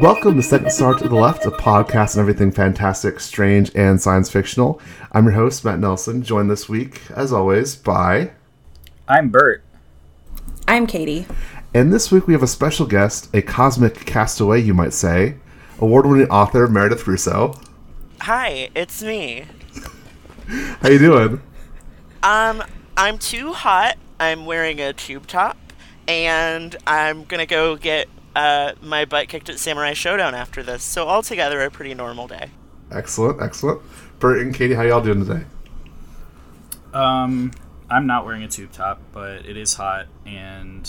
Welcome 0.00 0.36
to 0.36 0.42
Second 0.42 0.70
Star 0.70 0.94
to 0.94 1.08
the 1.08 1.14
Left, 1.14 1.44
a 1.44 1.50
podcast 1.50 2.16
on 2.16 2.20
everything 2.20 2.50
fantastic, 2.50 3.20
strange, 3.20 3.70
and 3.74 4.00
science 4.00 4.30
fictional. 4.30 4.80
I'm 5.12 5.24
your 5.24 5.34
host, 5.34 5.64
Matt 5.64 5.78
Nelson, 5.78 6.22
joined 6.22 6.50
this 6.50 6.68
week, 6.68 7.02
as 7.10 7.32
always, 7.32 7.76
by. 7.76 8.30
I'm 9.10 9.28
Bert. 9.28 9.64
I'm 10.68 10.86
Katie. 10.86 11.26
And 11.74 11.92
this 11.92 12.12
week 12.12 12.28
we 12.28 12.32
have 12.32 12.44
a 12.44 12.46
special 12.46 12.86
guest, 12.86 13.28
a 13.34 13.42
cosmic 13.42 14.06
castaway, 14.06 14.62
you 14.62 14.72
might 14.72 14.92
say, 14.92 15.34
award 15.80 16.06
winning 16.06 16.28
author 16.28 16.68
Meredith 16.68 17.08
Russo. 17.08 17.58
Hi, 18.20 18.68
it's 18.72 19.02
me. 19.02 19.46
How 20.80 20.90
you 20.90 21.00
doing? 21.00 21.42
Um, 22.22 22.62
I'm 22.96 23.18
too 23.18 23.52
hot. 23.52 23.96
I'm 24.20 24.46
wearing 24.46 24.80
a 24.80 24.92
tube 24.92 25.26
top, 25.26 25.56
and 26.06 26.76
I'm 26.86 27.24
gonna 27.24 27.46
go 27.46 27.74
get 27.74 28.08
uh, 28.36 28.74
my 28.80 29.06
butt 29.06 29.26
kicked 29.26 29.48
at 29.48 29.58
Samurai 29.58 29.90
Shodown 29.90 30.34
after 30.34 30.62
this. 30.62 30.84
So 30.84 31.08
altogether, 31.08 31.60
a 31.62 31.68
pretty 31.68 31.94
normal 31.94 32.28
day. 32.28 32.50
Excellent, 32.92 33.42
excellent. 33.42 33.82
Bert 34.20 34.40
and 34.40 34.54
Katie, 34.54 34.74
how 34.74 34.82
y'all 34.82 35.00
doing 35.00 35.26
today? 35.26 35.46
Um, 36.94 37.50
I'm 37.90 38.06
not 38.06 38.24
wearing 38.24 38.42
a 38.42 38.48
tube 38.48 38.72
top, 38.72 39.00
but 39.12 39.46
it 39.46 39.56
is 39.56 39.74
hot, 39.74 40.06
and 40.24 40.88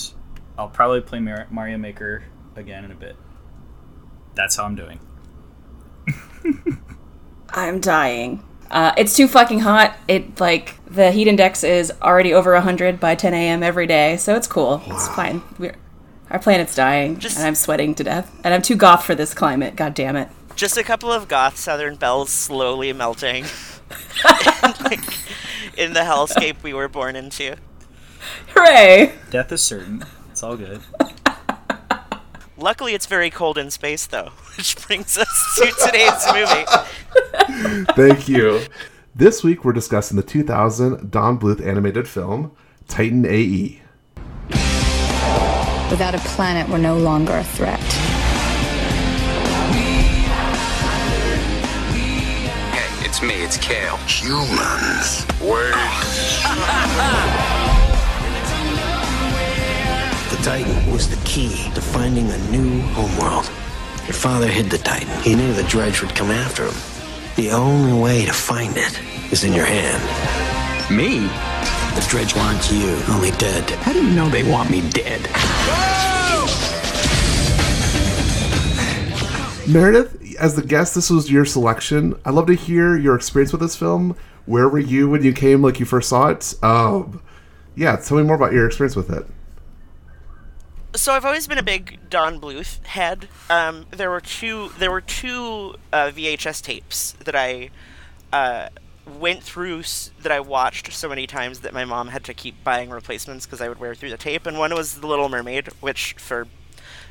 I'll 0.58 0.70
probably 0.70 1.02
play 1.02 1.20
Mar- 1.20 1.48
Mario 1.50 1.78
Maker 1.78 2.24
again 2.56 2.86
in 2.86 2.92
a 2.92 2.96
bit. 2.96 3.16
That's 4.36 4.56
how 4.56 4.66
I'm 4.66 4.76
doing. 4.76 5.00
I'm 7.50 7.80
dying. 7.80 8.44
Uh, 8.70 8.94
it's 8.98 9.16
too 9.18 9.28
fucking 9.28 9.60
hot. 9.60 9.98
It 10.08 10.40
like 10.40 10.76
the 10.86 11.12
heat 11.12 11.28
index 11.28 11.64
is 11.64 11.92
already 12.02 12.34
over 12.34 12.54
100 12.54 13.00
by 13.00 13.16
10 13.16 13.34
a.m. 13.34 13.64
every 13.64 13.88
day, 13.88 14.16
so 14.18 14.36
it's 14.36 14.48
cool. 14.48 14.82
It's 14.86 15.08
fine. 15.10 15.42
We're, 15.58 15.76
our 16.30 16.40
planet's 16.40 16.76
dying, 16.76 17.20
Just- 17.20 17.38
and 17.38 17.46
I'm 17.46 17.56
sweating 17.56 17.96
to 17.96 18.04
death. 18.04 18.34
And 18.44 18.54
I'm 18.54 18.62
too 18.62 18.76
goth 18.76 19.04
for 19.04 19.16
this 19.16 19.34
climate. 19.34 19.76
God 19.76 19.94
damn 19.94 20.16
it. 20.16 20.30
Just 20.56 20.78
a 20.78 20.84
couple 20.84 21.12
of 21.12 21.28
goth 21.28 21.58
Southern 21.58 21.96
belles 21.96 22.30
slowly 22.30 22.94
melting. 22.94 23.46
like, 24.82 25.00
in 25.78 25.94
the 25.94 26.02
hellscape 26.02 26.62
we 26.64 26.74
were 26.74 26.88
born 26.88 27.16
into. 27.16 27.56
Hooray! 28.50 29.14
Death 29.30 29.52
is 29.52 29.62
certain. 29.62 30.06
It's 30.30 30.44
all 30.44 30.58
good. 30.58 30.82
Luckily, 32.58 32.94
it's 32.94 33.08
very 33.08 33.30
cold 33.30 33.58
in 33.58 33.72
space, 33.72 34.06
though, 34.06 34.32
which 34.58 34.76
brings 34.86 35.18
us 35.18 35.56
to 35.58 35.72
today's 35.86 36.26
movie. 36.34 37.86
Thank 37.94 38.30
you. 38.30 38.62
This 39.16 39.44
week 39.44 39.66
we're 39.66 39.74
discussing 39.74 40.16
the 40.16 40.24
2000 40.24 41.12
Don 41.12 41.40
Bluth 41.40 41.66
animated 41.66 42.08
film, 42.08 42.56
Titan. 42.88 43.26
AE. 43.26 43.82
Without 45.90 46.16
a 46.16 46.20
planet, 46.20 46.70
we're 46.70 46.78
no 46.78 46.98
longer 46.98 47.36
a 47.36 47.44
threat. 47.44 48.11
It's 53.22 53.30
me, 53.30 53.44
it's 53.44 53.58
Cale. 53.58 53.98
Humans. 54.08 55.28
Wait. 55.42 55.76
the 60.32 60.42
Titan 60.42 60.92
was 60.92 61.08
the 61.08 61.24
key 61.24 61.70
to 61.76 61.82
finding 61.82 62.32
a 62.32 62.38
new 62.50 62.82
homeworld. 62.94 63.46
Your 64.08 64.16
father 64.16 64.48
hid 64.48 64.72
the 64.72 64.80
Titan. 64.80 65.22
He 65.22 65.36
knew 65.36 65.54
the 65.54 65.62
Drej 65.62 66.02
would 66.02 66.16
come 66.16 66.32
after 66.32 66.66
him. 66.66 66.74
The 67.36 67.52
only 67.52 67.94
way 67.94 68.26
to 68.26 68.34
find 68.34 68.76
it 68.76 69.00
is 69.32 69.44
in 69.44 69.54
your 69.54 69.66
hand. 69.66 70.02
Me? 70.90 71.20
The 71.94 72.02
Drej 72.10 72.36
wants 72.36 72.72
you, 72.72 72.90
only 73.14 73.30
dead. 73.38 73.70
How 73.82 73.94
do 73.94 74.04
you 74.04 74.16
know 74.16 74.30
they 74.30 74.50
want 74.50 74.72
me 74.72 74.82
dead? 74.90 75.22
Meredith, 79.68 80.21
as 80.42 80.56
the 80.56 80.64
guest, 80.64 80.96
this 80.96 81.10
was 81.10 81.32
your 81.32 81.46
selection. 81.46 82.16
I'd 82.26 82.34
love 82.34 82.48
to 82.48 82.56
hear 82.56 82.98
your 82.98 83.16
experience 83.16 83.52
with 83.52 83.62
this 83.62 83.76
film. 83.76 84.16
Where 84.46 84.68
were 84.68 84.80
you 84.80 85.10
when 85.10 85.24
you 85.24 85.34
came, 85.34 85.62
like 85.62 85.80
you 85.80 85.86
first 85.86 86.10
saw 86.10 86.28
it? 86.30 86.54
Um, 86.64 87.22
yeah, 87.76 87.96
tell 87.96 88.18
me 88.18 88.24
more 88.24 88.36
about 88.36 88.52
your 88.52 88.66
experience 88.66 88.96
with 88.96 89.10
it. 89.12 89.26
so 90.96 91.14
I've 91.14 91.24
always 91.26 91.48
been 91.48 91.58
a 91.58 91.64
big 91.64 92.00
Don 92.10 92.40
Bluth 92.40 92.84
head. 92.86 93.30
Um, 93.50 93.86
there 93.92 94.10
were 94.10 94.20
two. 94.22 94.70
There 94.78 94.92
were 94.92 95.02
two 95.02 95.76
uh, 95.94 96.12
VHS 96.14 96.62
tapes 96.62 97.14
that 97.24 97.36
I 97.36 97.70
uh, 98.34 98.70
went 99.06 99.44
through 99.44 99.80
s- 99.82 100.12
that 100.22 100.32
I 100.32 100.40
watched 100.40 100.92
so 100.92 101.08
many 101.08 101.28
times 101.28 101.60
that 101.62 101.74
my 101.74 101.86
mom 101.86 102.10
had 102.10 102.24
to 102.26 102.34
keep 102.34 102.62
buying 102.64 102.90
replacements 102.90 103.46
because 103.46 103.62
I 103.62 103.70
would 103.70 103.80
wear 103.80 103.96
through 103.96 104.10
the 104.10 104.18
tape. 104.18 104.46
And 104.46 104.58
one 104.58 104.74
was 104.74 105.00
The 105.00 105.08
Little 105.08 105.30
Mermaid, 105.30 105.68
which 105.80 106.14
for 106.18 106.48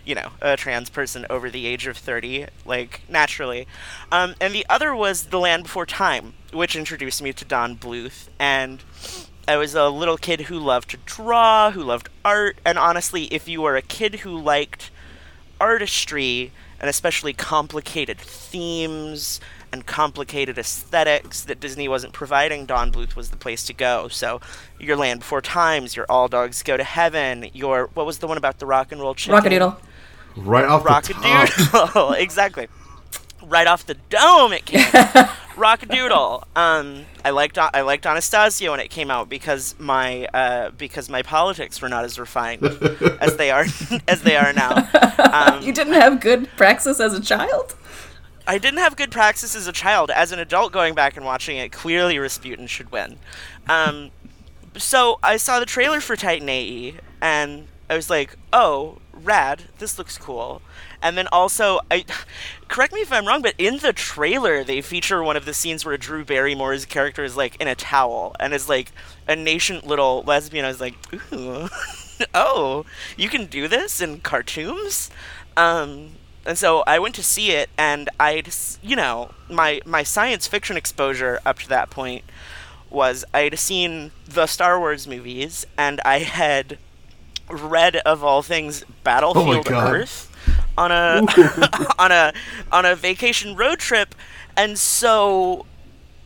you 0.05 0.15
know 0.15 0.31
a 0.41 0.57
trans 0.57 0.91
person 0.91 1.27
over 1.31 1.51
the 1.51 1.67
age 1.67 1.87
of 1.87 1.97
thirty, 1.97 2.47
like 2.65 3.03
naturally. 3.09 3.67
Um, 4.11 4.35
and 4.41 4.55
the 4.55 4.67
other 4.69 4.95
was 4.95 5.25
The 5.25 5.39
Land 5.39 5.65
Before 5.65 5.87
Time, 5.87 6.35
which 6.53 6.77
introduced 6.77 7.23
me 7.23 7.33
to 7.33 7.45
Don 7.45 7.77
Bluth 7.77 8.29
and. 8.39 8.83
I 9.49 9.57
was 9.57 9.75
a 9.75 9.89
little 9.89 10.17
kid 10.17 10.43
who 10.43 10.61
loved 10.61 10.91
to 10.91 10.97
draw, 10.99 11.73
who 11.73 11.83
loved 11.83 12.09
art, 12.25 12.59
and 12.65 12.79
honestly, 12.79 13.25
if 13.33 13.49
you 13.49 13.63
were 13.63 13.75
a 13.75 13.83
kid 13.83 14.17
who 14.17 14.39
liked 14.39 14.93
artistry, 15.61 16.53
and 16.81 16.89
especially 16.89 17.33
complicated 17.33 18.19
themes 18.19 19.41
and 19.73 19.87
complicated 19.87 20.59
aesthetics 20.59 21.43
that 21.43 21.61
Disney 21.61 21.89
wasn't 21.89 22.13
providing, 22.13 22.67
Don 22.67 22.91
Bluth 22.91 23.15
was 23.15 23.31
the 23.31 23.37
place 23.37 23.65
to 23.67 23.73
go. 23.73 24.09
So, 24.09 24.41
your 24.79 24.97
Land 24.97 25.21
Before 25.21 25.41
Times, 25.41 25.95
your 25.95 26.07
All 26.09 26.27
Dogs 26.27 26.63
Go 26.63 26.77
to 26.77 26.85
Heaven, 26.85 27.51
your 27.53 27.91
what 27.95 28.07
was 28.07 28.19
the 28.19 28.27
one 28.27 28.39
about 28.39 28.59
the 28.59 28.67
rock 28.67 28.91
and 28.91 29.01
roll 29.01 29.15
chicken? 29.15 29.41
Rockadoodle. 29.41 29.77
Right 30.37 30.65
off 30.65 30.83
the 30.83 31.15
top. 31.15 31.49
Rockadoodle, 31.49 32.19
exactly. 32.21 32.69
Right 33.43 33.67
off 33.67 33.85
the 33.87 33.95
dome, 33.95 34.53
it 34.53 34.65
came. 34.67 34.87
Out. 34.95 35.29
Rockadoodle. 35.57 36.45
Um, 36.57 37.05
I 37.25 37.31
liked 37.31 37.59
I 37.59 37.81
liked 37.83 38.07
Anastasia 38.07 38.71
when 38.71 38.81
it 38.81 38.89
came 38.91 39.11
out 39.11 39.29
because 39.29 39.75
my 39.79 40.27
uh, 40.33 40.71
because 40.71 41.11
my 41.11 41.23
politics 41.23 41.83
were 41.83 41.89
not 41.89 42.05
as 42.05 42.19
refined 42.19 42.63
as 43.21 43.37
they 43.37 43.51
are 43.51 43.67
as 44.09 44.23
they 44.23 44.37
are 44.37 44.53
now. 44.53 44.89
Um, 45.19 45.63
You 45.63 45.73
didn't 45.73 45.95
have 45.95 46.21
good 46.21 46.49
praxis 46.57 47.01
as 47.01 47.13
a 47.13 47.21
child? 47.21 47.75
I 48.47 48.59
didn't 48.59 48.79
have 48.81 48.97
good 48.97 49.11
praxis 49.11 49.55
as 49.55 49.67
a 49.67 49.73
child. 49.73 50.11
As 50.11 50.33
an 50.33 50.39
adult, 50.39 50.73
going 50.73 50.95
back 50.95 51.17
and 51.17 51.27
watching 51.27 51.57
it, 51.59 51.73
clearly 51.73 52.19
Rasputin 52.19 52.67
should 52.67 52.91
win. 52.91 53.19
Um, 53.69 54.11
so 54.77 55.19
I 55.23 55.37
saw 55.37 55.61
the 55.61 55.67
trailer 55.67 56.01
for 56.01 56.17
Titan 56.17 56.49
AE, 56.49 56.95
and 57.21 57.67
I 57.89 57.97
was 57.97 58.09
like, 58.09 58.37
"Oh, 58.53 58.99
rad! 59.25 59.65
This 59.79 59.99
looks 59.99 60.19
cool." 60.19 60.63
And 61.03 61.17
then 61.17 61.29
also, 61.33 61.81
I 61.91 62.05
correct 62.69 62.93
me 62.93 63.01
if 63.01 63.13
I'm 63.13 63.27
wrong, 63.27 63.43
but 63.43 63.55
in 63.59 63.79
the 63.79 63.93
trailer 63.93 64.65
they 64.65 64.81
feature 64.81 65.23
one 65.23 65.37
of 65.37 65.45
the 65.45 65.55
scenes 65.55 65.85
where 65.85 65.97
Drew 65.97 66.25
Barrymore's 66.25 66.85
character 66.85 67.25
is 67.25 67.37
like 67.37 67.57
in 67.61 67.69
a 67.69 67.75
towel 67.75 68.35
and 68.39 68.53
is 68.53 68.69
like 68.69 68.93
a 69.27 69.37
nascent 69.37 69.87
little 69.87 70.23
lesbian. 70.27 70.65
I 70.65 70.69
was 70.69 70.81
like, 70.81 70.95
"Ooh, 71.33 71.69
oh, 72.35 72.85
you 73.17 73.29
can 73.29 73.47
do 73.47 73.69
this 73.69 74.01
in 74.01 74.21
cartoons." 74.21 75.11
Um, 75.57 76.13
and 76.47 76.57
so 76.57 76.83
I 76.87 76.99
went 76.99 77.15
to 77.17 77.23
see 77.23 77.51
it, 77.53 77.69
and 77.77 78.09
I'd, 78.19 78.49
you 78.83 78.97
know, 78.97 79.33
my 79.49 79.81
my 79.85 80.03
science 80.03 80.47
fiction 80.47 80.77
exposure 80.77 81.41
up 81.45 81.59
to 81.61 81.69
that 81.69 81.91
point 81.91 82.25
was 82.89 83.25
I'd 83.33 83.59
seen 83.59 84.11
the 84.27 84.47
Star 84.47 84.79
Wars 84.79 85.07
movies, 85.07 85.67
and 85.79 86.01
I 86.05 86.21
had 86.21 86.79
read 87.51 87.97
of 87.97 88.25
all 88.25 88.43
things 88.43 88.85
Battlefield 89.05 89.67
oh 89.67 89.71
God. 89.71 89.95
Earth 89.95 90.31
on 90.77 90.93
a 90.93 91.23
on 91.99 92.13
a 92.13 92.33
on 92.73 92.85
a 92.85 92.95
vacation 92.95 93.57
road 93.57 93.79
trip, 93.79 94.15
and 94.57 94.79
so 94.79 95.67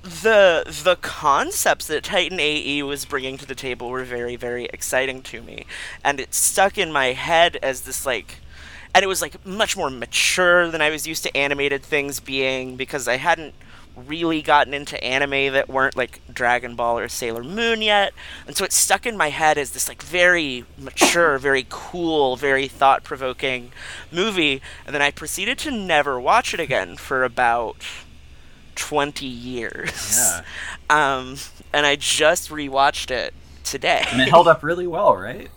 the 0.03 0.65
the 0.85 0.97
concepts 0.97 1.87
that 1.87 2.05
Titan 2.05 2.39
AE 2.39 2.83
was 2.83 3.05
bringing 3.05 3.39
to 3.39 3.47
the 3.47 3.55
table 3.55 3.89
were 3.91 4.05
very 4.05 4.37
very 4.37 4.67
exciting 4.67 5.23
to 5.23 5.43
me, 5.43 5.67
and 6.05 6.21
it 6.21 6.35
stuck 6.35 6.79
in 6.79 6.93
my 6.93 7.07
head 7.07 7.57
as 7.63 7.83
this 7.83 8.05
like, 8.07 8.41
and 8.95 9.03
it 9.03 9.07
was 9.07 9.23
like 9.23 9.45
much 9.47 9.77
more 9.77 9.91
mature 9.91 10.71
than 10.71 10.83
I 10.83 10.91
was 10.91 11.07
used 11.07 11.23
to 11.25 11.37
animated 11.37 11.83
things 11.83 12.21
being 12.21 12.77
because 12.77 13.09
I 13.09 13.17
hadn't 13.17 13.55
really 13.97 14.43
gotten 14.43 14.75
into 14.75 15.03
anime 15.03 15.53
that 15.53 15.69
weren't 15.69 15.97
like 15.97 16.21
Dragon 16.33 16.75
Ball 16.75 16.99
or 16.99 17.09
Sailor 17.09 17.45
Moon 17.45 17.83
yet, 17.83 18.13
and 18.47 18.57
so 18.57 18.65
it 18.65 18.73
stuck 18.73 19.07
in 19.07 19.17
my 19.17 19.31
head 19.31 19.59
as 19.59 19.71
this 19.71 19.89
like 19.89 20.03
very 20.03 20.65
mature, 20.77 21.39
very 21.39 21.67
cool, 21.69 22.37
very 22.37 22.69
thought 22.69 23.05
provoking 23.05 23.73
movie, 24.11 24.61
and 24.87 24.95
then 24.95 25.03
I 25.03 25.11
proceeded 25.11 25.59
to 25.59 25.71
never 25.71 26.19
watch 26.21 26.55
it 26.55 26.61
again 26.61 26.97
for 26.97 27.25
about 27.25 27.77
20 28.75 29.27
years. 29.27 30.17
Yeah. 30.17 30.43
Um, 30.91 31.39
and 31.73 31.87
I 31.87 31.97
just 31.97 32.51
rewatched 32.51 33.11
it 33.11 33.33
today. 33.65 34.05
And 34.13 34.21
it 34.21 34.29
held 34.29 34.47
up 34.47 34.63
really 34.63 34.87
well, 34.87 35.17
right? 35.17 35.49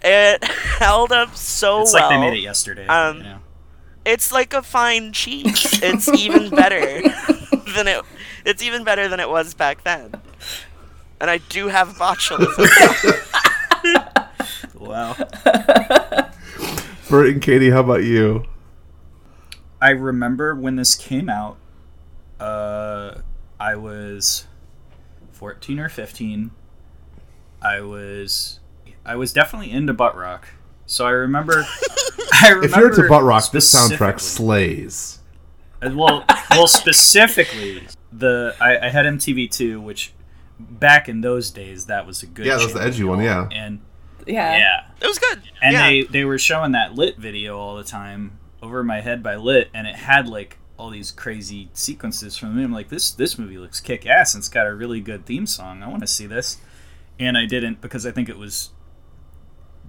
It 0.00 0.42
held 0.44 1.10
up 1.10 1.34
so 1.34 1.82
It's 1.82 1.92
well. 1.92 2.02
It's 2.02 2.10
like 2.10 2.10
they 2.10 2.18
made 2.18 2.38
it 2.38 2.42
yesterday. 2.42 2.86
Um, 2.86 3.18
you 3.18 3.22
know? 3.24 3.38
It's 4.04 4.30
like 4.30 4.54
a 4.54 4.62
fine 4.62 5.12
cheese. 5.12 5.80
It's 5.82 6.08
even 6.08 6.50
better 6.50 7.02
than 7.74 7.88
it. 7.88 8.04
It's 8.44 8.62
even 8.62 8.84
better 8.84 9.08
than 9.08 9.20
it 9.20 9.28
was 9.28 9.54
back 9.54 9.84
then. 9.84 10.12
And 11.20 11.30
I 11.30 11.38
do 11.38 11.68
have 11.68 11.90
botulism. 11.96 12.68
Wow. 14.82 15.14
Bert 17.08 17.28
and 17.28 17.40
Katie, 17.40 17.70
how 17.70 17.80
about 17.80 18.02
you? 18.02 18.44
I 19.80 19.90
remember 19.90 20.54
when 20.54 20.76
this 20.76 20.96
came 20.96 21.28
out, 21.28 21.56
uh, 22.40 23.20
I 23.60 23.76
was 23.76 24.46
14 25.30 25.78
or 25.78 25.88
15. 25.88 26.50
I 27.62 27.80
was 27.80 28.58
I 29.06 29.14
was 29.16 29.32
definitely 29.32 29.70
into 29.70 29.92
butt 29.92 30.16
rock. 30.16 30.48
So 30.86 31.06
I 31.06 31.10
remember 31.10 31.64
I 32.32 32.48
remember 32.48 32.66
If 32.66 32.76
you're 32.76 32.88
into 32.90 33.08
butt 33.08 33.22
rock, 33.22 33.50
this 33.52 33.72
soundtrack 33.72 34.18
slays. 34.18 35.20
Well, 35.82 36.24
well, 36.50 36.66
specifically 36.68 37.82
the 38.12 38.54
I, 38.60 38.86
I 38.86 38.88
had 38.88 39.06
MTV2, 39.06 39.82
which 39.82 40.12
back 40.58 41.08
in 41.08 41.20
those 41.20 41.50
days 41.50 41.86
that 41.86 42.06
was 42.06 42.22
a 42.22 42.26
good. 42.26 42.46
Yeah, 42.46 42.56
that 42.56 42.64
was 42.64 42.74
the 42.74 42.82
edgy 42.82 43.04
one, 43.04 43.20
yeah. 43.20 43.48
And 43.50 43.80
Yeah. 44.26 44.56
yeah, 44.56 44.84
it 45.00 45.06
was 45.06 45.18
good. 45.18 45.42
and 45.60 45.72
yeah. 45.72 45.86
they 45.86 46.02
they 46.04 46.24
were 46.24 46.38
showing 46.38 46.72
that 46.72 46.94
lit 46.94 47.18
video 47.18 47.58
all 47.58 47.76
the 47.76 47.84
time 47.84 48.38
over 48.62 48.84
my 48.84 49.00
head 49.00 49.22
by 49.22 49.34
lit, 49.36 49.70
and 49.74 49.86
it 49.86 49.96
had 49.96 50.28
like 50.28 50.58
all 50.78 50.90
these 50.90 51.10
crazy 51.10 51.68
sequences 51.72 52.36
from 52.36 52.54
them. 52.56 52.66
I'm 52.66 52.72
like, 52.72 52.88
this 52.88 53.10
this 53.10 53.38
movie 53.38 53.58
looks 53.58 53.80
kick 53.80 54.06
ass, 54.06 54.34
and 54.34 54.40
it's 54.40 54.48
got 54.48 54.66
a 54.66 54.74
really 54.74 55.00
good 55.00 55.26
theme 55.26 55.46
song. 55.46 55.82
I 55.82 55.88
want 55.88 56.00
to 56.02 56.06
see 56.06 56.26
this, 56.26 56.58
and 57.18 57.36
I 57.36 57.46
didn't 57.46 57.80
because 57.80 58.06
I 58.06 58.10
think 58.12 58.28
it 58.28 58.38
was. 58.38 58.70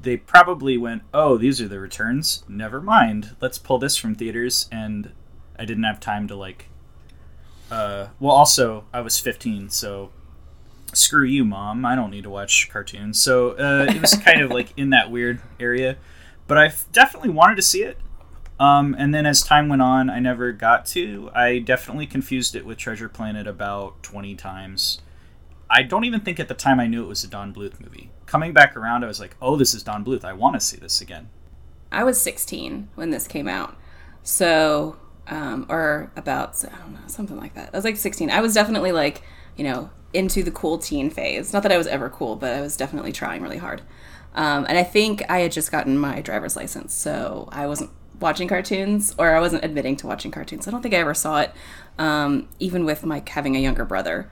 They 0.02 0.18
probably 0.18 0.78
went, 0.78 1.04
oh, 1.14 1.38
these 1.38 1.62
are 1.62 1.68
the 1.70 1.80
returns. 1.80 2.44
Never 2.50 2.82
mind. 2.82 3.38
Let's 3.40 3.58
pull 3.58 3.78
this 3.80 3.96
from 3.96 4.16
theaters, 4.16 4.68
and 4.70 5.14
I 5.64 5.66
didn't 5.66 5.86
have 5.86 6.02
time 6.02 6.28
to 6.28 6.36
like. 6.36 6.68
Uh, 7.72 8.08
well, 8.20 8.36
also 8.36 8.84
I 8.94 9.00
was 9.00 9.18
15, 9.18 9.70
so 9.70 10.12
screw 10.92 11.24
you, 11.24 11.46
mom. 11.46 11.86
I 11.86 11.96
don't 11.96 12.12
need 12.12 12.26
to 12.26 12.30
watch 12.30 12.70
cartoons. 12.70 13.18
So 13.18 13.52
uh, 13.52 13.86
it 13.90 14.02
was 14.02 14.14
kind 14.18 14.42
of 14.42 14.52
like 14.52 14.74
in 14.76 14.90
that 14.90 15.10
weird 15.10 15.42
area, 15.62 15.96
but 16.48 16.58
I 16.58 16.74
definitely 16.92 17.30
wanted 17.30 17.56
to 17.56 17.62
see 17.62 17.82
it. 17.82 17.98
Um, 18.60 18.94
and 19.00 19.16
then 19.16 19.26
as 19.26 19.42
time 19.42 19.70
went 19.70 19.82
on, 19.82 20.10
I 20.10 20.20
never 20.20 20.52
got 20.52 20.86
to. 20.88 21.32
I 21.34 21.60
definitely 21.60 22.08
confused 22.08 22.58
it 22.58 22.66
with 22.66 22.78
Treasure 22.78 23.08
Planet 23.08 23.48
about 23.48 24.04
20 24.04 24.36
times. 24.36 25.02
I 25.70 25.82
don't 25.82 26.04
even 26.04 26.20
think 26.20 26.42
at 26.42 26.50
the 26.50 26.54
time 26.54 26.82
I 26.82 26.88
knew 26.88 27.06
it 27.06 27.08
was 27.08 27.24
a 27.24 27.30
Don 27.30 27.54
Bluth 27.54 27.80
movie. 27.80 28.12
Coming 28.26 28.52
back 28.52 28.76
around, 28.76 29.06
I 29.06 29.08
was 29.08 29.22
like, 29.22 29.38
oh, 29.42 29.56
this 29.56 29.74
is 29.74 29.82
Don 29.82 30.04
Bluth. 30.04 30.26
I 30.26 30.34
want 30.34 30.56
to 30.56 30.60
see 30.60 30.78
this 30.78 31.00
again. 31.00 31.30
I 31.90 32.04
was 32.04 32.20
16 32.20 32.90
when 32.96 33.12
this 33.12 33.28
came 33.28 33.48
out. 33.48 33.78
So, 34.24 34.98
um, 35.28 35.66
or 35.70 36.12
about, 36.16 36.64
I 36.66 36.78
don't 36.78 36.94
know, 36.94 37.08
something 37.08 37.38
like 37.38 37.54
that. 37.56 37.70
I 37.74 37.78
was 37.78 37.86
like 37.86 37.98
16. 37.98 38.30
I 38.30 38.42
was 38.42 38.54
definitely 38.54 38.92
like, 38.92 39.22
you 39.56 39.64
know, 39.64 39.90
into 40.14 40.44
the 40.44 40.52
cool 40.52 40.78
teen 40.78 41.10
phase. 41.10 41.54
Not 41.54 41.64
that 41.64 41.72
I 41.72 41.78
was 41.78 41.88
ever 41.88 42.10
cool, 42.10 42.36
but 42.36 42.54
I 42.54 42.62
was 42.62 42.78
definitely 42.78 43.12
trying 43.12 43.42
really 43.42 43.58
hard. 43.58 43.82
Um, 44.36 44.66
and 44.68 44.78
I 44.78 44.84
think 44.84 45.24
I 45.30 45.40
had 45.40 45.52
just 45.52 45.72
gotten 45.72 45.98
my 45.98 46.22
driver's 46.22 46.56
license, 46.56 46.94
so 46.94 47.50
I 47.52 47.68
wasn't 47.68 47.92
watching 48.20 48.48
cartoons, 48.48 49.14
or 49.18 49.36
I 49.36 49.40
wasn't 49.40 49.64
admitting 49.64 49.96
to 49.98 50.08
watching 50.08 50.32
cartoons. 50.32 50.68
I 50.68 50.72
don't 50.72 50.82
think 50.82 50.94
I 50.94 50.98
ever 50.98 51.14
saw 51.14 51.42
it, 51.42 51.52
um, 51.98 52.48
even 52.60 52.86
with 52.86 53.06
my 53.06 53.22
having 53.28 53.56
a 53.56 53.60
younger 53.60 53.86
brother. 53.86 54.30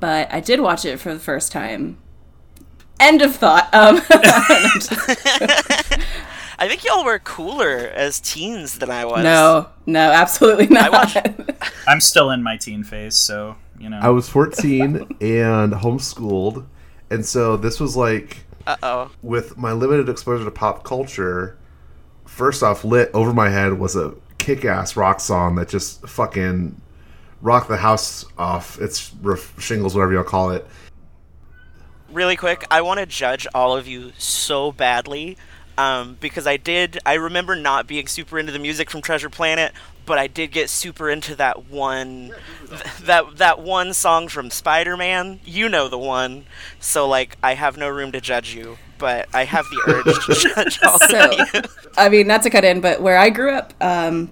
But 0.00 0.32
I 0.32 0.40
did 0.40 0.60
watch 0.60 0.84
it 0.84 0.98
for 0.98 1.12
the 1.12 1.20
first 1.20 1.50
time. 1.50 1.98
End 3.00 3.22
of 3.22 3.34
thought. 3.36 3.72
Um, 3.72 4.00
I 6.58 6.66
think 6.68 6.84
y'all 6.84 7.04
were 7.04 7.18
cooler 7.20 7.76
as 7.94 8.20
teens 8.20 8.78
than 8.78 8.90
I 8.90 9.04
was. 9.04 9.22
no, 9.22 9.68
no, 9.86 10.00
absolutely 10.10 10.66
not. 10.66 10.90
watched- 10.92 11.16
I'm 11.88 12.00
still 12.00 12.30
in 12.30 12.42
my 12.42 12.56
teen 12.56 12.82
phase, 12.82 13.14
so, 13.16 13.56
you 13.78 13.88
know. 13.88 13.98
I 14.02 14.08
was 14.08 14.28
14 14.28 14.96
and 15.20 15.72
homeschooled, 15.72 16.66
and 17.10 17.24
so 17.24 17.56
this 17.56 17.78
was 17.78 17.96
like 17.96 18.38
Uh 18.66 18.76
oh. 18.82 19.10
with 19.22 19.56
my 19.56 19.72
limited 19.72 20.08
exposure 20.08 20.44
to 20.44 20.50
pop 20.50 20.82
culture. 20.84 21.56
First 22.26 22.62
off, 22.62 22.84
lit 22.84 23.10
over 23.14 23.32
my 23.32 23.48
head 23.48 23.78
was 23.78 23.94
a 23.96 24.14
kick-ass 24.38 24.96
rock 24.96 25.20
song 25.20 25.54
that 25.56 25.68
just 25.68 26.06
fucking 26.08 26.80
rocked 27.40 27.68
the 27.68 27.76
house 27.76 28.24
off 28.36 28.80
its 28.80 29.12
roof, 29.22 29.54
shingles, 29.60 29.94
whatever 29.94 30.12
you'll 30.12 30.24
call 30.24 30.50
it. 30.50 30.66
really 32.12 32.36
quick, 32.36 32.64
I 32.70 32.80
want 32.82 32.98
to 33.00 33.06
judge 33.06 33.46
all 33.54 33.76
of 33.76 33.86
you 33.86 34.12
so 34.18 34.72
badly 34.72 35.36
um, 35.78 36.16
because 36.20 36.46
I 36.46 36.58
did. 36.58 36.98
I 37.06 37.14
remember 37.14 37.54
not 37.56 37.86
being 37.86 38.06
super 38.06 38.38
into 38.38 38.52
the 38.52 38.58
music 38.58 38.90
from 38.90 39.00
Treasure 39.00 39.30
Planet, 39.30 39.72
but 40.04 40.18
I 40.18 40.26
did 40.26 40.48
get 40.52 40.68
super 40.68 41.08
into 41.08 41.34
that 41.36 41.70
one, 41.70 42.32
th- 42.68 42.82
that 43.04 43.36
that 43.38 43.60
one 43.60 43.94
song 43.94 44.28
from 44.28 44.50
Spider 44.50 44.96
Man. 44.96 45.40
You 45.44 45.68
know 45.68 45.88
the 45.88 45.98
one. 45.98 46.44
So 46.80 47.08
like, 47.08 47.38
I 47.42 47.54
have 47.54 47.76
no 47.76 47.88
room 47.88 48.12
to 48.12 48.20
judge 48.20 48.54
you, 48.54 48.78
but 48.98 49.28
I 49.32 49.44
have 49.44 49.66
the 49.70 49.82
urge 49.86 50.26
to 50.26 50.48
judge 50.54 50.80
all 50.82 50.98
so 50.98 51.30
of 51.30 51.54
you. 51.54 51.62
i 51.96 52.08
mean 52.08 52.26
not 52.26 52.42
to 52.42 52.50
cut 52.50 52.64
in 52.64 52.80
but 52.80 53.00
where 53.00 53.16
i 53.18 53.30
grew 53.30 53.50
up 53.50 53.72
um, 53.80 54.30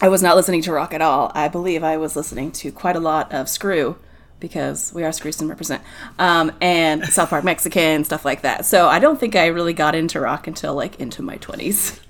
i 0.00 0.08
was 0.08 0.22
not 0.22 0.36
listening 0.36 0.62
to 0.62 0.72
rock 0.72 0.94
at 0.94 1.02
all 1.02 1.30
i 1.34 1.48
believe 1.48 1.82
i 1.82 1.96
was 1.96 2.16
listening 2.16 2.50
to 2.52 2.70
quite 2.72 2.96
a 2.96 3.00
lot 3.00 3.32
of 3.32 3.48
screw 3.48 3.96
because 4.40 4.92
we 4.94 5.04
are 5.04 5.10
Screwston 5.10 5.48
represent 5.48 5.82
um, 6.18 6.52
and 6.60 7.04
south 7.12 7.30
park 7.30 7.44
mexican 7.44 8.04
stuff 8.04 8.24
like 8.24 8.42
that 8.42 8.64
so 8.64 8.88
i 8.88 8.98
don't 8.98 9.18
think 9.18 9.36
i 9.36 9.46
really 9.46 9.72
got 9.72 9.94
into 9.94 10.20
rock 10.20 10.46
until 10.46 10.74
like 10.74 10.98
into 11.00 11.22
my 11.22 11.36
20s 11.38 12.00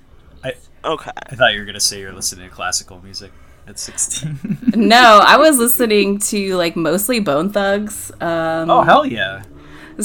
I, 0.43 0.53
Okay. 0.85 1.11
I 1.15 1.35
thought 1.35 1.53
you 1.53 1.59
were 1.59 1.65
going 1.65 1.73
to 1.73 1.81
say 1.81 1.99
you're 1.99 2.13
listening 2.13 2.47
to 2.47 2.55
classical 2.55 3.01
music 3.01 3.31
at 3.67 3.77
16. 3.77 4.57
no 4.75 5.21
i 5.25 5.37
was 5.37 5.57
listening 5.57 6.19
to 6.19 6.55
like 6.55 6.75
mostly 6.75 7.19
bone 7.19 7.51
thugs 7.51 8.11
um, 8.21 8.69
oh, 8.69 8.81
hell 8.81 9.05
yeah. 9.05 9.43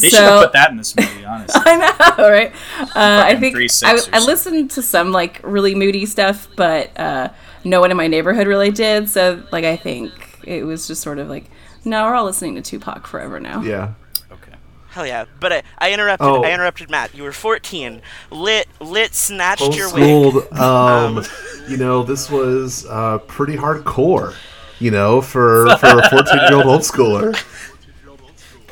They 0.01 0.09
should 0.09 0.21
have 0.21 0.43
put 0.43 0.53
that 0.53 0.71
in 0.71 0.77
this 0.77 0.97
movie, 0.97 1.25
honestly. 1.27 1.63
I 1.65 1.77
know, 1.77 2.29
right? 2.31 2.53
Uh, 2.81 3.25
I 3.27 3.37
think 3.37 3.55
three 3.55 3.69
I, 3.85 3.99
I 4.13 4.25
listened 4.25 4.71
to 4.73 4.83
some 4.83 5.13
like 5.13 5.41
really 5.45 5.75
moody 5.75 6.07
stuff, 6.07 6.49
but 6.57 6.99
uh, 6.99 7.29
no 7.65 7.81
one 7.81 7.91
in 7.91 7.97
my 7.97 8.09
neighborhood 8.09 8.47
really 8.47 8.71
did. 8.71 9.09
So 9.09 9.43
like, 9.53 9.65
I 9.65 9.77
think 9.77 10.13
it 10.45 10.65
was 10.65 10.87
just 10.87 11.03
sort 11.03 11.19
of 11.19 11.29
like, 11.29 11.51
no, 11.85 12.05
we're 12.05 12.15
all 12.15 12.25
listening 12.25 12.55
to 12.57 12.63
Tupac 12.63 13.07
forever 13.07 13.41
now. 13.41 13.63
Yeah. 13.63 13.95
Okay. 14.31 14.53
Hell 14.91 15.07
yeah! 15.07 15.25
But 15.41 15.53
I, 15.53 15.63
I 15.79 15.93
interrupted. 15.93 16.27
Oh. 16.27 16.43
I 16.43 16.53
interrupted 16.53 16.91
Matt. 16.91 17.15
You 17.15 17.23
were 17.25 17.33
14. 17.33 18.01
Lit, 18.31 18.69
lit, 18.81 19.15
snatched 19.15 19.77
your 19.77 19.93
wig. 19.93 20.03
Homeschooled, 20.03 20.53
um, 20.59 21.25
you 21.69 21.77
know, 21.77 22.03
this 22.03 22.31
was 22.31 22.87
uh, 22.87 23.19
pretty 23.19 23.57
hardcore, 23.57 24.35
you 24.79 24.91
know, 24.91 25.21
for, 25.21 25.77
for 25.79 25.99
a 25.99 26.11
14 26.11 26.37
year 26.49 26.55
old 26.57 26.65
homeschooler. 26.83 27.35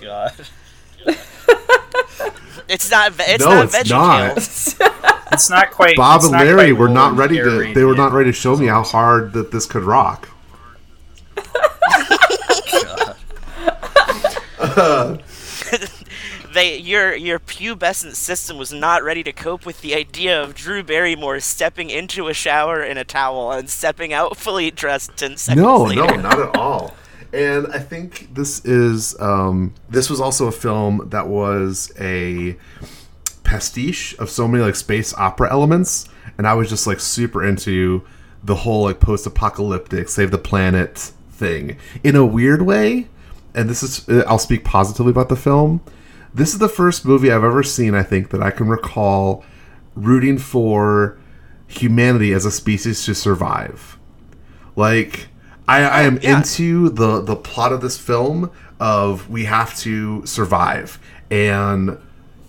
God. 0.01 0.33
It's 2.69 2.91
not. 2.91 3.13
It's 3.19 3.45
No, 3.45 3.65
not 3.65 3.75
it's 3.75 4.81
not. 4.81 5.19
It's 5.33 5.49
not 5.49 5.71
quite. 5.71 5.97
Bob 5.97 6.17
it's 6.17 6.27
and 6.27 6.35
Larry 6.39 6.73
were 6.73 6.89
not 6.89 7.17
ready 7.17 7.37
to. 7.39 7.73
They 7.75 7.85
were 7.85 7.95
not 7.95 8.13
ready 8.13 8.31
to 8.31 8.35
show 8.35 8.55
me 8.57 8.67
how 8.67 8.83
hard 8.83 9.33
that 9.33 9.51
this 9.51 9.65
could 9.67 9.83
rock. 9.83 10.29
they 16.55 16.77
your 16.79 17.15
your 17.15 17.39
pubescent 17.39 18.15
system 18.15 18.57
was 18.59 18.73
not 18.73 19.03
ready 19.03 19.23
to 19.23 19.33
cope 19.33 19.65
with 19.67 19.81
the 19.81 19.95
idea 19.95 20.41
of 20.43 20.55
Drew 20.55 20.83
Barrymore 20.83 21.41
stepping 21.41 21.91
into 21.91 22.29
a 22.29 22.35
shower 22.35 22.83
in 22.83 22.97
a 22.99 23.05
towel 23.05 23.53
and 23.53 23.69
stepping 23.71 24.13
out 24.13 24.37
fully 24.37 24.71
dressed 24.71 25.17
ten 25.17 25.37
seconds 25.37 25.63
No, 25.63 25.83
later. 25.85 26.07
no, 26.07 26.17
not 26.17 26.39
at 26.39 26.57
all. 26.57 26.97
And 27.33 27.67
I 27.69 27.79
think 27.79 28.35
this 28.35 28.63
is 28.65 29.19
um, 29.21 29.73
this 29.89 30.11
was 30.11 30.21
also 30.21 30.47
a 30.49 30.53
film 30.53 31.09
that 31.11 31.29
was 31.29 31.91
a 31.99 32.57
pastiche 33.43 34.15
of 34.19 34.29
so 34.31 34.47
many 34.47 34.63
like 34.63 34.75
space 34.77 35.15
opera 35.15 35.51
elements, 35.51 36.07
and 36.37 36.47
I 36.47 36.55
was 36.55 36.69
just 36.69 36.87
like 36.87 37.01
super 37.01 37.43
into 37.45 38.05
the 38.45 38.57
whole 38.57 38.83
like 38.85 39.01
post-apocalyptic 39.01 40.09
save 40.09 40.31
the 40.33 40.39
planet 40.39 40.99
thing 41.31 41.77
in 42.05 42.17
a 42.17 42.27
weird 42.27 42.63
way. 42.63 43.09
And 43.55 43.69
this 43.69 43.83
is 43.83 44.09
uh, 44.09 44.25
I'll 44.27 44.39
speak 44.39 44.65
positively 44.65 45.11
about 45.11 45.29
the 45.29 45.37
film. 45.37 45.83
This 46.35 46.53
is 46.53 46.59
the 46.59 46.69
first 46.69 47.05
movie 47.05 47.31
I've 47.31 47.45
ever 47.45 47.63
seen 47.63 47.95
I 47.95 48.03
think 48.03 48.31
that 48.31 48.43
I 48.43 48.51
can 48.51 48.69
recall 48.69 49.45
rooting 49.95 50.39
for 50.39 51.19
humanity 51.67 52.33
as 52.33 52.45
a 52.45 52.51
species 52.51 53.05
to 53.05 53.15
survive. 53.15 53.99
Like 54.77 55.29
I, 55.69 55.83
I 55.83 56.03
am 56.03 56.19
yeah. 56.23 56.39
into 56.39 56.89
the 56.89 57.21
the 57.21 57.37
plot 57.37 57.73
of 57.73 57.81
this 57.81 57.99
film 57.99 58.51
of 58.81 59.29
we 59.31 59.45
have 59.45 59.77
to 59.79 60.25
survive 60.27 60.99
and 61.31 61.99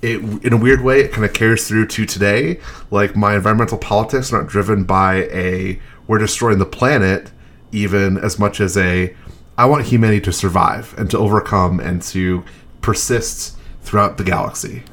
it 0.02 0.20
in 0.44 0.52
a 0.52 0.58
weird 0.58 0.82
way 0.82 1.02
it 1.02 1.12
kind 1.12 1.24
of 1.24 1.34
carries 1.34 1.68
through 1.68 1.88
to 1.88 2.06
today 2.06 2.60
like 2.92 3.16
my 3.16 3.36
environmental 3.36 3.78
politics 3.78 4.34
are 4.34 4.42
not 4.42 4.50
driven 4.50 4.84
by 4.84 5.28
a 5.32 5.80
we're 6.08 6.18
destroying 6.18 6.58
the 6.58 6.66
planet 6.66 7.32
even 7.72 8.18
as 8.18 8.40
much 8.40 8.60
as 8.60 8.76
a 8.78 9.16
i 9.58 9.66
want 9.66 9.86
humanity 9.86 10.22
to 10.22 10.32
survive 10.32 10.94
and 10.98 11.10
to 11.12 11.18
overcome 11.18 11.80
and 11.80 12.02
to 12.02 12.44
persist 12.84 13.58
throughout 13.82 14.18
the 14.18 14.24
galaxy. 14.24 14.84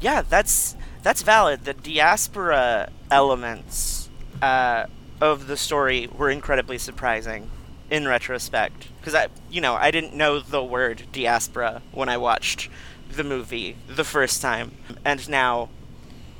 Yeah, 0.00 0.22
that's 0.22 0.76
that's 1.02 1.22
valid. 1.22 1.64
The 1.64 1.74
diaspora 1.74 2.90
elements 3.10 4.08
uh, 4.42 4.86
of 5.20 5.46
the 5.46 5.56
story 5.56 6.08
were 6.08 6.30
incredibly 6.30 6.78
surprising 6.78 7.50
in 7.90 8.06
retrospect 8.06 8.88
because 9.00 9.14
I, 9.14 9.28
you 9.50 9.60
know, 9.60 9.74
I 9.74 9.90
didn't 9.90 10.14
know 10.14 10.38
the 10.38 10.62
word 10.62 11.04
diaspora 11.12 11.82
when 11.92 12.08
I 12.08 12.16
watched 12.16 12.68
the 13.10 13.24
movie 13.24 13.76
the 13.88 14.04
first 14.04 14.40
time, 14.40 14.72
and 15.04 15.28
now 15.28 15.68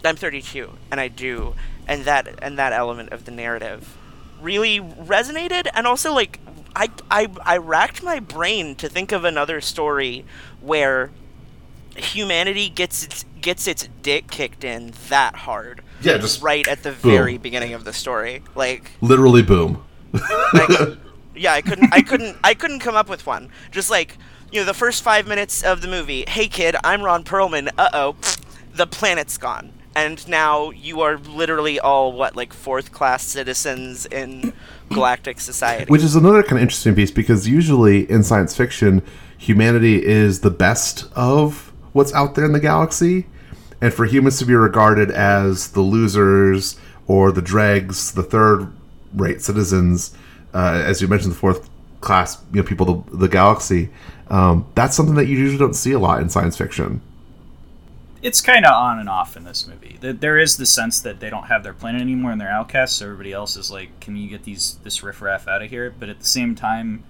I'm 0.05 0.17
32 0.17 0.71
and 0.91 1.01
I 1.01 1.09
do, 1.09 1.55
and 1.87 2.05
that 2.05 2.39
and 2.43 2.59
that 2.59 2.73
element 2.73 3.11
of 3.13 3.25
the 3.25 3.33
narrative 3.33 3.97
really 4.43 4.81
resonated, 4.81 5.69
and 5.75 5.87
also 5.87 6.13
like 6.15 6.39
I 6.75 6.89
I 7.11 7.29
I 7.45 7.57
racked 7.57 8.03
my 8.03 8.21
brain 8.21 8.75
to 8.77 8.89
think 8.89 9.13
of 9.13 9.25
another 9.25 9.61
story 9.61 10.25
where 10.61 11.11
humanity 11.97 12.69
gets 12.69 13.03
its 13.05 13.25
gets 13.41 13.67
its 13.67 13.89
dick 14.03 14.31
kicked 14.31 14.65
in 14.65 14.93
that 15.09 15.35
hard. 15.37 15.83
Yeah, 16.03 16.19
just 16.19 16.43
right 16.43 16.67
at 16.67 16.83
the 16.83 16.93
boom. 16.93 17.11
very 17.13 17.39
beginning 17.39 17.75
of 17.75 17.85
the 17.85 17.93
story. 17.93 18.43
Like 18.55 18.93
Literally, 19.01 19.43
boom. 19.43 19.85
like, 20.13 20.71
yeah, 21.35 21.53
I 21.53 21.61
couldn't 21.63 21.93
I 21.93 22.03
couldn't 22.03 22.37
I 22.43 22.55
couldn't 22.55 22.81
come 22.81 22.95
up 22.97 23.09
with 23.09 23.27
one. 23.27 23.51
Just 23.71 23.91
like, 23.91 24.17
you 24.51 24.61
know, 24.61 24.67
the 24.67 24.75
first 24.75 25.03
5 25.03 25.27
minutes 25.27 25.63
of 25.63 25.83
the 25.83 25.89
movie, 25.89 26.25
"Hey 26.27 26.49
kid, 26.49 26.77
I'm 26.85 27.03
Ron 27.03 27.25
Perlman. 27.25 27.69
Uh-oh. 27.77 28.17
The 28.75 28.87
planet's 28.87 29.37
gone." 29.37 29.73
And 29.95 30.27
now 30.29 30.71
you 30.71 31.01
are 31.01 31.19
literally 31.19 31.81
all 31.81 32.13
what 32.13 32.37
like 32.37 32.53
fourth 32.53 32.93
class 32.93 33.25
citizens 33.25 34.07
in 34.07 34.53
galactic 34.91 35.41
society. 35.41 35.91
Which 35.91 36.03
is 36.03 36.15
another 36.15 36.43
kind 36.43 36.55
of 36.55 36.63
interesting 36.63 36.95
piece 36.95 37.11
because 37.11 37.49
usually 37.49 38.09
in 38.11 38.23
science 38.23 38.57
fiction, 38.57 39.03
humanity 39.37 40.05
is 40.05 40.41
the 40.41 40.51
best 40.51 41.07
of 41.17 41.73
what's 41.93 42.13
out 42.15 42.35
there 42.35 42.45
in 42.45 42.53
the 42.53 42.61
galaxy. 42.61 43.27
And 43.81 43.93
for 43.93 44.05
humans 44.05 44.39
to 44.39 44.45
be 44.45 44.55
regarded 44.55 45.11
as 45.11 45.73
the 45.73 45.81
losers 45.81 46.79
or 47.07 47.33
the 47.33 47.43
dregs, 47.43 48.13
the 48.13 48.23
third 48.23 48.73
rate 49.15 49.43
citizens, 49.43 50.15
uh, 50.55 50.83
as 50.85 51.01
you 51.01 51.09
mentioned, 51.09 51.33
the 51.33 51.39
fourth 51.39 51.69
class 52.01 52.43
you 52.53 52.61
know, 52.61 52.67
people 52.67 52.91
of 52.91 53.19
the 53.19 53.29
galaxy, 53.29 53.91
um, 54.29 54.67
that's 54.75 54.97
something 54.97 55.17
that 55.17 55.27
you 55.27 55.37
usually 55.37 55.59
don't 55.59 55.75
see 55.75 55.93
a 55.93 55.99
lot 55.99 56.21
in 56.21 56.29
science 56.29 56.57
fiction. 56.57 57.01
It's 58.23 58.41
kind 58.43 58.67
of 58.67 58.73
on 58.73 58.99
and 58.99 59.09
off 59.09 59.37
in 59.37 59.45
this 59.45 59.67
movie. 59.67 59.97
There- 60.01 60.13
There 60.13 60.39
is 60.39 60.57
the 60.59 60.67
sense 60.67 61.01
that 61.01 61.21
they 61.21 61.31
don't 61.31 61.45
have 61.47 61.63
their 61.63 61.73
planet 61.73 62.03
anymore 62.03 62.33
and 62.33 62.41
they're 62.41 62.51
outcasts. 62.51 62.97
So 62.99 63.07
everybody 63.07 63.33
else 63.33 63.57
is 63.57 63.71
like, 63.71 63.99
"Can 64.01 64.17
you 64.17 64.29
get 64.29 64.45
these 64.45 64.79
this 64.85 65.03
riffraff 65.03 65.49
out 65.49 65.63
of 65.63 65.71
here?" 65.71 65.93
But 65.99 66.09
at 66.11 66.19
the 66.19 66.27
same 66.27 66.55
time, 66.55 67.03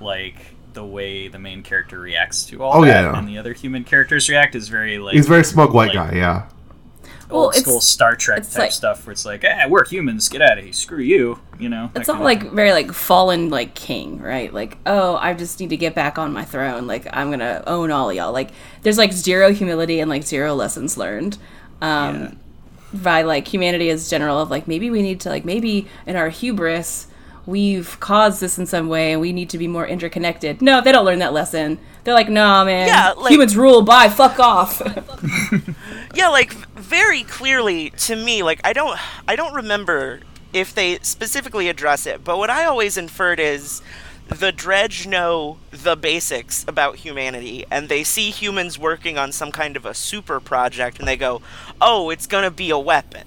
like 0.00 0.36
the 0.72 0.84
way 0.84 1.28
the 1.28 1.38
main 1.38 1.62
character 1.62 1.98
reacts 1.98 2.44
to 2.46 2.62
all 2.62 2.78
Oh, 2.78 2.84
that 2.84 3.02
yeah. 3.02 3.18
and 3.18 3.28
the 3.28 3.38
other 3.38 3.52
human 3.52 3.84
characters 3.84 4.28
react 4.28 4.54
is 4.54 4.68
very 4.68 4.98
like 4.98 5.14
He's 5.14 5.26
very 5.26 5.44
smug 5.44 5.72
white 5.74 5.94
like, 5.94 6.12
guy, 6.12 6.16
yeah. 6.16 6.46
Well, 7.30 7.42
old 7.44 7.54
it's- 7.54 7.64
school 7.64 7.80
Star 7.80 8.16
Trek 8.16 8.42
type 8.44 8.58
like- 8.58 8.72
stuff 8.72 9.06
where 9.06 9.12
it's 9.12 9.24
like, 9.24 9.44
"Eh, 9.44 9.66
we're 9.68 9.84
humans. 9.86 10.28
Get 10.28 10.42
out 10.42 10.58
of 10.58 10.64
here. 10.64 10.72
Screw 10.72 10.98
you." 11.00 11.38
You 11.58 11.68
know. 11.68 11.90
It's 11.94 12.08
of 12.08 12.20
like 12.20 12.50
very 12.52 12.72
like 12.72 12.92
fallen 12.92 13.50
like 13.50 13.74
king, 13.74 14.20
right? 14.20 14.52
Like, 14.52 14.78
oh, 14.86 15.16
I 15.16 15.34
just 15.34 15.60
need 15.60 15.70
to 15.70 15.76
get 15.76 15.94
back 15.94 16.18
on 16.18 16.32
my 16.32 16.44
throne. 16.44 16.86
Like, 16.86 17.06
I'm 17.12 17.30
gonna 17.30 17.62
own 17.66 17.90
all 17.90 18.12
y'all. 18.12 18.32
Like, 18.32 18.50
there's 18.82 18.98
like 18.98 19.12
zero 19.12 19.52
humility 19.52 20.00
and 20.00 20.08
like 20.08 20.22
zero 20.24 20.54
lessons 20.54 20.96
learned. 20.96 21.38
Um, 21.82 22.20
Yeah. 22.22 22.30
by 22.92 23.22
like 23.22 23.46
humanity 23.46 23.88
as 23.90 24.10
general 24.10 24.38
of 24.40 24.50
like 24.50 24.66
maybe 24.66 24.90
we 24.90 25.00
need 25.00 25.20
to 25.20 25.28
like 25.28 25.44
maybe 25.44 25.86
in 26.06 26.16
our 26.16 26.28
hubris 26.28 27.06
we've 27.46 27.98
caused 28.00 28.40
this 28.40 28.58
in 28.58 28.66
some 28.66 28.88
way 28.88 29.12
and 29.12 29.20
we 29.20 29.32
need 29.32 29.48
to 29.50 29.56
be 29.58 29.66
more 29.68 29.86
interconnected. 29.86 30.60
No, 30.60 30.80
they 30.80 30.92
don't 30.92 31.04
learn 31.06 31.20
that 31.20 31.32
lesson. 31.32 31.78
They're 32.04 32.14
like, 32.14 32.28
nah, 32.28 32.64
man. 32.64 32.88
Yeah, 32.88 33.12
like- 33.12 33.32
humans 33.32 33.56
rule. 33.56 33.82
Bye. 33.82 34.08
Fuck 34.08 34.38
off. 34.38 34.80
yeah 36.14 36.28
like 36.28 36.52
very 36.76 37.22
clearly 37.22 37.90
to 37.90 38.16
me 38.16 38.42
like 38.42 38.60
i 38.64 38.72
don't 38.72 38.98
i 39.28 39.36
don't 39.36 39.54
remember 39.54 40.20
if 40.52 40.74
they 40.74 40.98
specifically 41.02 41.68
address 41.68 42.06
it 42.06 42.24
but 42.24 42.36
what 42.38 42.50
i 42.50 42.64
always 42.64 42.96
inferred 42.96 43.38
is 43.38 43.80
the 44.28 44.52
Drej 44.52 45.06
know 45.06 45.58
the 45.72 45.96
basics 45.96 46.64
about 46.68 46.96
humanity 46.96 47.64
and 47.70 47.88
they 47.88 48.04
see 48.04 48.30
humans 48.30 48.78
working 48.78 49.18
on 49.18 49.32
some 49.32 49.50
kind 49.50 49.76
of 49.76 49.84
a 49.84 49.94
super 49.94 50.40
project 50.40 50.98
and 50.98 51.06
they 51.06 51.16
go 51.16 51.42
oh 51.80 52.10
it's 52.10 52.26
gonna 52.26 52.50
be 52.50 52.70
a 52.70 52.78
weapon 52.78 53.24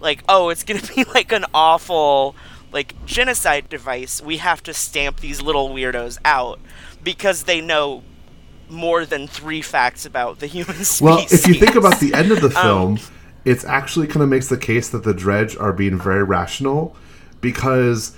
like 0.00 0.22
oh 0.28 0.48
it's 0.48 0.64
gonna 0.64 0.82
be 0.94 1.04
like 1.04 1.32
an 1.32 1.44
awful 1.54 2.34
like 2.72 2.94
genocide 3.06 3.68
device 3.68 4.20
we 4.20 4.38
have 4.38 4.62
to 4.62 4.74
stamp 4.74 5.20
these 5.20 5.40
little 5.40 5.70
weirdos 5.70 6.18
out 6.24 6.58
because 7.02 7.44
they 7.44 7.60
know 7.60 8.02
more 8.68 9.06
than 9.06 9.26
three 9.26 9.62
facts 9.62 10.04
about 10.04 10.40
the 10.40 10.46
human 10.46 10.76
species 10.76 11.00
Well, 11.02 11.26
if 11.30 11.46
you 11.46 11.54
think 11.54 11.74
about 11.74 12.00
the 12.00 12.12
end 12.14 12.32
of 12.32 12.40
the 12.40 12.48
Um, 12.58 12.96
film, 12.96 12.98
it's 13.44 13.64
actually 13.64 14.06
kind 14.08 14.22
of 14.22 14.28
makes 14.28 14.48
the 14.48 14.58
case 14.58 14.88
that 14.90 15.04
the 15.04 15.14
Drej 15.14 15.60
are 15.60 15.72
being 15.72 15.98
very 15.98 16.22
rational 16.22 16.96
because 17.40 18.16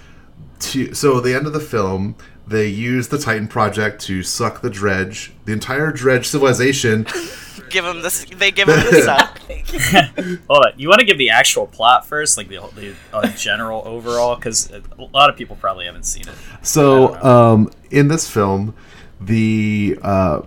to 0.60 0.94
so 0.94 1.20
the 1.20 1.34
end 1.34 1.46
of 1.46 1.52
the 1.52 1.60
film 1.60 2.16
they 2.50 2.66
use 2.66 3.08
the 3.08 3.18
Titan 3.18 3.46
project 3.46 4.02
to 4.02 4.24
suck 4.24 4.60
the 4.60 4.70
Drej, 4.70 5.30
the 5.44 5.52
entire 5.52 5.92
Drej 5.92 6.24
civilization. 6.24 7.06
give 7.70 7.84
them 7.84 8.02
this. 8.02 8.24
They 8.24 8.50
give 8.50 8.66
them 8.68 8.80
this 8.80 9.04
suck. 9.06 9.38
Hold 10.48 10.64
on. 10.66 10.72
You 10.76 10.88
want 10.88 11.00
to 11.00 11.06
give 11.06 11.18
the 11.18 11.30
actual 11.30 11.66
plot 11.66 12.06
first, 12.06 12.36
like 12.36 12.48
the, 12.48 12.56
the 12.74 12.94
uh, 13.12 13.26
general 13.36 13.82
overall, 13.86 14.36
because 14.36 14.70
a 14.70 14.82
lot 15.12 15.30
of 15.30 15.36
people 15.36 15.56
probably 15.56 15.86
haven't 15.86 16.04
seen 16.04 16.24
it. 16.28 16.34
So 16.62 17.14
um, 17.22 17.70
in 17.90 18.08
this 18.08 18.28
film, 18.30 18.74
the 19.20 19.98
uh, 20.02 20.42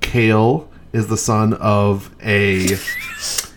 Cale 0.00 0.68
is 0.92 1.06
the 1.08 1.16
son 1.16 1.54
of 1.54 2.10
a 2.22 2.66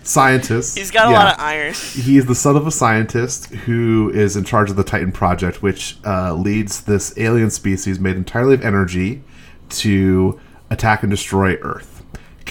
scientist. 0.03 0.77
He's 0.77 0.91
got 0.91 1.07
a 1.07 1.11
Yeah. 1.11 1.17
lot 1.23 1.33
of 1.33 1.39
iron. 1.39 1.73
He's 1.73 2.25
the 2.25 2.35
son 2.35 2.55
of 2.55 2.67
a 2.67 2.71
scientist 2.71 3.47
who 3.53 4.11
is 4.13 4.35
in 4.35 4.43
charge 4.43 4.69
of 4.69 4.75
the 4.75 4.83
Titan 4.83 5.11
Project, 5.11 5.61
which 5.61 5.97
uh, 6.05 6.33
leads 6.33 6.81
this 6.81 7.13
alien 7.17 7.49
species 7.49 7.99
made 7.99 8.15
entirely 8.15 8.53
of 8.53 8.63
energy 8.63 9.23
to 9.69 10.39
attack 10.69 11.03
and 11.03 11.09
destroy 11.09 11.55
Earth. 11.61 11.92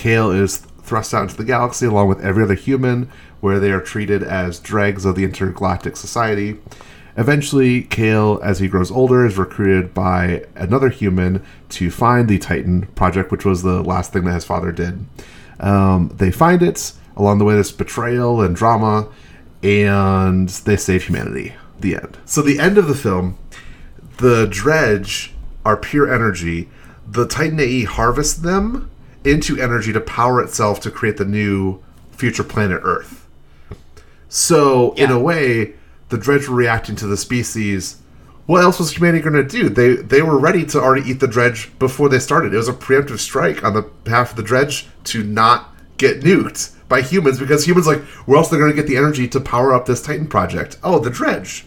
Cale 0.02 0.32
is 0.32 0.56
thrust 0.82 1.14
out 1.14 1.22
into 1.22 1.36
the 1.36 1.44
galaxy 1.44 1.86
along 1.86 2.08
with 2.08 2.24
every 2.24 2.42
other 2.42 2.56
human, 2.56 3.08
where 3.40 3.60
they 3.60 3.70
are 3.70 3.80
treated 3.80 4.20
as 4.20 4.58
dregs 4.58 5.04
of 5.04 5.14
the 5.14 5.22
intergalactic 5.22 5.96
society. 5.96 6.58
Eventually, 7.16 7.82
Cale, 7.82 8.40
as 8.42 8.58
he 8.58 8.66
grows 8.66 8.90
older, 8.90 9.24
is 9.24 9.38
recruited 9.38 9.94
by 9.94 10.44
another 10.56 10.88
human 10.88 11.40
to 11.68 11.88
find 11.88 12.28
the 12.28 12.40
Titan 12.40 12.88
Project, 12.96 13.30
which 13.30 13.44
was 13.44 13.62
the 13.62 13.80
last 13.80 14.12
thing 14.12 14.24
that 14.24 14.34
his 14.34 14.44
father 14.44 14.72
did. 14.72 15.06
Um, 15.60 16.12
they 16.16 16.32
find 16.32 16.64
it. 16.64 16.94
Along 17.16 17.38
the 17.38 17.44
way, 17.44 17.54
there's 17.54 17.70
betrayal 17.70 18.40
and 18.40 18.56
drama, 18.56 19.08
and 19.62 20.48
they 20.48 20.76
save 20.76 21.04
humanity. 21.04 21.54
The 21.78 21.94
end. 21.94 22.18
So, 22.24 22.42
the 22.42 22.58
end 22.58 22.76
of 22.76 22.88
the 22.88 22.96
film, 22.96 23.38
the 24.16 24.48
Drej 24.48 25.30
are 25.64 25.76
pure 25.76 26.12
energy. 26.12 26.68
The 27.06 27.28
Titan 27.28 27.60
AE 27.60 27.84
harvests 27.84 28.34
them 28.34 28.90
into 29.24 29.60
energy 29.60 29.92
to 29.92 30.00
power 30.00 30.42
itself 30.42 30.80
to 30.80 30.90
create 30.90 31.16
the 31.16 31.24
new 31.24 31.82
future 32.10 32.44
planet 32.44 32.80
Earth. 32.82 33.26
So, 34.28 34.92
in 34.94 35.10
a 35.10 35.18
way, 35.18 35.74
the 36.08 36.16
Drej 36.16 36.48
were 36.48 36.54
reacting 36.54 36.96
to 36.96 37.06
the 37.06 37.16
species. 37.16 37.98
What 38.46 38.62
else 38.62 38.78
was 38.78 38.96
humanity 38.96 39.22
going 39.22 39.34
to 39.34 39.44
do? 39.44 39.68
They 39.68 39.94
they 39.94 40.22
were 40.22 40.38
ready 40.38 40.64
to 40.66 40.80
already 40.80 41.08
eat 41.08 41.20
the 41.20 41.26
Drej 41.26 41.78
before 41.78 42.08
they 42.08 42.18
started. 42.18 42.52
It 42.52 42.56
was 42.56 42.68
a 42.68 42.72
preemptive 42.72 43.18
strike 43.18 43.64
on 43.64 43.74
the 43.74 43.82
behalf 43.82 44.30
of 44.30 44.36
the 44.36 44.42
Drej 44.42 44.86
to 45.04 45.22
not 45.22 45.74
get 45.96 46.20
nuked 46.20 46.74
by 46.88 47.00
humans 47.00 47.38
because 47.38 47.66
humans 47.66 47.86
like 47.86 48.00
where 48.26 48.36
else 48.38 48.50
they're 48.50 48.58
going 48.58 48.70
to 48.70 48.76
get 48.76 48.86
the 48.86 48.96
energy 48.96 49.28
to 49.28 49.40
power 49.40 49.72
up 49.72 49.86
this 49.86 50.02
Titan 50.02 50.26
project? 50.26 50.78
Oh, 50.82 50.98
the 50.98 51.10
Drej. 51.10 51.64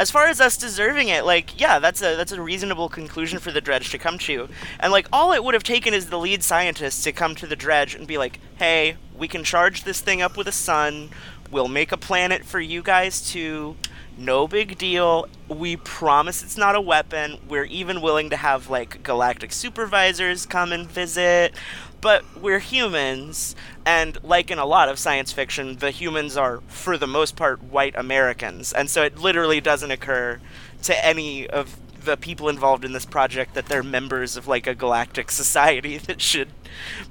As 0.00 0.10
far 0.10 0.28
as 0.28 0.40
us 0.40 0.56
deserving 0.56 1.08
it, 1.08 1.26
like, 1.26 1.60
yeah, 1.60 1.78
that's 1.78 2.00
a 2.00 2.16
that's 2.16 2.32
a 2.32 2.40
reasonable 2.40 2.88
conclusion 2.88 3.38
for 3.38 3.52
the 3.52 3.60
Drej 3.60 3.90
to 3.90 3.98
come 3.98 4.16
to. 4.20 4.48
And 4.78 4.92
like, 4.92 5.06
all 5.12 5.34
it 5.34 5.44
would 5.44 5.52
have 5.52 5.62
taken 5.62 5.92
is 5.92 6.06
the 6.06 6.18
lead 6.18 6.42
scientist 6.42 7.04
to 7.04 7.12
come 7.12 7.34
to 7.34 7.46
the 7.46 7.54
Drej 7.54 7.94
and 7.94 8.06
be 8.06 8.16
like, 8.16 8.40
"Hey, 8.56 8.96
we 9.14 9.28
can 9.28 9.44
charge 9.44 9.84
this 9.84 10.00
thing 10.00 10.22
up 10.22 10.38
with 10.38 10.48
a 10.48 10.52
sun. 10.52 11.10
We'll 11.50 11.68
make 11.68 11.92
a 11.92 11.98
planet 11.98 12.46
for 12.46 12.60
you 12.60 12.82
guys 12.82 13.20
too. 13.30 13.76
No 14.20 14.46
big 14.46 14.76
deal. 14.76 15.26
We 15.48 15.78
promise 15.78 16.42
it's 16.42 16.58
not 16.58 16.76
a 16.76 16.80
weapon. 16.80 17.38
We're 17.48 17.64
even 17.64 18.02
willing 18.02 18.28
to 18.28 18.36
have 18.36 18.68
like 18.68 19.02
galactic 19.02 19.50
supervisors 19.50 20.44
come 20.44 20.72
and 20.72 20.86
visit." 20.86 21.54
But 22.02 22.24
we're 22.38 22.58
humans, 22.58 23.56
and 23.86 24.22
like 24.22 24.50
in 24.50 24.58
a 24.58 24.66
lot 24.66 24.90
of 24.90 24.98
science 24.98 25.32
fiction, 25.32 25.76
the 25.76 25.90
humans 25.90 26.36
are, 26.36 26.60
for 26.68 26.98
the 26.98 27.06
most 27.06 27.34
part, 27.34 27.62
white 27.62 27.94
Americans. 27.96 28.72
And 28.74 28.90
so 28.90 29.02
it 29.02 29.18
literally 29.18 29.60
doesn't 29.60 29.90
occur 29.90 30.38
to 30.82 31.04
any 31.04 31.46
of 31.46 31.78
the 32.04 32.16
people 32.16 32.48
involved 32.48 32.84
in 32.84 32.92
this 32.92 33.04
project 33.06 33.54
that 33.54 33.66
they're 33.66 33.82
members 33.82 34.36
of 34.36 34.46
like 34.46 34.66
a 34.66 34.74
galactic 34.74 35.30
society 35.42 35.96
that 35.96 36.20
should 36.20 36.48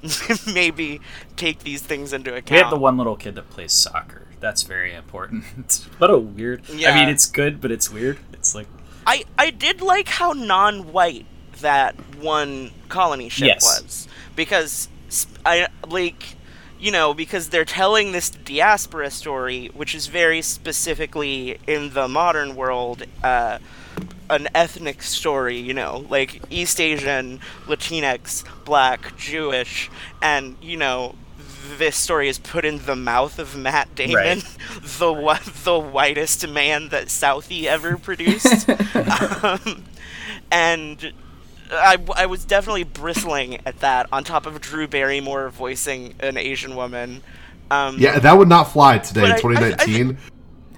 maybe 0.52 1.00
take 1.36 1.60
these 1.60 1.82
things 1.82 2.12
into 2.12 2.30
account. 2.30 2.50
We 2.50 2.56
have 2.58 2.70
the 2.70 2.78
one 2.78 2.96
little 2.96 3.16
kid 3.16 3.34
that 3.36 3.50
plays 3.50 3.72
soccer. 3.72 4.26
That's 4.40 4.62
very 4.62 4.94
important. 4.94 5.44
what 5.98 6.10
a 6.10 6.18
weird. 6.18 6.62
I 6.70 6.94
mean, 6.94 7.08
it's 7.08 7.26
good, 7.26 7.60
but 7.60 7.70
it's 7.70 7.90
weird. 7.90 8.18
It's 8.32 8.54
like 8.54 8.66
I, 9.06 9.24
I 9.38 9.50
did 9.50 9.82
like 9.82 10.08
how 10.08 10.32
non-white 10.32 11.26
that 11.60 11.94
one 12.16 12.70
colony 12.88 13.28
ship 13.28 13.48
Yes. 13.48 13.64
was 13.64 14.08
because 14.36 14.88
I 15.44 15.68
like 15.88 16.36
you 16.78 16.90
know 16.90 17.12
because 17.12 17.50
they're 17.50 17.64
telling 17.64 18.12
this 18.12 18.30
diaspora 18.30 19.10
story 19.10 19.68
which 19.74 19.94
is 19.94 20.06
very 20.06 20.40
specifically 20.40 21.58
in 21.66 21.92
the 21.92 22.08
modern 22.08 22.56
world 22.56 23.04
uh, 23.22 23.58
an 24.30 24.48
ethnic 24.54 25.02
story 25.02 25.58
you 25.58 25.74
know 25.74 26.06
like 26.08 26.40
east 26.50 26.80
asian 26.80 27.40
latinx 27.66 28.44
black 28.64 29.16
jewish 29.16 29.90
and 30.22 30.56
you 30.62 30.76
know 30.76 31.14
this 31.78 31.96
story 31.96 32.28
is 32.28 32.38
put 32.38 32.64
in 32.64 32.78
the 32.86 32.96
mouth 32.96 33.38
of 33.38 33.56
Matt 33.56 33.94
Damon, 33.94 34.14
Right. 34.16 34.42
the 34.98 35.12
whi- 35.12 35.38
the 35.64 35.78
whitest 35.78 36.48
man 36.48 36.88
that 36.88 37.06
Southie 37.06 37.64
ever 37.66 37.96
produced, 37.96 38.68
um, 38.96 39.84
and 40.50 41.12
I, 41.70 41.98
I 42.16 42.26
was 42.26 42.44
definitely 42.44 42.82
bristling 42.84 43.60
at 43.66 43.78
that. 43.80 44.08
On 44.12 44.24
top 44.24 44.46
of 44.46 44.60
Drew 44.60 44.88
Barrymore 44.88 45.50
voicing 45.50 46.14
an 46.20 46.36
Asian 46.36 46.74
woman, 46.74 47.22
um, 47.70 47.96
Yeah, 47.98 48.18
that 48.18 48.32
would 48.36 48.48
not 48.48 48.64
fly 48.72 48.98
today 48.98 49.20
in 49.26 49.28
But 49.30 49.44
I- 49.44 49.48
I- 49.48 49.66
I 49.68 49.76
2019. 49.76 50.18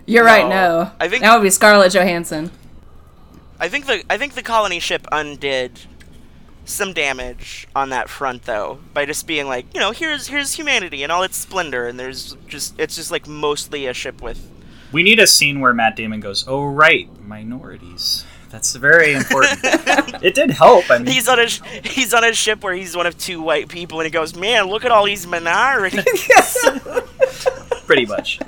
You're 0.06 0.24
right. 0.24 0.46
No, 0.46 0.82
No, 0.84 0.90
I 1.00 1.08
think- 1.08 1.22
that 1.22 1.34
would 1.34 1.42
be 1.44 1.50
Scarlett 1.50 1.94
Johansson. 1.94 2.50
I 3.62 3.68
think 3.68 3.86
the 3.86 4.02
I 4.10 4.18
think 4.18 4.34
the 4.34 4.42
colony 4.42 4.80
ship 4.80 5.06
undid 5.12 5.78
some 6.64 6.92
damage 6.92 7.68
on 7.76 7.90
that 7.90 8.08
front 8.08 8.42
though 8.42 8.80
by 8.92 9.06
just 9.06 9.24
being 9.24 9.46
like 9.46 9.72
you 9.72 9.78
know 9.78 9.92
here's 9.92 10.26
here's 10.26 10.54
humanity 10.54 11.04
and 11.04 11.12
all 11.12 11.22
its 11.22 11.36
splendor 11.36 11.86
and 11.86 11.98
there's 11.98 12.36
just 12.48 12.74
it's 12.78 12.96
just 12.96 13.12
like 13.12 13.28
mostly 13.28 13.86
a 13.86 13.94
ship 13.94 14.20
with 14.20 14.50
We 14.90 15.04
need 15.04 15.20
a 15.20 15.28
scene 15.28 15.60
where 15.60 15.72
Matt 15.72 15.94
Damon 15.94 16.18
goes, 16.18 16.44
"Oh 16.48 16.64
right, 16.64 17.08
minorities." 17.24 18.24
That's 18.50 18.74
very 18.74 19.14
important. 19.14 19.60
it 20.22 20.34
did 20.34 20.50
help. 20.50 20.90
I 20.90 20.98
mean, 20.98 21.06
he's 21.06 21.28
on 21.28 21.38
a 21.38 21.48
sh- 21.48 21.62
he's 21.84 22.12
on 22.12 22.24
a 22.24 22.32
ship 22.34 22.64
where 22.64 22.74
he's 22.74 22.96
one 22.96 23.06
of 23.06 23.16
two 23.16 23.40
white 23.40 23.68
people 23.68 24.00
and 24.00 24.06
he 24.06 24.10
goes 24.10 24.34
man 24.34 24.64
look 24.64 24.84
at 24.84 24.90
all 24.90 25.04
these 25.04 25.24
minorities 25.24 26.04
pretty 27.86 28.06
much. 28.06 28.40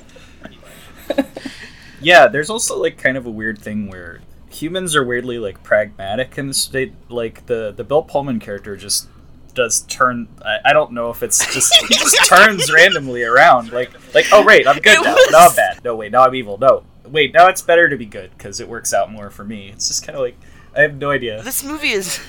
yeah, 2.01 2.27
there's 2.27 2.49
also 2.49 2.81
like 2.81 2.97
kind 2.97 3.15
of 3.15 3.25
a 3.25 3.31
weird 3.31 3.57
thing 3.57 3.89
where 3.89 4.19
humans 4.55 4.95
are 4.95 5.03
weirdly 5.03 5.37
like 5.39 5.61
pragmatic 5.63 6.37
in 6.37 6.47
the 6.47 6.53
state. 6.53 6.93
Like 7.09 7.45
the 7.47 7.73
the 7.75 7.83
Bill 7.83 8.03
Pullman 8.03 8.39
character 8.39 8.75
just 8.77 9.07
does 9.53 9.81
turn. 9.81 10.27
I, 10.43 10.57
I 10.65 10.73
don't 10.73 10.91
know 10.91 11.09
if 11.09 11.23
it's 11.23 11.39
just 11.53 11.73
he 11.75 11.93
just 11.95 12.25
turns 12.25 12.71
randomly 12.73 13.23
around. 13.23 13.71
Like 13.71 13.91
like 14.13 14.25
oh 14.31 14.43
wait, 14.45 14.67
I'm 14.67 14.77
good 14.79 14.97
It 14.99 15.03
now. 15.03 15.13
was- 15.13 15.31
Now 15.31 15.47
I'm 15.49 15.55
bad. 15.55 15.83
No 15.83 15.95
wait, 15.95 16.11
now 16.11 16.23
I'm 16.25 16.35
evil. 16.35 16.57
No 16.57 16.83
wait, 17.05 17.33
now 17.33 17.47
it's 17.47 17.61
better 17.61 17.87
to 17.89 17.97
be 17.97 18.05
good 18.05 18.31
because 18.37 18.59
it 18.59 18.67
works 18.67 18.93
out 18.93 19.11
more 19.11 19.29
for 19.29 19.43
me. 19.43 19.69
It's 19.69 19.87
just 19.87 20.05
kind 20.05 20.15
of 20.15 20.21
like 20.21 20.37
I 20.75 20.81
have 20.81 20.95
no 20.95 21.11
idea. 21.11 21.41
this 21.43 21.63
movie 21.63 21.91
is 21.91 22.19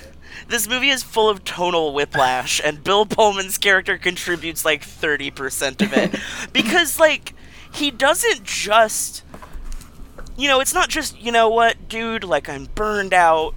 this 0.49 0.68
movie 0.68 0.90
is 0.90 1.02
full 1.02 1.28
of 1.28 1.42
tonal 1.45 1.92
whiplash 1.92 2.61
and 2.62 2.85
bill 2.85 3.06
pullman's 3.06 3.59
character 3.59 3.97
contributes 3.99 4.64
like 4.64 4.83
30% 4.85 5.83
of 5.83 5.92
it 5.92 6.21
because 6.52 7.00
like 7.00 7.33
he 7.73 7.90
doesn't 7.90 8.45
just 8.45 9.25
you 10.37 10.49
know 10.49 10.61
it's 10.61 10.75
not 10.75 10.88
just 10.88 11.21
you 11.21 11.33
know 11.33 11.49
what 11.49 11.88
dude 11.88 12.25
like 12.25 12.49
i'm 12.49 12.66
burned 12.75 13.14
out 13.14 13.55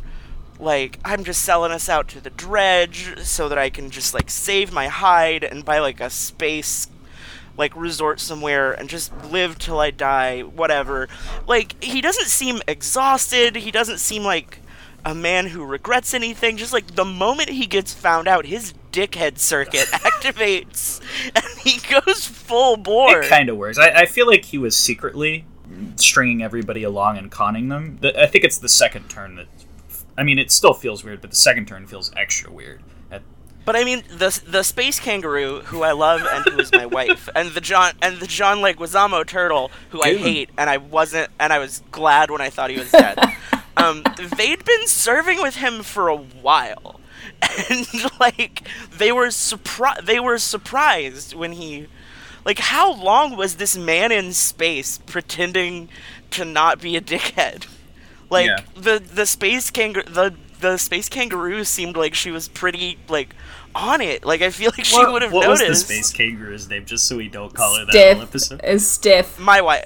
like 0.60 1.00
i'm 1.06 1.24
just 1.24 1.42
selling 1.42 1.72
us 1.72 1.90
out 1.90 2.08
to 2.08 2.22
the 2.22 2.32
Drej 2.32 3.20
so 3.20 3.50
that 3.50 3.58
i 3.58 3.70
can 3.70 3.90
just 3.90 4.14
like 4.14 4.30
save 4.30 4.72
my 4.72 4.88
hide 4.88 5.44
and 5.44 5.66
buy 5.66 5.80
like 5.80 6.00
a 6.00 6.10
space 6.10 6.88
like 7.60 7.76
resort 7.76 8.22
somewhere 8.22 8.72
and 8.72 8.90
just 8.90 9.14
live 9.26 9.60
till 9.60 9.82
I 9.82 9.92
die, 9.92 10.42
whatever. 10.42 11.10
Like 11.46 11.82
he 11.84 12.00
doesn't 12.00 12.28
seem 12.28 12.62
exhausted. 12.68 13.58
He 13.58 13.70
doesn't 13.70 13.98
seem 14.00 14.24
like 14.24 14.62
a 15.04 15.14
man 15.14 15.48
who 15.48 15.66
regrets 15.66 16.14
anything. 16.14 16.56
Just 16.56 16.72
like 16.72 16.96
the 16.96 17.06
moment 17.06 17.50
he 17.50 17.68
gets 17.68 17.94
found 17.94 18.30
out, 18.30 18.46
his 18.46 18.74
dickhead 18.94 19.38
circuit 19.38 19.88
activates 19.92 21.02
and 21.36 21.60
he 21.60 21.80
goes 21.94 22.26
full 22.26 22.78
bore. 22.78 23.22
It 23.22 23.30
kind 23.30 23.50
of 23.50 23.58
works. 23.58 23.78
I, 23.78 23.90
I 23.90 24.06
feel 24.06 24.26
like 24.26 24.46
he 24.46 24.58
was 24.58 24.76
secretly 24.76 25.46
stringing 25.96 26.42
everybody 26.44 26.84
along 26.84 27.18
and 27.18 27.32
conning 27.32 27.70
them. 27.70 27.98
The, 28.02 28.22
I 28.22 28.28
think 28.28 28.44
it's 28.44 28.58
the 28.58 28.70
second 28.70 29.10
turn 29.10 29.36
that. 29.36 29.48
I 30.18 30.24
mean, 30.24 30.38
it 30.38 30.52
still 30.52 30.74
feels 30.74 31.04
weird, 31.04 31.22
but 31.22 31.30
the 31.30 31.36
second 31.38 31.68
turn 31.68 31.88
feels 31.88 32.12
extra 32.18 32.52
weird. 32.52 32.82
At, 33.10 33.22
But 33.64 33.76
I 33.78 33.84
mean, 33.86 34.04
the 34.10 34.42
the 34.46 34.64
space 34.64 35.00
kangaroo, 35.00 35.62
who 35.66 35.84
I 35.84 35.92
love 35.94 36.22
and 36.30 36.46
who 36.46 36.60
is 36.60 36.72
my 36.72 36.86
wife, 37.00 37.30
and 37.36 37.52
the 37.52 37.62
John 37.62 37.94
and 38.02 38.18
the 38.20 38.28
John 38.28 38.58
Leguizamo 38.58 39.26
turtle, 39.26 39.72
who 39.92 40.02
I 40.02 40.16
hate, 40.16 40.50
and 40.58 40.70
I 40.70 40.78
wasn't, 40.78 41.30
and 41.40 41.54
I 41.54 41.60
was 41.60 41.82
glad 41.92 42.32
when 42.32 42.42
I 42.42 42.50
thought 42.50 42.70
he 42.70 42.78
was 42.78 42.92
dead. 42.92 43.18
um, 43.78 44.04
they'd 44.38 44.66
been 44.66 44.88
serving 44.88 45.42
with 45.42 45.56
him 45.56 45.84
for 45.84 46.10
a 46.10 46.18
while, 46.18 47.00
and 47.70 47.88
like 48.20 48.68
they 48.98 49.12
were 49.12 49.32
surprised. 49.32 50.06
They 50.06 50.20
were 50.20 50.38
surprised 50.38 51.34
when 51.34 51.54
he, 51.54 51.88
like, 52.46 52.60
how 52.60 52.94
long 52.94 53.36
was 53.38 53.56
this 53.56 53.78
man 53.78 54.12
in 54.12 54.34
space 54.34 54.98
pretending 55.06 55.90
to 56.32 56.46
not 56.46 56.80
be 56.82 56.96
a 56.96 57.02
dickhead? 57.02 57.68
Like 58.30 58.48
Yeah. 58.48 58.58
the 58.76 59.00
the 59.00 59.26
space 59.26 59.72
kangaroo 59.72 60.04
the 60.04 60.36
the 60.60 60.78
space 60.78 61.10
kangaroo 61.10 61.64
seemed 61.64 61.96
like 61.98 62.14
she 62.14 62.32
was 62.32 62.48
pretty 62.48 62.98
like 63.08 63.34
on 63.74 64.02
it. 64.02 64.24
Like 64.26 64.42
I 64.42 64.50
feel 64.52 64.72
like 64.78 64.86
she 64.86 65.04
would 65.04 65.22
have 65.22 65.32
what 65.32 65.48
noticed. 65.48 65.70
was 65.70 65.88
the 65.88 65.94
space 65.96 66.12
kangaroo's 66.14 66.70
name? 66.70 66.86
Just 66.86 67.08
so 67.08 67.18
we 67.18 67.28
don't 67.30 67.54
call 67.54 67.78
her 67.78 67.86
that 67.86 67.92
Stith 67.92 68.14
whole 68.18 68.24
episode. 68.24 68.62
is 68.64 68.88
Stith. 68.88 69.40
My 69.40 69.62
wife, 69.62 69.86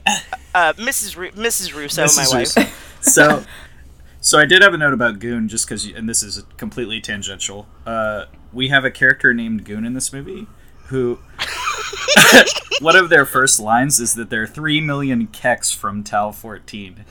uh, 0.55 0.73
Mrs. 0.73 1.15
Ru- 1.15 1.31
Mrs. 1.31 1.73
Russo, 1.75 2.03
Mrs. 2.05 2.33
my 2.33 2.39
wife. 2.39 2.99
So, 3.01 3.43
so 4.21 4.39
I 4.39 4.45
did 4.45 4.61
have 4.61 4.73
a 4.73 4.77
note 4.77 4.93
about 4.93 5.19
Gune, 5.19 5.47
just 5.47 5.65
because, 5.67 5.85
and 5.85 6.07
this 6.09 6.23
is 6.23 6.43
completely 6.57 7.01
tangential. 7.01 7.67
Uh, 7.85 8.25
we 8.53 8.69
have 8.69 8.85
a 8.85 8.91
character 8.91 9.33
named 9.33 9.65
Gune 9.65 9.85
in 9.85 9.93
this 9.93 10.11
movie, 10.13 10.47
who 10.93 11.17
one 12.81 12.95
of 12.95 13.09
their 13.09 13.25
first 13.25 13.59
lines 13.59 13.99
is 13.99 14.13
that 14.15 14.29
they're 14.29 14.47
three 14.47 14.79
million 14.79 15.27
keks 15.27 15.75
from 15.75 16.03
Tau 16.03 16.31
fourteen. 16.31 17.03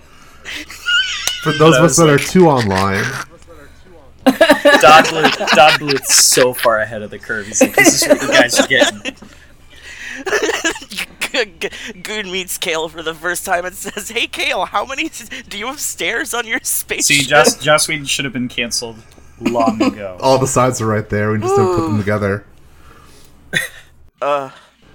For 1.42 1.52
those 1.52 1.76
of 1.76 1.84
us 1.84 1.96
that 1.96 2.08
are 2.08 2.18
too 2.18 2.46
online, 2.48 3.02
Don 4.24 5.04
Bluth, 5.04 5.48
Don 5.56 5.78
Bluth's 5.78 6.14
so 6.24 6.52
far 6.54 6.78
ahead 6.78 7.02
of 7.02 7.10
the 7.10 7.18
curve. 7.18 7.46
He's 7.46 7.60
like, 7.60 7.74
this 7.74 8.02
is 8.02 8.08
what 8.08 8.22
you 8.22 8.28
guys 8.28 8.60
are 8.60 8.66
getting. 8.68 9.16
G- 10.88 11.06
G- 11.58 11.68
Gune 12.02 12.30
meets 12.30 12.58
Cale 12.58 12.88
for 12.88 13.02
the 13.02 13.14
first 13.14 13.44
time 13.44 13.64
and 13.64 13.74
says, 13.74 14.10
"Hey, 14.10 14.26
Cale, 14.26 14.66
how 14.66 14.84
many 14.84 15.06
s- 15.06 15.28
do 15.48 15.58
you 15.58 15.66
have 15.66 15.80
stairs 15.80 16.32
on 16.34 16.46
your 16.46 16.60
spaceship?" 16.62 17.16
See, 17.16 17.26
Joss, 17.28 17.56
Joss 17.58 17.88
Whedon 17.88 18.04
should 18.06 18.24
have 18.24 18.34
been 18.34 18.48
canceled 18.48 18.96
long 19.40 19.82
ago. 19.82 20.18
all 20.20 20.38
the 20.38 20.46
sides 20.46 20.80
are 20.80 20.86
right 20.86 21.08
there. 21.08 21.32
We 21.32 21.38
just 21.40 21.56
didn't 21.56 21.74
put 21.74 21.82
them 21.88 21.98
together. 22.04 22.44
Uh, 24.20 24.50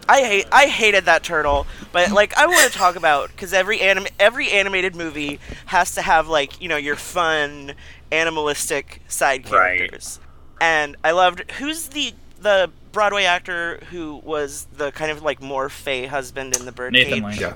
I 0.08 0.22
hate 0.22 0.46
I 0.54 0.68
hated 0.68 1.04
that 1.04 1.22
turtle, 1.22 1.68
but 1.92 2.12
like 2.12 2.38
I 2.38 2.46
want 2.48 2.72
to 2.72 2.78
talk 2.78 2.96
about 2.96 3.28
because 3.30 3.52
every 3.52 3.82
anim 3.82 4.08
every 4.22 4.50
animated 4.52 4.96
movie 4.96 5.42
has 5.66 5.96
to 5.96 6.02
have 6.02 6.30
like 6.30 6.62
you 6.62 6.70
know 6.70 6.78
your 6.78 6.96
fun 6.96 7.74
animalistic 8.10 9.02
side 9.10 9.50
Right. 9.52 9.80
characters, 9.80 10.22
and 10.62 10.96
I 11.04 11.12
loved 11.12 11.52
who's 11.60 11.90
the 11.90 12.14
the 12.40 12.72
Broadway 12.94 13.26
actor 13.26 13.82
who 13.92 14.16
was 14.24 14.68
the 14.78 14.92
kind 14.94 15.12
of 15.12 15.24
like 15.24 15.42
more 15.42 15.68
Fey 15.68 16.06
husband 16.06 16.56
in 16.56 16.66
the 16.66 16.72
Birdcage. 16.72 17.08
Nathan 17.08 17.24
Lane. 17.24 17.38
Yeah. 17.38 17.54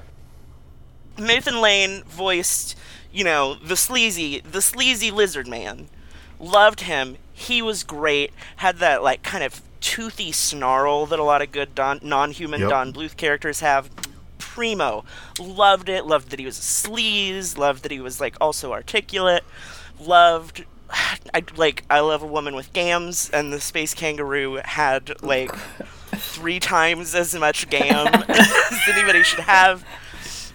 Nathan 1.18 1.62
Lane 1.62 2.04
voiced, 2.04 2.78
you 3.14 3.24
know, 3.24 3.56
the 3.56 3.78
sleazy, 3.78 4.42
the 4.42 4.62
sleazy 4.62 5.10
lizard 5.10 5.48
man. 5.48 5.88
Loved 6.38 6.82
him. 6.82 7.16
He 7.32 7.62
was 7.62 7.84
great. 7.84 8.34
Had 8.58 8.78
that 8.80 9.04
like 9.04 9.24
kind 9.24 9.44
of 9.44 9.62
toothy 9.82 10.32
snarl 10.32 11.06
that 11.08 11.20
a 11.20 11.24
lot 11.24 11.42
of 11.42 11.52
good 11.52 11.76
Don, 11.76 12.00
non-human 12.02 12.62
Yep. 12.62 12.70
Don 12.70 12.94
Bluth 12.94 13.18
characters 13.18 13.60
have. 13.60 13.90
Primo. 14.38 15.04
Loved 15.40 15.90
it. 15.90 16.06
Loved 16.06 16.30
that 16.30 16.40
he 16.40 16.46
was 16.46 16.58
a 16.58 16.62
sleaze. 16.62 17.58
Loved 17.58 17.84
that 17.84 17.92
he 17.92 18.00
was 18.00 18.20
like 18.22 18.36
also 18.42 18.72
articulate. 18.72 19.44
Loved. 20.00 20.66
I 21.34 21.44
like. 21.56 21.84
I 21.90 22.00
love 22.02 22.22
a 22.22 22.28
woman 22.28 22.56
with 22.56 22.74
gams, 22.74 23.30
and 23.30 23.52
the 23.54 23.62
space 23.62 23.94
kangaroo 23.94 24.60
had 24.64 25.22
like 25.24 25.54
three 26.16 26.60
times 26.60 27.16
as 27.16 27.34
much 27.36 27.70
gam 27.70 28.08
as 28.28 28.80
anybody 28.90 29.24
should 29.24 29.40
have. 29.42 29.86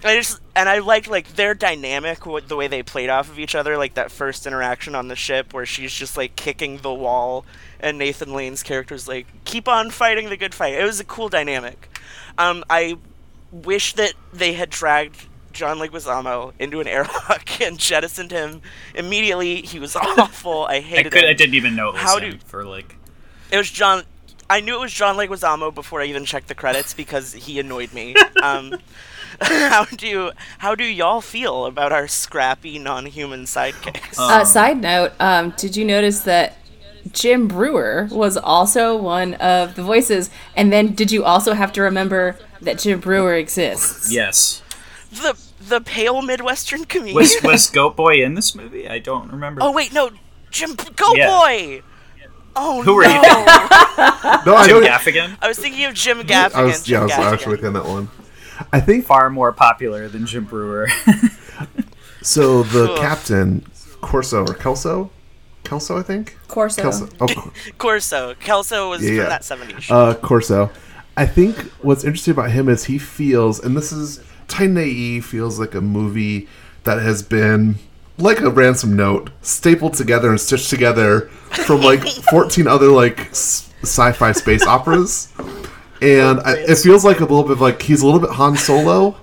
I 0.09 0.15
just 0.15 0.41
and 0.55 0.69
I 0.69 0.79
liked 0.79 1.09
like 1.09 1.37
their 1.37 1.55
dynamic, 1.55 2.27
with 2.27 2.49
the 2.49 2.57
way 2.57 2.67
they 2.69 2.83
played 2.83 3.09
off 3.11 3.29
of 3.31 3.39
each 3.39 3.55
other, 3.55 3.77
like 3.77 3.95
that 3.95 4.11
first 4.11 4.47
interaction 4.47 4.95
on 4.95 5.09
the 5.09 5.17
ship 5.17 5.53
where 5.55 5.67
she's 5.67 5.93
just 5.93 6.17
like 6.17 6.37
kicking 6.37 6.79
the 6.79 6.93
wall, 6.93 7.45
and 7.81 7.99
Nathan 7.99 8.33
Lane's 8.35 8.63
character's 8.63 9.07
like, 9.09 9.27
"Keep 9.45 9.69
on 9.69 9.91
fighting 9.91 10.29
the 10.29 10.37
good 10.37 10.55
fight." 10.55 10.75
It 10.75 10.85
was 10.85 11.01
a 11.01 11.05
cool 11.05 11.29
dynamic. 11.29 11.89
Um, 12.39 12.65
I 12.69 12.97
wish 13.53 13.95
that 13.95 14.13
they 14.33 14.53
had 14.55 14.69
dragged 14.71 15.27
John 15.53 15.79
Leguizamo 15.79 16.53
into 16.59 16.81
an 16.81 16.87
airlock 16.97 17.61
and 17.61 17.79
jettisoned 17.79 18.31
him 18.31 18.61
immediately. 18.95 19.63
He 19.63 19.79
was 19.79 19.97
awful. 19.97 20.65
I 20.67 20.75
I 20.77 20.81
hated 20.81 21.13
could. 21.13 21.25
him. 21.25 21.31
I 21.31 21.33
didn't 21.33 21.55
even 21.55 21.75
know 21.77 21.89
it 21.89 21.93
was 21.95 22.03
How 22.03 22.19
him 22.19 22.33
do- 22.33 22.39
for 22.47 22.65
like. 22.65 22.97
It 23.51 23.57
was 23.57 23.71
John. 23.71 24.03
I 24.49 24.61
knew 24.61 24.77
it 24.77 24.81
was 24.81 24.93
John 24.93 25.17
Leguizamo 25.17 25.75
before 25.75 26.01
I 26.01 26.05
even 26.05 26.25
checked 26.25 26.47
the 26.49 26.55
credits 26.55 26.95
because 26.95 27.33
he 27.33 27.59
annoyed 27.59 27.93
me. 27.93 28.15
Um, 28.43 28.77
how 29.41 29.85
do 29.85 30.31
how 30.59 30.75
do 30.75 30.85
y'all 30.85 31.21
feel 31.21 31.67
about 31.67 31.93
our 31.93 32.09
scrappy 32.09 32.79
non-human 32.79 33.45
sidekicks? 33.45 34.19
Uh, 34.19 34.45
side 34.45 34.81
note, 34.81 35.13
um, 35.21 35.51
did 35.57 35.77
you 35.77 35.85
notice 35.85 36.21
that 36.21 36.57
Jim 37.13 37.49
Breuer 37.49 38.09
was 38.11 38.37
also 38.37 38.97
one 38.97 39.35
of 39.35 39.75
the 39.75 39.83
voices? 39.83 40.31
And 40.55 40.73
then 40.73 40.95
did 40.95 41.11
you 41.13 41.25
also 41.25 41.53
have 41.55 41.73
to 41.75 41.83
remember 41.83 42.37
that 42.61 42.79
Jim 42.79 43.01
Breuer 43.01 43.35
exists? 43.35 44.13
Yes. 44.13 44.63
the 45.11 45.39
the 45.61 45.81
pale 45.81 46.23
Midwestern 46.23 46.85
comedian. 46.85 47.17
Was 47.17 47.37
was 47.45 47.69
Goat 47.71 47.97
Boy 47.97 48.23
in 48.25 48.35
this 48.35 48.55
movie? 48.55 48.89
I 48.89 48.99
don't 48.99 49.31
remember. 49.31 49.63
oh 49.63 49.73
wait, 49.73 49.93
no, 49.93 50.11
Jim 50.51 50.75
Goat 50.75 51.17
Yeah. 51.17 51.39
Boy. 51.39 51.83
Oh 52.59 52.83
Who 52.83 52.95
were 52.95 53.03
no! 53.03 53.11
you? 53.11 53.21
No, 54.47 54.55
I 54.55 54.67
Jim 54.67 54.81
know. 54.81 54.87
Gaffigan? 54.89 55.37
I 55.43 55.49
was 55.49 55.59
thinking 55.59 55.85
of 55.85 55.93
Jim 55.95 56.21
Gaffigan. 56.23 56.55
I 56.55 56.63
was, 56.63 56.89
yeah, 56.89 56.99
I 56.99 57.01
Jim 57.01 57.03
was 57.03 57.13
Gaffigan. 57.13 57.33
actually 57.35 57.57
within 57.57 57.73
that 57.75 57.85
one. 57.85 58.09
I 58.73 58.81
think 58.81 59.05
Far 59.07 59.31
more 59.31 59.53
popular 59.53 60.09
than 60.09 60.27
Jim 60.27 60.45
Breuer. 60.45 60.89
so. 62.23 62.63
The 62.65 62.93
Ugh. 62.93 62.99
captain, 62.99 63.61
Korso 64.01 64.49
or 64.49 64.55
Kelso, 64.55 65.11
Kelso, 65.65 65.99
I 65.99 66.03
think. 66.03 66.37
Korso. 66.49 66.83
Kelso. 66.83 67.09
Oh, 67.21 67.27
Korso. 67.79 68.39
Kelso 68.41 68.91
was 68.91 69.03
Yeah, 69.03 69.11
yeah. 69.13 69.21
from 69.23 69.29
that 69.31 69.43
70s 69.43 69.81
show. 69.83 69.95
uh, 69.95 70.15
Korso. 70.15 70.71
I 71.17 71.27
think 71.27 71.57
what's 71.83 72.05
interesting 72.05 72.33
about 72.33 72.51
him 72.51 72.69
is 72.69 72.85
he 72.85 72.99
feels, 72.99 73.59
and 73.61 73.77
this 73.77 73.91
is 73.93 74.23
Titan 74.49 74.77
AE 74.77 75.21
feels 75.21 75.59
like 75.59 75.75
a 75.75 75.81
movie 75.81 76.47
that 76.85 77.01
has 77.01 77.23
been 77.23 77.77
like 78.19 78.41
a 78.41 78.51
ransom 78.51 78.97
note 78.97 79.31
stapled 79.43 79.95
together 79.95 80.31
and 80.31 80.41
stitched 80.41 80.71
together 80.71 81.23
from 81.67 81.81
like 81.81 82.03
14 82.31 82.67
other 82.67 82.89
like 82.89 83.21
sci-fi 83.33 84.33
space 84.33 84.67
operas, 84.67 85.33
and 86.03 86.41
I, 86.41 86.57
it 86.57 86.79
feels 86.79 87.05
like 87.05 87.19
a 87.21 87.25
little 87.25 87.43
bit 87.43 87.53
of, 87.53 87.61
like 87.61 87.83
he's 87.83 88.03
a 88.03 88.07
little 88.07 88.21
bit 88.21 88.31
Han 88.31 88.57
Solo, 88.57 89.17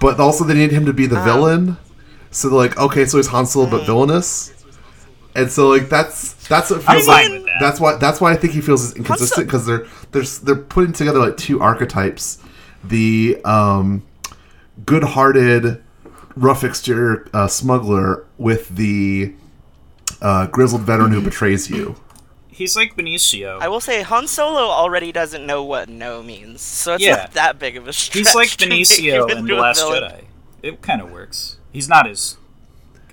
but 0.00 0.18
also 0.20 0.44
they 0.44 0.54
need 0.54 0.72
him 0.72 0.86
to 0.86 0.92
be 0.92 1.06
the 1.06 1.20
villain. 1.22 1.76
So 2.30 2.48
they're 2.48 2.58
like, 2.58 2.78
okay, 2.78 3.04
so 3.04 3.18
he's 3.18 3.26
Han 3.28 3.46
Solo 3.46 3.68
but 3.70 3.84
villainous, 3.84 4.52
and 5.34 5.50
so 5.50 5.68
like 5.68 5.88
that's 5.88 6.34
that's 6.48 6.70
what 6.70 6.82
feels 6.82 7.06
like. 7.06 7.28
that. 7.28 7.56
That's 7.60 7.78
why 7.80 7.96
that's 7.96 8.20
why 8.20 8.32
I 8.32 8.36
think 8.36 8.54
he 8.54 8.60
feels 8.60 8.96
inconsistent 8.96 9.46
because 9.46 9.66
they're 9.66 9.86
they're 10.12 10.22
they're 10.22 10.56
putting 10.56 10.92
together 10.92 11.18
like 11.18 11.36
two 11.36 11.60
archetypes: 11.60 12.38
the 12.82 13.38
um, 13.44 14.02
good-hearted, 14.86 15.82
rough 16.36 16.64
exterior 16.64 17.28
uh, 17.34 17.46
smuggler 17.46 18.24
with 18.38 18.68
the 18.74 19.34
uh, 20.22 20.46
grizzled 20.46 20.82
veteran 20.82 21.12
who 21.12 21.20
betrays 21.20 21.68
you. 21.70 21.96
He's 22.52 22.76
like 22.76 22.94
Benicio. 22.96 23.58
I 23.60 23.68
will 23.68 23.80
say 23.80 24.02
Han 24.02 24.26
Solo 24.28 24.60
already 24.68 25.10
doesn't 25.10 25.44
know 25.46 25.64
what 25.64 25.88
no 25.88 26.22
means, 26.22 26.60
so 26.60 26.94
it's 26.94 27.02
Yeah. 27.04 27.16
not 27.16 27.32
that 27.32 27.58
big 27.58 27.76
of 27.76 27.88
a 27.88 27.92
stretch. 27.92 28.18
He's 28.18 28.34
like 28.34 28.48
Benicio 28.58 29.30
in 29.30 29.46
The 29.46 29.54
Last. 29.54 29.80
Jedi. 29.82 30.24
It 30.62 30.82
kind 30.82 31.00
of 31.00 31.10
works. 31.10 31.56
He's 31.72 31.88
not 31.88 32.06
as 32.08 32.36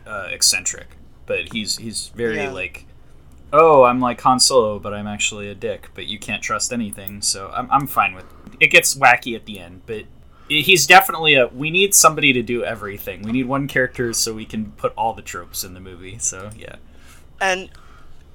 uh, 0.06 0.28
eccentric, 0.32 0.88
but 1.26 1.54
he's 1.54 1.78
he's 1.78 2.10
very 2.10 2.38
Yeah. 2.38 2.52
like, 2.52 2.86
oh, 3.54 3.84
I'm 3.84 4.00
like 4.00 4.20
Han 4.22 4.40
Solo, 4.40 4.78
but 4.78 4.94
I'm 4.94 5.08
actually 5.08 5.50
a 5.50 5.56
dick. 5.56 5.90
But 5.96 6.06
you 6.08 6.20
can't 6.20 6.44
trust 6.44 6.74
anything, 6.74 7.22
so 7.22 7.50
I'm 7.56 7.72
I'm 7.72 7.88
fine 7.88 8.14
with. 8.14 8.26
It 8.60 8.68
gets 8.68 8.94
wacky 8.96 9.36
at 9.36 9.46
the 9.46 9.58
end, 9.60 9.84
but 9.86 10.04
he's 10.50 10.86
definitely 10.86 11.36
a. 11.36 11.48
We 11.48 11.72
need 11.72 11.96
somebody 11.96 12.34
to 12.34 12.42
do 12.44 12.64
everything. 12.64 13.22
We 13.24 13.32
need 13.32 13.46
one 13.46 13.68
character 13.70 14.12
so 14.14 14.34
we 14.34 14.46
can 14.46 14.74
put 14.74 14.94
all 14.98 15.14
the 15.14 15.22
tropes 15.22 15.64
in 15.64 15.74
the 15.74 15.80
movie. 15.80 16.18
So 16.20 16.50
yeah. 16.58 16.76
And 17.40 17.70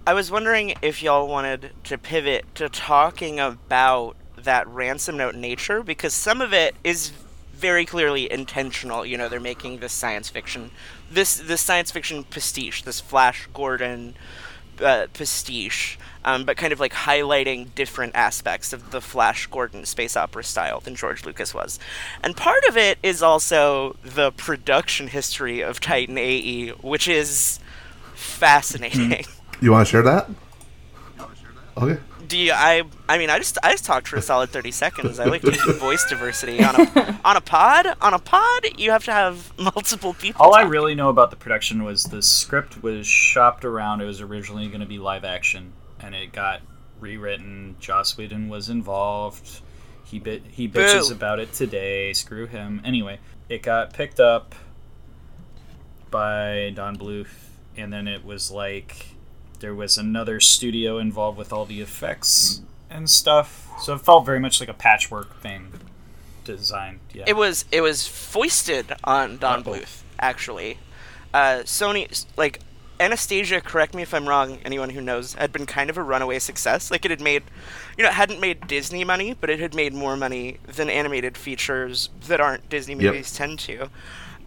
I 0.07 0.13
was 0.13 0.31
wondering 0.31 0.75
if 0.83 1.03
y'all 1.03 1.27
wanted 1.27 1.71
to 1.85 1.97
pivot 1.97 2.55
to 2.57 2.69
talking 2.69 3.41
about 3.41 4.17
that 4.37 4.69
ransom 4.69 5.17
note 5.17 5.35
nature 5.35 5.83
because 5.83 6.13
some 6.13 6.43
of 6.43 6.53
it 6.53 6.75
is 6.85 7.11
very 7.55 7.87
clearly 7.87 8.31
intentional. 8.31 9.07
You 9.07 9.17
know, 9.17 9.31
they're 9.31 9.41
making 9.41 9.79
this 9.79 9.95
science 9.95 10.29
fiction, 10.29 10.71
this 11.11 11.37
this 11.37 11.63
science 11.63 11.91
fiction 11.91 12.23
pastiche, 12.25 12.83
this 12.83 13.01
Flash 13.01 13.49
Gordon 13.55 14.15
uh, 14.79 15.07
pastiche, 15.15 15.99
um, 16.23 16.45
but 16.45 16.59
kind 16.59 16.75
of 16.75 16.81
like 16.81 16.93
highlighting 16.93 17.75
different 17.75 18.15
aspects 18.15 18.75
of 18.75 18.91
the 18.91 19.01
Flash 19.01 19.47
Gordon 19.47 19.87
space 19.87 20.19
opera 20.19 20.45
style 20.45 20.81
than 20.81 20.97
George 20.97 21.25
Lucas 21.25 21.55
was. 21.55 21.79
And 22.23 22.37
part 22.37 22.63
of 22.69 22.77
it 22.77 22.99
is 23.03 23.23
also 23.23 23.97
the 24.05 24.33
production 24.33 25.09
history 25.09 25.63
of 25.63 25.81
Titan 25.81 26.19
AE, 26.19 26.71
which 26.83 27.09
is 27.09 27.59
fascinating. 28.15 29.25
You 29.61 29.73
want 29.73 29.87
to 29.87 29.91
share 29.91 30.03
that? 30.03 30.29
Okay. 31.77 32.01
Do 32.27 32.39
you? 32.39 32.53
I. 32.53 32.85
I 33.09 33.19
mean, 33.19 33.31
I 33.31 33.39
just. 33.39 33.59
I 33.63 33.73
just 33.73 33.85
talked 33.85 34.09
for 34.09 34.17
a 34.17 34.23
solid 34.23 34.51
thirty 34.51 34.71
seconds. 34.71 35.19
I 35.19 35.25
like 35.25 35.43
to 35.43 35.51
keep 35.51 35.77
voice 35.77 36.05
diversity 36.09 36.63
on 36.63 36.75
a 36.77 37.21
on 37.25 37.37
a 37.37 37.41
pod. 37.41 37.87
On 38.01 38.15
a 38.15 38.19
pod, 38.19 38.67
you 38.79 38.91
have 38.91 39.05
to 39.05 39.13
have 39.13 39.53
multiple 39.59 40.15
people. 40.15 40.43
All 40.43 40.55
I 40.55 40.63
really 40.63 40.95
know 40.95 41.09
about 41.09 41.31
the 41.31 41.37
production 41.37 41.85
was 41.85 42.05
the 42.05 42.23
script 42.23 42.83
was 42.83 43.07
shopped 43.07 43.65
around. 43.65 44.01
It 44.01 44.07
was 44.07 44.21
originally 44.21 44.69
going 44.69 44.81
to 44.81 44.87
be 44.87 44.99
live 44.99 45.25
action, 45.25 45.73
and 46.01 46.15
it 46.15 46.33
got 46.33 46.63
rewritten. 47.01 47.77
Joss 47.81 48.17
Whedon 48.17 48.49
was 48.49 48.69
involved. 48.69 49.61
He 50.05 50.19
bit 50.19 50.45
he 50.51 50.69
bitches 50.69 51.09
Boo. 51.09 51.15
about 51.15 51.41
it 51.41 51.53
today. 51.53 52.13
Screw 52.13 52.47
him. 52.47 52.81
Anyway, 52.85 53.19
it 53.49 53.63
got 53.63 53.93
picked 53.93 54.21
up 54.21 54.55
by 56.11 56.73
Don 56.75 56.97
Bluth, 56.97 57.51
and 57.77 57.93
then 57.93 58.07
it 58.09 58.25
was 58.25 58.51
like 58.51 59.14
there 59.61 59.75
was 59.75 59.97
another 59.99 60.41
studio 60.41 60.99
involved 60.99 61.39
with 61.39 61.53
all 61.53 61.65
the 61.65 61.81
effects 61.81 62.63
and 62.91 63.09
stuff. 63.09 63.69
So 63.81 63.95
it 63.95 64.01
felt 64.03 64.25
very 64.25 64.41
much 64.41 64.61
like 64.61 64.69
a 64.69 64.75
patchwork 64.75 65.41
thing 65.41 65.73
designed. 66.45 67.01
Yeah. 67.13 67.25
It 67.27 67.37
was. 67.37 67.65
It 67.73 67.81
was 67.81 68.07
foisted 68.07 68.93
on 69.05 69.39
Don 69.39 69.61
Uh-oh. 69.61 69.73
Bluth. 69.73 70.03
Actually, 70.19 70.79
uh, 71.33 71.63
Sony 71.65 72.25
like. 72.37 72.61
Anastasia, 73.01 73.61
correct 73.61 73.93
me 73.93 74.03
if 74.03 74.15
I'm 74.15 74.29
wrong, 74.29 74.61
anyone 74.65 74.91
who 74.91 75.01
knows, 75.01 75.35
had 75.35 75.51
been 75.53 75.67
kind 75.67 75.91
of 75.91 75.99
a 75.99 76.03
runaway 76.03 76.39
success. 76.39 76.93
Like, 76.93 77.05
it 77.05 77.11
had 77.11 77.21
made, 77.21 77.43
you 77.99 78.05
know, 78.05 78.11
it 78.11 78.15
hadn't 78.15 78.41
made 78.41 78.69
Disney 78.69 79.03
money, 79.03 79.35
but 79.35 79.51
it 79.51 79.59
had 79.59 79.75
made 79.75 79.93
more 79.93 80.17
money 80.17 80.59
than 80.65 80.89
animated 80.89 81.37
features 81.37 82.09
that 82.29 82.41
aren't 82.41 82.69
Disney 82.69 82.95
Yep. 82.95 83.03
movies 83.03 83.33
tend 83.33 83.59
to. 83.59 83.91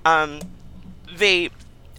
Um, 0.05 0.39
they 1.13 1.49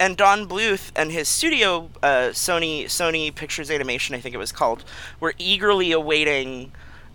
and 0.00 0.16
Don 0.16 0.46
Bluth 0.48 0.90
and 0.96 1.10
his 1.10 1.28
studio, 1.28 1.90
uh, 2.02 2.30
Sony 2.32 2.84
Sony 2.84 3.34
Pictures 3.34 3.70
Animation, 3.70 4.14
I 4.14 4.20
think 4.20 4.34
it 4.34 4.38
was 4.38 4.52
called, 4.52 4.84
were 5.20 5.34
eagerly 5.38 5.92
awaiting 5.92 6.72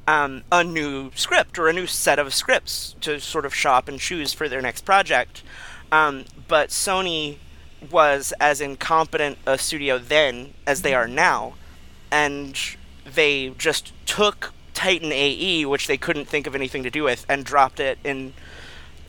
um, 0.08 0.44
a 0.52 0.64
new 0.64 1.12
script 1.16 1.58
or 1.58 1.68
a 1.68 1.74
new 1.74 1.88
set 1.88 2.20
of 2.20 2.34
scripts 2.34 2.96
to 3.02 3.20
sort 3.20 3.46
of 3.46 3.54
shop 3.54 3.88
and 3.88 4.00
choose 4.00 4.34
for 4.34 4.50
their 4.50 4.62
next 4.62 4.82
project. 4.82 5.44
Um, 5.92 6.26
but 6.48 6.70
Sony 6.70 7.38
was 7.92 8.34
as 8.40 8.62
incompetent 8.62 9.38
a 9.46 9.58
studio 9.58 9.98
then 9.98 10.54
as 10.66 10.82
they 10.82 10.94
are 10.94 11.08
now, 11.08 11.54
and 12.12 12.58
they 13.06 13.50
just 13.58 13.94
took 14.06 14.54
Titan 14.74 15.12
AE, 15.12 15.66
which 15.66 15.88
they 15.88 15.98
couldn't 15.98 16.28
think 16.28 16.48
of 16.48 16.56
anything 16.56 16.84
to 16.84 16.90
do 16.90 17.04
with, 17.04 17.26
and 17.30 17.46
dropped 17.46 17.80
it 17.80 18.00
in 18.04 18.34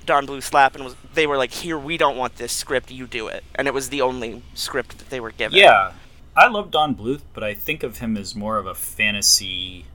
Don 0.06 0.26
Bluth's 0.26 0.46
Slap 0.46 0.74
and 0.74 0.84
was 0.84 0.96
they 1.14 1.26
were 1.26 1.36
like, 1.36 1.52
"Here, 1.52 1.78
we 1.78 1.96
don't 1.96 2.16
want 2.16 2.36
this 2.36 2.52
script, 2.52 2.90
you 2.90 3.06
do 3.06 3.28
it," 3.28 3.44
and 3.54 3.68
it 3.68 3.74
was 3.74 3.88
the 3.88 4.00
only 4.00 4.42
script 4.54 4.98
that 4.98 5.10
they 5.10 5.20
were 5.20 5.30
given. 5.32 5.58
Yeah, 5.58 5.92
I 6.36 6.48
love 6.48 6.70
Don 6.70 6.94
Bluth, 6.94 7.22
but 7.32 7.44
I 7.44 7.54
think 7.54 7.82
of 7.82 7.98
him 7.98 8.16
as 8.16 8.34
more 8.34 8.56
of 8.56 8.66
a 8.66 8.74
fantasy 8.74 9.86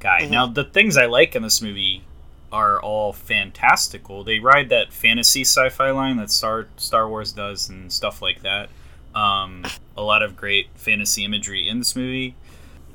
guy. 0.00 0.22
Mm-hmm. 0.22 0.32
Now, 0.32 0.46
the 0.46 0.64
things 0.64 0.96
I 0.96 1.06
like 1.06 1.34
in 1.34 1.42
this 1.42 1.60
movie 1.60 2.04
are 2.52 2.80
all 2.80 3.12
fantastical. 3.12 4.22
They 4.22 4.38
ride 4.38 4.68
that 4.68 4.92
fantasy 4.92 5.42
sci-fi 5.42 5.90
line 5.90 6.16
that 6.18 6.30
Star 6.30 6.68
Star 6.76 7.08
Wars 7.08 7.32
does 7.32 7.68
and 7.68 7.92
stuff 7.92 8.22
like 8.22 8.42
that. 8.42 8.68
Um, 9.14 9.64
a 9.96 10.02
lot 10.02 10.22
of 10.22 10.36
great 10.36 10.68
fantasy 10.74 11.24
imagery 11.24 11.68
in 11.68 11.78
this 11.78 11.94
movie. 11.94 12.36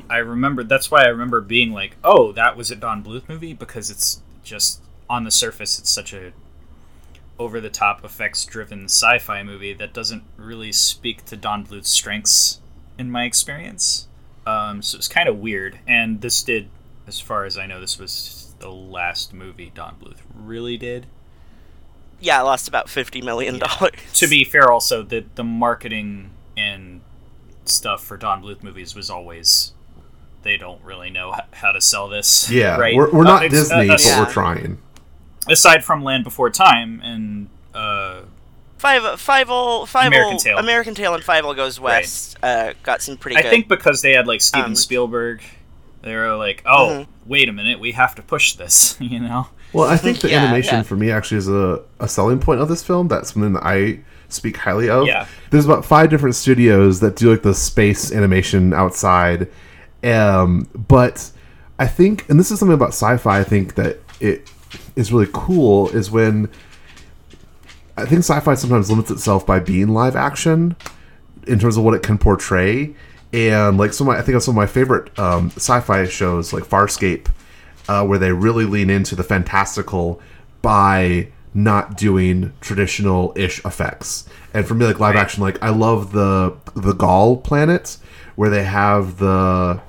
I 0.10 0.18
remember 0.18 0.64
that's 0.64 0.90
why 0.90 1.04
I 1.04 1.08
remember 1.08 1.42
being 1.42 1.72
like, 1.72 1.98
"Oh, 2.04 2.32
that 2.32 2.58
was 2.58 2.72
a 2.72 2.76
Don 2.76 3.04
Bluth 3.04 3.28
movie," 3.30 3.54
because 3.54 3.90
it's 3.90 4.22
just 4.44 4.82
on 5.10 5.24
the 5.24 5.32
surface, 5.32 5.80
it's 5.80 5.90
such 5.90 6.14
a 6.14 6.32
over 7.38 7.62
the 7.62 7.70
top 7.70 8.04
effects 8.04 8.44
driven 8.46 8.86
sci 8.86 9.18
fi 9.20 9.42
movie 9.44 9.74
that 9.74 9.94
doesn't 9.94 10.24
really 10.36 10.72
speak 10.74 11.24
to 11.26 11.38
Don 11.38 11.64
Bluth's 11.66 11.90
strengths 11.90 12.60
in 12.98 13.10
my 13.10 13.24
experience. 13.24 14.08
Um, 14.46 14.82
so 14.82 14.98
it's 14.98 15.08
kind 15.08 15.30
of 15.30 15.38
weird. 15.38 15.80
And 15.88 16.20
this 16.22 16.44
did, 16.44 16.70
as 17.08 17.20
far 17.20 17.46
as 17.46 17.58
I 17.58 17.66
know, 17.66 17.80
this 17.80 17.98
was 17.98 18.54
the 18.60 18.70
last 18.70 19.34
movie 19.34 19.72
Don 19.74 19.96
Bluth 19.96 20.18
really 20.36 20.76
did. 20.78 21.06
yeah, 22.20 22.40
I 22.40 22.42
lost 22.42 22.68
about 22.68 22.90
fifty 22.90 23.22
million 23.22 23.58
dollars. 23.60 23.94
To 24.16 24.28
be 24.28 24.44
fair, 24.44 24.70
also, 24.70 25.02
the, 25.04 25.24
the 25.36 25.44
marketing 25.44 26.32
and 26.58 27.00
stuff 27.64 28.04
for 28.04 28.18
Don 28.18 28.44
Bluth 28.44 28.62
movies 28.64 28.96
was 28.96 29.10
always. 29.10 29.72
They 30.42 30.56
don't 30.58 30.82
really 30.84 31.10
know 31.10 31.36
how 31.52 31.72
to 31.74 31.80
sell 31.82 32.08
this. 32.10 32.50
Yeah, 32.50 32.78
right? 32.78 32.96
we're, 32.96 33.12
we're 33.12 33.22
Uh, 33.26 33.36
not 33.36 33.44
ex- 33.44 33.54
Disney, 33.54 33.90
uh, 33.90 33.94
but 33.94 34.06
Yeah. 34.06 34.20
we're 34.26 34.32
trying. 34.32 34.78
Aside 35.52 35.84
from 35.84 36.04
Land 36.04 36.24
Before 36.24 36.50
Time 36.50 37.02
and 37.04 37.50
uh, 37.74 38.22
Five 38.78 39.20
Five 39.20 39.48
O 39.50 39.86
Five 39.86 40.08
American 40.08 40.36
O 40.36 40.40
Tail. 40.40 40.58
American 40.58 40.96
Tail 40.96 41.14
and 41.16 41.24
Fievel 41.24 41.56
Goes 41.56 41.80
Right. 41.80 42.02
West 42.02 42.38
uh, 42.44 42.74
got 42.84 43.02
some 43.02 43.18
pretty 43.18 43.36
good. 43.36 43.40
I 43.40 43.44
good. 43.44 43.50
think 43.50 43.68
because 43.68 44.02
they 44.02 44.14
had 44.14 44.28
like 44.28 44.42
Steven 44.42 44.68
Um, 44.72 44.76
Spielberg 44.76 45.42
They 46.02 46.16
were 46.16 46.36
like, 46.36 46.64
"Oh, 46.66 46.90
Mm-hmm. 47.06 47.30
wait 47.30 47.50
a 47.50 47.52
minute, 47.54 47.80
we 47.80 47.92
have 47.92 48.16
to 48.16 48.22
push 48.22 48.54
this," 48.54 48.96
you 49.02 49.20
know. 49.20 49.48
Well, 49.74 49.88
I 49.90 49.98
think 49.98 50.20
the 50.22 50.30
Yeah, 50.30 50.44
animation 50.46 50.76
yeah. 50.78 50.84
for 50.84 50.96
me 50.96 51.12
actually 51.12 51.38
is 51.40 51.48
a, 51.50 51.82
a 52.00 52.08
selling 52.08 52.40
point 52.40 52.60
of 52.62 52.70
this 52.70 52.82
film. 52.84 53.08
That's 53.08 53.34
something 53.34 53.54
that 53.54 53.64
I 53.64 54.00
speak 54.30 54.58
highly 54.58 54.90
of. 54.90 55.06
Yeah. 55.08 55.28
There's 55.52 55.66
about 55.66 55.84
five 55.86 56.10
different 56.10 56.36
studios 56.36 57.02
that 57.02 57.16
do 57.18 57.30
like 57.30 57.42
the 57.44 57.54
space 57.54 58.12
animation 58.14 58.74
outside. 58.74 59.48
Um, 60.04 60.68
but 60.74 61.32
I 61.78 61.86
think, 61.88 62.28
and 62.30 62.40
this 62.40 62.50
is 62.52 62.60
something 62.60 62.74
about 62.74 62.90
sci-fi. 62.90 63.40
I 63.40 63.44
think 63.44 63.76
that 63.76 64.00
it 64.20 64.50
is 65.00 65.14
really 65.14 65.30
cool 65.32 65.90
is 65.90 66.12
when 66.12 66.50
I 67.96 68.06
think 68.06 68.20
sci-fi 68.20 68.54
sometimes 68.56 68.90
limits 68.90 69.10
itself 69.10 69.46
by 69.46 69.60
being 69.60 69.90
live 69.90 70.16
action 70.16 70.76
in 71.48 71.58
terms 71.58 71.78
of 71.78 71.84
what 71.84 71.94
it 71.94 72.04
can 72.04 72.18
portray. 72.18 72.94
And 73.32 73.78
like 73.78 73.94
some, 73.94 74.08
of 74.08 74.14
my, 74.14 74.20
I 74.20 74.24
think 74.24 74.36
of 74.36 74.44
some 74.44 74.54
of 74.54 74.58
my 74.58 74.66
favorite 74.68 75.18
um, 75.18 75.52
sci-fi 75.56 76.06
shows, 76.06 76.52
like 76.52 76.64
Farscape, 76.64 77.30
uh, 77.88 78.06
where 78.06 78.20
they 78.20 78.34
really 78.34 78.66
lean 78.66 78.90
into 78.90 79.16
the 79.16 79.24
fantastical 79.24 80.22
by 80.62 81.30
not 81.54 81.98
doing 81.98 82.54
traditional-ish 82.62 83.64
effects. 83.66 84.28
And 84.54 84.68
for 84.68 84.76
me, 84.76 84.86
like 84.86 85.00
live 85.00 85.16
action, 85.16 85.42
like 85.42 85.62
I 85.64 85.70
love 85.70 86.12
the 86.12 86.56
the 86.76 86.94
Gaul 86.94 87.38
planet 87.38 87.98
where 88.36 88.50
they 88.50 88.64
have 88.64 89.18
the 89.18 89.82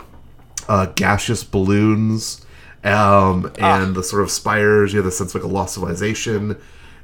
uh, 0.68 0.86
gaseous 0.94 1.44
balloons 1.44 2.46
um, 2.84 3.52
and 3.58 3.94
the 3.94 4.02
sort 4.02 4.22
of 4.22 4.30
spires. 4.30 4.92
You 4.92 4.98
have 4.98 5.04
the 5.04 5.12
sense 5.12 5.34
of 5.34 5.42
like 5.42 5.50
a 5.50 5.52
lost 5.52 5.74
civilization. 5.74 6.60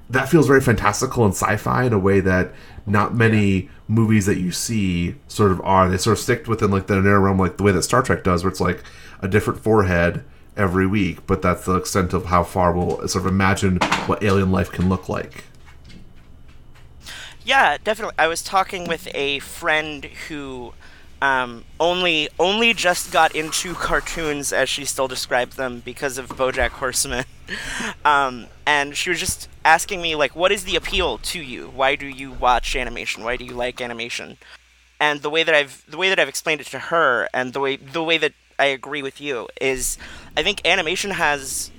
That 0.09 0.29
feels 0.29 0.47
very 0.47 0.61
fantastical 0.61 1.25
and 1.25 1.35
sci-fi 1.35 1.85
in 1.85 1.93
a 1.93 1.99
way 1.99 2.21
that 2.21 2.53
not 2.87 3.15
many 3.15 3.69
movies 3.89 4.27
that 4.27 4.39
you 4.39 4.53
see 4.53 5.17
sort 5.27 5.51
of 5.51 5.61
are. 5.63 5.89
They 5.89 5.99
sort 5.99 6.17
of 6.17 6.23
stick 6.23 6.47
within 6.47 6.71
like 6.71 6.87
the 6.87 7.01
narrow 7.01 7.21
realm, 7.21 7.39
like 7.39 7.57
the 7.57 7.65
way 7.65 7.73
that 7.73 7.83
Star 7.83 8.03
Trek 8.03 8.23
does, 8.23 8.45
where 8.45 8.51
it's 8.51 8.61
like 8.61 8.83
a 9.21 9.29
different 9.29 9.61
forehead 9.61 10.25
every 10.57 10.87
week. 10.87 11.27
But 11.27 11.43
that's 11.43 11.65
the 11.65 11.75
extent 11.75 12.13
of 12.13 12.27
how 12.27 12.45
far 12.45 12.73
we'll 12.73 13.09
sort 13.09 13.27
of 13.27 13.27
imagine 13.27 13.79
what 14.07 14.23
alien 14.23 14.53
life 14.53 14.71
can 14.71 14.89
look 14.89 15.09
like. 15.09 15.45
Yeah, 17.45 17.79
definitely. 17.83 18.17
I 18.19 18.27
was 18.27 18.43
talking 18.43 18.89
with 18.89 19.09
a 19.15 19.39
friend 19.39 20.05
who 20.29 20.73
um, 21.23 21.65
only 21.81 22.29
only 22.39 22.75
just 22.75 23.13
got 23.13 23.35
into 23.35 23.75
cartoons, 23.75 24.53
as 24.53 24.69
she 24.69 24.85
still 24.85 25.09
described 25.09 25.57
them, 25.57 25.81
because 25.85 26.19
of 26.19 26.29
BoJack 26.29 26.71
Horseman. 26.71 27.25
um, 28.05 28.47
and 28.67 28.97
she 28.97 29.11
was 29.11 29.19
just 29.19 29.49
asking 29.65 30.03
me 30.03 30.15
like, 30.15 30.37
"What 30.37 30.53
is 30.53 30.65
the 30.65 30.77
appeal 30.77 31.19
to 31.19 31.41
you? 31.41 31.69
Why 31.75 31.97
do 31.97 32.07
you 32.07 32.33
watch 32.33 32.77
animation? 32.77 33.25
Why 33.25 33.37
do 33.37 33.45
you 33.45 33.55
like 33.55 33.81
animation?" 33.81 34.37
And 35.01 35.23
the 35.23 35.31
way 35.31 35.43
that 35.43 35.55
I've 35.55 35.85
the 35.89 35.97
way 35.97 36.09
that 36.09 36.19
I've 36.19 36.29
explained 36.29 36.61
it 36.61 36.67
to 36.69 36.79
her, 36.79 37.29
and 37.33 37.53
the 37.53 37.61
way 37.61 37.77
the 37.77 38.03
way 38.03 38.19
that 38.19 38.33
I 38.59 38.67
agree 38.67 39.03
with 39.03 39.21
you 39.21 39.49
is, 39.61 39.99
I 40.37 40.43
think 40.43 40.67
animation 40.67 41.13
has 41.13 41.71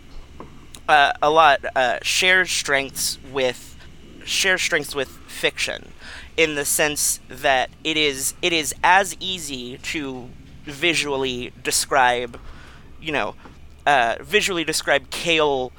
uh, 0.88 1.14
a 1.22 1.30
lot 1.30 1.60
uh, 1.76 2.00
shared 2.02 2.48
strengths 2.48 3.18
with 3.32 3.76
share 4.26 4.58
strengths 4.58 4.94
with 4.94 5.10
fiction 5.10 5.94
in 6.38 6.54
the 6.54 6.64
sense 6.64 7.20
that 7.28 7.70
it 7.84 7.98
is 7.98 8.36
it 8.42 8.54
is 8.54 8.74
as 8.84 9.18
easy 9.20 9.78
to 9.80 10.30
visually 10.64 11.52
describe 11.64 12.40
you 13.02 13.12
know 13.12 13.36
uh, 13.86 14.16
visually 14.22 14.64
describe 14.64 15.10
Cale 15.10 15.72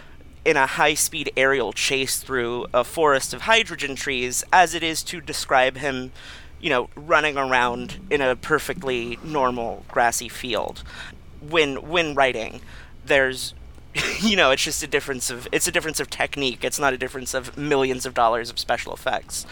in 0.45 0.57
a 0.57 0.67
high 0.67 0.95
speed 0.95 1.31
aerial 1.37 1.73
chase 1.73 2.21
through 2.21 2.67
a 2.75 2.83
forest 2.83 3.33
of 3.33 3.43
hydrogen 3.43 3.95
trees 3.95 4.43
as 4.53 4.75
it 4.75 4.83
is 4.83 5.03
to 5.03 5.21
describe 5.21 5.77
him 5.77 6.11
you 6.61 6.71
know 6.71 6.89
running 6.97 7.37
around 7.37 8.01
in 8.11 8.21
a 8.21 8.35
perfectly 8.35 9.19
normal 9.23 9.85
grassy 9.89 10.29
field. 10.29 10.83
When 11.41 11.89
when 11.89 12.15
writing 12.15 12.61
there's 13.05 13.55
you 14.21 14.37
know 14.37 14.51
it's 14.51 14.63
just 14.63 14.83
a 14.83 14.87
difference 14.87 15.31
of 15.31 15.49
it's 15.53 15.67
a 15.67 15.73
difference 15.73 16.01
of 16.01 16.11
technique. 16.11 16.65
It's 16.65 16.79
not 16.79 16.93
a 16.93 16.99
difference 16.99 17.35
of 17.35 17.57
millions 17.57 18.07
of 18.07 18.15
dollars 18.15 18.51
of 18.51 18.59
special 18.59 18.93
effects. 18.93 19.47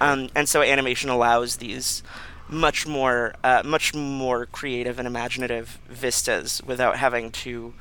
Um, 0.00 0.28
and 0.34 0.48
so 0.48 0.62
animation 0.62 1.10
allows 1.10 1.56
these 1.56 2.02
much 2.48 2.86
more 2.86 3.34
uh, 3.44 3.62
much 3.64 3.94
more 3.94 4.46
creative 4.46 4.98
and 4.98 5.06
imaginative 5.06 5.78
vistas 5.88 6.62
without 6.64 6.96
having 6.96 7.30
to 7.30 7.74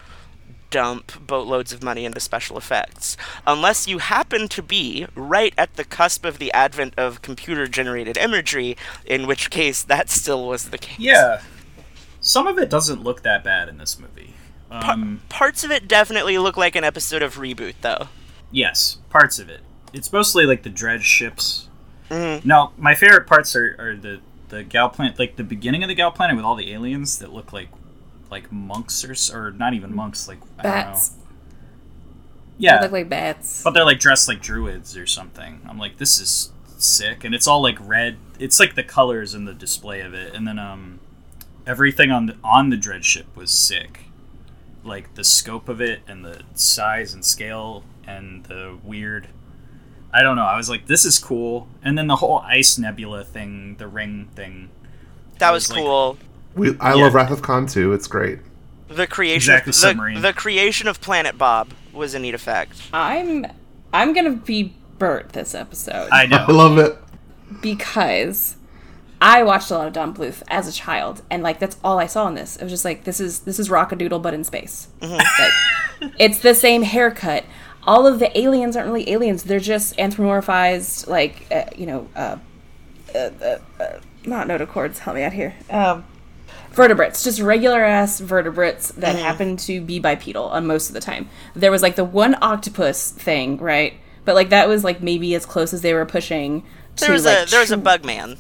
dump 0.69 1.25
boatloads 1.25 1.71
of 1.71 1.81
money 1.81 2.03
into 2.05 2.19
special 2.19 2.57
effects. 2.57 3.15
Unless 3.45 3.87
you 3.87 3.99
happen 3.99 4.47
to 4.49 4.61
be 4.61 5.07
right 5.15 5.53
at 5.57 5.75
the 5.75 5.85
cusp 5.85 6.25
of 6.25 6.39
the 6.39 6.51
advent 6.51 6.93
of 6.97 7.21
computer 7.21 7.67
generated 7.67 8.17
imagery 8.17 8.75
in 9.05 9.27
which 9.27 9.49
case 9.49 9.81
that 9.83 10.09
still 10.09 10.45
was 10.45 10.69
the 10.69 10.77
case. 10.77 10.99
Yeah, 10.99 11.41
some 12.19 12.47
of 12.47 12.57
it 12.57 12.69
doesn't 12.69 13.03
look 13.03 13.23
that 13.23 13.43
bad 13.43 13.69
in 13.69 13.77
this 13.77 13.97
movie. 13.97 14.33
Um, 14.69 15.21
parts 15.29 15.63
of 15.63 15.71
it 15.71 15.87
definitely 15.87 16.37
look 16.37 16.57
like 16.57 16.75
an 16.75 16.83
episode 16.83 17.21
of 17.21 17.35
reboot 17.35 17.75
though 17.81 18.07
yes, 18.51 18.97
parts 19.09 19.39
of 19.39 19.49
it. 19.49 19.61
It's 19.93 20.11
mostly 20.11 20.45
like 20.45 20.63
the 20.63 20.69
Drej 20.69 21.01
ships. 21.01 21.67
No, 22.09 22.71
my 22.77 22.95
favorite 22.95 23.27
parts 23.27 23.55
are, 23.55 23.75
are 23.79 23.95
the 23.95 24.21
the 24.49 24.63
Gal 24.63 24.89
planet, 24.89 25.19
like 25.19 25.35
the 25.35 25.43
beginning 25.43 25.83
of 25.83 25.89
the 25.89 25.95
Gal 25.95 26.11
planet 26.11 26.35
with 26.37 26.45
all 26.45 26.55
the 26.55 26.71
aliens 26.71 27.19
that 27.19 27.33
look 27.33 27.51
like 27.51 27.69
like 28.31 28.51
monks 28.51 29.03
or 29.03 29.37
or 29.37 29.51
not 29.51 29.73
even 29.73 29.93
monks, 29.93 30.27
like 30.27 30.39
I 30.59 30.63
don't 30.63 30.71
know. 30.71 30.81
Bats. 30.91 31.11
Yeah, 32.59 32.77
They 32.77 32.83
look 32.83 32.91
like 32.91 33.09
bats. 33.09 33.61
but 33.61 33.71
they're 33.71 33.85
like 33.85 33.99
dressed 33.99 34.27
like 34.27 34.41
druids 34.41 34.97
or 34.97 35.05
something. 35.05 35.61
I'm 35.69 35.77
like, 35.77 35.97
this 35.97 36.19
is 36.19 36.51
sick, 36.77 37.23
and 37.23 37.35
it's 37.35 37.45
all 37.47 37.61
like 37.61 37.77
red. 37.79 38.17
It's 38.39 38.59
like 38.59 38.75
the 38.75 38.83
colors 38.83 39.33
and 39.33 39.47
the 39.47 39.53
display 39.53 40.01
of 40.01 40.13
it, 40.13 40.33
and 40.33 40.47
then 40.47 40.57
um, 40.57 40.99
everything 41.67 42.09
on 42.09 42.25
the 42.27 42.37
on 42.43 42.69
the 42.69 42.77
Drej 42.77 43.03
ship 43.03 43.27
was 43.35 43.51
sick, 43.51 44.05
like 44.87 45.13
the 45.15 45.23
scope 45.23 45.69
of 45.69 45.81
it 45.81 46.01
and 46.07 46.23
the 46.25 46.41
size 46.55 47.13
and 47.13 47.23
scale 47.23 47.83
and 48.07 48.43
the 48.45 48.77
weird. 48.83 49.27
I 50.13 50.23
don't 50.23 50.35
know. 50.37 50.45
I 50.45 50.55
was 50.57 50.69
like, 50.69 50.87
this 50.87 51.03
is 51.05 51.19
cool, 51.19 51.67
and 51.83 51.97
then 51.97 52.07
the 52.07 52.15
whole 52.15 52.39
ice 52.39 52.77
nebula 52.77 53.23
thing, 53.25 53.75
the 53.77 53.87
ring 53.87 54.29
thing. 54.35 54.69
that 55.39 55.49
It 55.49 55.53
was 55.53 55.67
was 55.69 55.71
like- 55.77 55.83
cool 55.85 56.17
We, 56.55 56.75
I 56.79 56.95
Yeah. 56.95 57.03
love 57.03 57.13
Wrath 57.13 57.29
of 57.31 57.41
Khan 57.43 57.67
too. 57.67 57.93
It's 57.93 58.07
great. 58.07 58.39
the 58.87 59.05
creation 59.05 59.53
Exactly, 59.53 59.71
of, 59.71 59.75
submarine. 59.75 60.15
the, 60.15 60.21
the 60.21 60.33
creation 60.33 60.87
of 60.87 61.01
planet 61.01 61.37
bob 61.37 61.71
was 61.93 62.13
a 62.13 62.19
neat 62.19 62.33
effect 62.33 62.81
I'm 62.93 63.45
I'm 63.93 64.13
gonna 64.13 64.31
be 64.31 64.73
Bert 64.97 65.33
this 65.33 65.53
episode 65.53 66.09
I 66.11 66.25
know. 66.25 66.37
I 66.47 66.51
love 66.51 66.77
it. 66.79 66.97
because 67.61 68.55
I 69.21 69.43
watched 69.43 69.71
a 69.71 69.75
lot 69.75 69.87
of 69.87 69.93
Don 69.93 70.13
Bluth 70.13 70.43
as 70.47 70.67
a 70.67 70.71
child, 70.71 71.23
and 71.29 71.41
like 71.41 71.59
that's 71.59 71.77
all 71.83 71.97
I 71.99 72.05
saw 72.05 72.27
in 72.27 72.35
this. 72.35 72.55
It 72.55 72.63
was 72.63 72.71
just 72.71 72.85
like 72.85 73.03
this 73.03 73.19
is 73.19 73.39
this 73.41 73.59
is 73.59 73.69
Rockadoodle 73.69 74.21
but 74.21 74.33
in 74.33 74.43
space. 74.43 74.87
Like, 75.99 76.13
it's 76.19 76.39
the 76.39 76.53
same 76.53 76.83
haircut. 76.83 77.43
All 77.81 78.05
of 78.05 78.19
the 78.19 78.37
aliens 78.37 78.75
aren't 78.75 78.87
really 78.87 79.09
aliens; 79.09 79.43
they're 79.43 79.59
just 79.59 79.97
anthropomorphized, 79.97 81.07
like 81.07 81.47
uh, 81.51 81.63
you 81.75 81.87
know, 81.87 82.07
uh, 82.15 82.37
uh, 83.15 83.17
uh, 83.17 83.57
uh, 83.79 83.99
not 84.23 84.47
notochords. 84.47 84.99
Help 84.99 85.15
me 85.15 85.23
out 85.23 85.33
here. 85.33 85.55
Um, 85.71 86.05
vertebrates, 86.71 87.23
just 87.23 87.39
regular 87.39 87.83
ass 87.83 88.19
vertebrates 88.19 88.91
that 88.91 89.15
happen 89.15 89.57
to 89.57 89.81
be 89.81 89.97
bipedal 89.97 90.45
on 90.45 90.67
most 90.67 90.89
of 90.89 90.93
the 90.93 91.01
time. 91.01 91.29
There 91.55 91.71
was 91.71 91.81
like 91.81 91.95
the 91.95 92.05
one 92.05 92.35
octopus 92.43 93.09
thing, 93.09 93.57
right? 93.57 93.95
But 94.23 94.35
like 94.35 94.49
that 94.49 94.67
was 94.67 94.83
like 94.83 95.01
maybe 95.01 95.33
as 95.33 95.47
close 95.47 95.73
as 95.73 95.81
they 95.81 95.95
were 95.95 96.05
pushing. 96.05 96.63
To, 96.97 97.05
there 97.05 97.13
was 97.13 97.25
like, 97.25 97.47
a 97.47 97.49
there 97.49 97.61
was 97.61 97.71
a 97.71 97.77
bug 97.77 98.05
man 98.05 98.37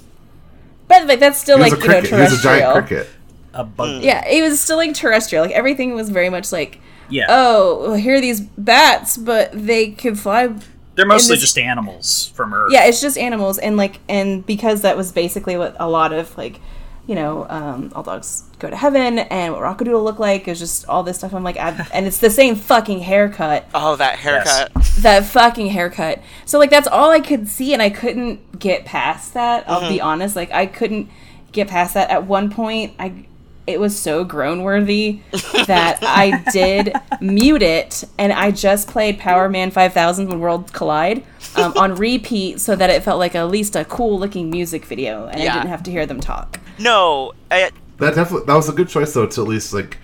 but 0.87 1.07
like 1.07 1.19
that's 1.19 1.37
still 1.39 1.57
He 1.57 1.63
like 1.69 1.73
a 1.73 1.75
you 1.75 1.81
know 1.81 1.93
cricket. 1.93 2.09
He 2.09 2.15
was 2.15 2.33
a 2.33 2.41
terrestrial. 2.41 2.73
giant 2.73 2.87
cricket. 2.87 3.09
A 3.53 3.63
bug. 3.63 3.87
Mm. 4.01 4.03
Yeah, 4.03 4.27
it 4.27 4.41
was 4.41 4.59
still 4.61 4.77
like 4.77 4.93
terrestrial. 4.93 5.43
Like 5.45 5.53
everything 5.53 5.95
was 5.95 6.09
very 6.09 6.29
much 6.29 6.51
like, 6.51 6.79
Yeah. 7.09 7.25
oh, 7.29 7.93
here 7.95 8.15
are 8.15 8.21
these 8.21 8.39
bats, 8.41 9.17
but 9.17 9.49
they 9.53 9.91
can 9.91 10.15
fly. 10.15 10.49
They're 10.95 11.05
mostly 11.05 11.35
this- 11.35 11.41
just 11.41 11.57
animals 11.57 12.31
from 12.35 12.53
Earth. 12.53 12.71
Yeah, 12.71 12.85
it's 12.85 13.01
just 13.01 13.17
animals, 13.17 13.57
and 13.59 13.75
like, 13.77 13.99
and 14.09 14.45
because 14.45 14.81
that 14.81 14.95
was 14.97 15.11
basically 15.11 15.57
what 15.57 15.75
a 15.79 15.87
lot 15.89 16.11
of 16.13 16.35
like, 16.37 16.59
you 17.07 17.15
know, 17.15 17.47
um, 17.49 17.91
all 17.95 18.03
dogs 18.03 18.43
go 18.59 18.69
to 18.69 18.75
heaven, 18.75 19.19
and 19.19 19.53
what 19.53 19.63
Rockadoodle 19.63 20.03
looked 20.03 20.19
like 20.19 20.47
is 20.47 20.59
just 20.59 20.87
all 20.87 21.03
this 21.03 21.17
stuff. 21.17 21.33
I'm 21.33 21.43
like, 21.43 21.57
I, 21.57 21.87
and 21.93 22.05
it's 22.05 22.19
the 22.19 22.29
same 22.29 22.55
fucking 22.55 22.99
haircut. 22.99 23.67
oh 23.73 23.95
that 23.95 24.19
haircut 24.19 24.71
that 24.99 25.25
fucking 25.25 25.67
haircut. 25.67 26.21
So 26.45 26.59
like 26.59 26.69
that's 26.69 26.87
all 26.87 27.11
I 27.11 27.19
could 27.19 27.47
see, 27.47 27.73
and 27.73 27.81
I 27.81 27.89
couldn't 27.89 28.59
get 28.59 28.85
past 28.85 29.33
that. 29.33 29.69
I'll 29.69 29.89
be 29.89 30.01
honest, 30.01 30.35
like 30.35 30.51
I 30.51 30.65
couldn't 30.65 31.09
get 31.51 31.67
past 31.67 31.93
that. 31.93 32.09
At 32.09 32.25
one 32.25 32.51
point, 32.51 32.93
I 32.99 33.25
it 33.65 33.79
was 33.81 33.97
so 33.97 34.23
groan 34.23 34.63
worthy 34.63 35.21
that 35.67 35.99
I 36.01 36.43
did 36.51 36.93
mute 37.19 37.61
it, 37.61 38.03
and 38.17 38.33
I 38.33 38.51
just 38.51 38.87
played 38.87 39.19
Powerman 39.19 39.71
Five 39.71 39.93
Thousand 39.93 40.29
when 40.29 40.39
Worlds 40.39 40.71
Collide 40.71 41.23
um, 41.55 41.73
on 41.77 41.95
repeat, 41.95 42.59
so 42.59 42.75
that 42.75 42.89
it 42.89 43.03
felt 43.03 43.19
like 43.19 43.35
at 43.35 43.49
least 43.49 43.75
a 43.75 43.85
cool 43.85 44.19
looking 44.19 44.49
music 44.49 44.85
video, 44.85 45.27
and 45.27 45.41
I 45.41 45.53
didn't 45.53 45.69
have 45.69 45.83
to 45.83 45.91
hear 45.91 46.05
them 46.05 46.19
talk. 46.19 46.59
No 46.79 47.33
I, 47.51 47.71
That 47.97 48.15
definitely 48.15 48.45
that 48.47 48.55
was 48.55 48.69
a 48.69 48.73
good 48.73 48.89
choice 48.89 49.13
though 49.13 49.25
to 49.27 49.41
at 49.41 49.47
least 49.47 49.73
like 49.73 49.97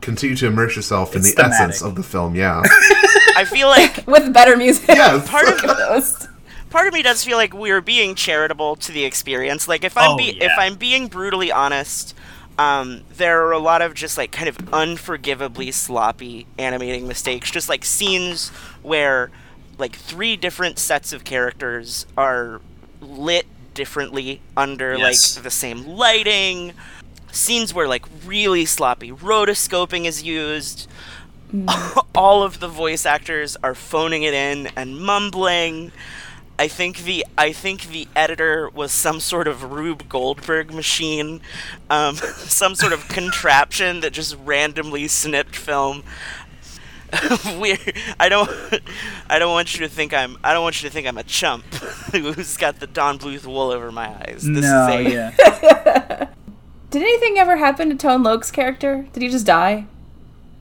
continue 0.00 0.36
to 0.36 0.46
immerse 0.46 0.76
yourself 0.76 1.14
in 1.16 1.22
the 1.22 1.30
thematic. 1.30 1.52
essence 1.54 1.82
of 1.82 1.94
the 1.96 2.02
film. 2.02 2.34
Yeah. 2.34 2.62
I 3.36 3.44
feel 3.50 3.68
like 3.68 4.06
With 4.06 4.32
better 4.32 4.56
music, 4.56 4.88
yes. 4.88 5.28
part 5.30 5.48
of 5.48 5.60
Those- 5.62 6.28
part 6.70 6.86
of 6.86 6.94
me 6.94 7.02
does 7.02 7.24
feel 7.24 7.36
like 7.36 7.52
we're 7.54 7.80
being 7.80 8.14
charitable 8.14 8.76
to 8.76 8.92
the 8.92 9.04
experience. 9.04 9.66
Like 9.68 9.84
if 9.84 9.96
I'm 9.96 10.12
Oh, 10.12 10.16
be- 10.16 10.36
yeah. 10.36 10.44
if 10.46 10.52
I'm 10.58 10.76
being 10.76 11.08
brutally 11.08 11.50
honest, 11.50 12.14
Um, 12.58 13.02
there 13.16 13.46
are 13.46 13.52
a 13.52 13.58
lot 13.60 13.82
of 13.82 13.94
just 13.94 14.18
like 14.18 14.32
kind 14.32 14.48
of 14.48 14.56
unforgivably 14.72 15.72
sloppy 15.72 16.46
animating 16.58 17.06
mistakes, 17.06 17.50
just 17.50 17.68
like 17.68 17.84
scenes 17.84 18.48
where 18.82 19.30
like 19.78 19.94
three 19.94 20.36
different 20.36 20.78
sets 20.78 21.12
of 21.12 21.22
characters 21.22 22.04
are 22.16 22.60
lit 23.00 23.46
differently 23.78 24.40
under 24.56 24.96
Yes. 24.98 25.36
like 25.36 25.44
the 25.44 25.50
same 25.50 25.86
lighting. 25.86 26.74
Scenes 27.30 27.72
where 27.72 27.86
like 27.88 28.04
really 28.26 28.66
sloppy 28.66 29.12
rotoscoping 29.12 30.04
is 30.04 30.22
used. 30.22 30.88
All 32.14 32.42
of 32.42 32.58
the 32.60 32.68
voice 32.68 33.06
actors 33.06 33.56
are 33.62 33.74
phoning 33.74 34.24
it 34.24 34.34
in 34.34 34.66
and 34.76 35.00
mumbling. 35.00 35.92
I 36.60 36.66
think 36.66 37.04
the 37.04 37.24
I 37.38 37.52
think 37.52 37.82
the 37.84 38.08
editor 38.16 38.68
was 38.68 38.90
some 38.90 39.20
sort 39.20 39.46
of 39.46 39.70
Rube 39.70 40.08
Goldberg 40.08 40.74
machine, 40.74 41.40
um, 41.88 42.16
some 42.60 42.74
sort 42.74 42.92
of 42.92 43.06
contraption 43.08 44.00
that 44.00 44.12
just 44.12 44.36
randomly 44.44 45.06
snipped 45.06 45.54
film. 45.54 46.02
Weird. 47.58 47.94
I 48.20 48.28
don't. 48.28 48.50
I 49.30 49.38
don't 49.38 49.52
want 49.52 49.74
you 49.74 49.80
to 49.80 49.88
think 49.88 50.12
I'm. 50.12 50.36
I 50.44 50.52
don't 50.52 50.62
want 50.62 50.82
you 50.82 50.88
to 50.88 50.92
think 50.92 51.06
I'm 51.06 51.18
a 51.18 51.22
chump 51.22 51.64
who's 52.12 52.56
got 52.56 52.80
the 52.80 52.86
Don 52.86 53.18
Bluth 53.18 53.46
wool 53.46 53.70
over 53.70 53.90
my 53.92 54.08
eyes. 54.08 54.42
This 54.42 54.64
no, 54.64 54.88
is 54.88 55.06
a, 55.06 55.10
yeah. 55.10 56.28
Did 56.90 57.02
anything 57.02 57.38
ever 57.38 57.56
happen 57.56 57.90
to 57.90 57.94
Tone 57.96 58.22
Loc's 58.22 58.50
character? 58.50 59.06
Did 59.12 59.22
he 59.22 59.28
just 59.28 59.46
die? 59.46 59.86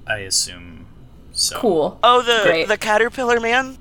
I 0.06 0.20
assume 0.20 0.86
so. 1.32 1.58
Cool. 1.60 2.00
Oh, 2.04 2.22
the 2.22 2.42
Great. 2.44 2.68
the 2.68 2.78
caterpillar 2.78 3.40
man. 3.40 3.78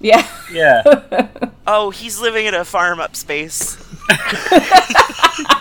Yeah. 0.00 0.28
Yeah, 0.52 1.28
Oh, 1.66 1.90
he's 1.90 2.20
living 2.20 2.46
in 2.46 2.54
a 2.54 2.64
farm 2.64 3.00
up 3.00 3.14
space. 3.16 3.76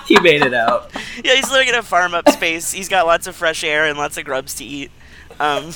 he 0.05 0.19
made 0.21 0.41
it 0.41 0.53
out. 0.53 0.91
Yeah, 1.23 1.33
he's 1.35 1.51
living 1.51 1.67
in 1.69 1.75
a 1.75 1.83
farm 1.83 2.13
up 2.13 2.29
space. 2.29 2.71
He's 2.71 2.87
got 2.87 3.05
lots 3.05 3.27
of 3.27 3.35
fresh 3.35 3.63
air 3.63 3.85
and 3.85 3.97
lots 3.97 4.17
of 4.17 4.23
grubs 4.25 4.53
to 4.55 4.63
eat. 4.63 4.91
Um, 5.39 5.71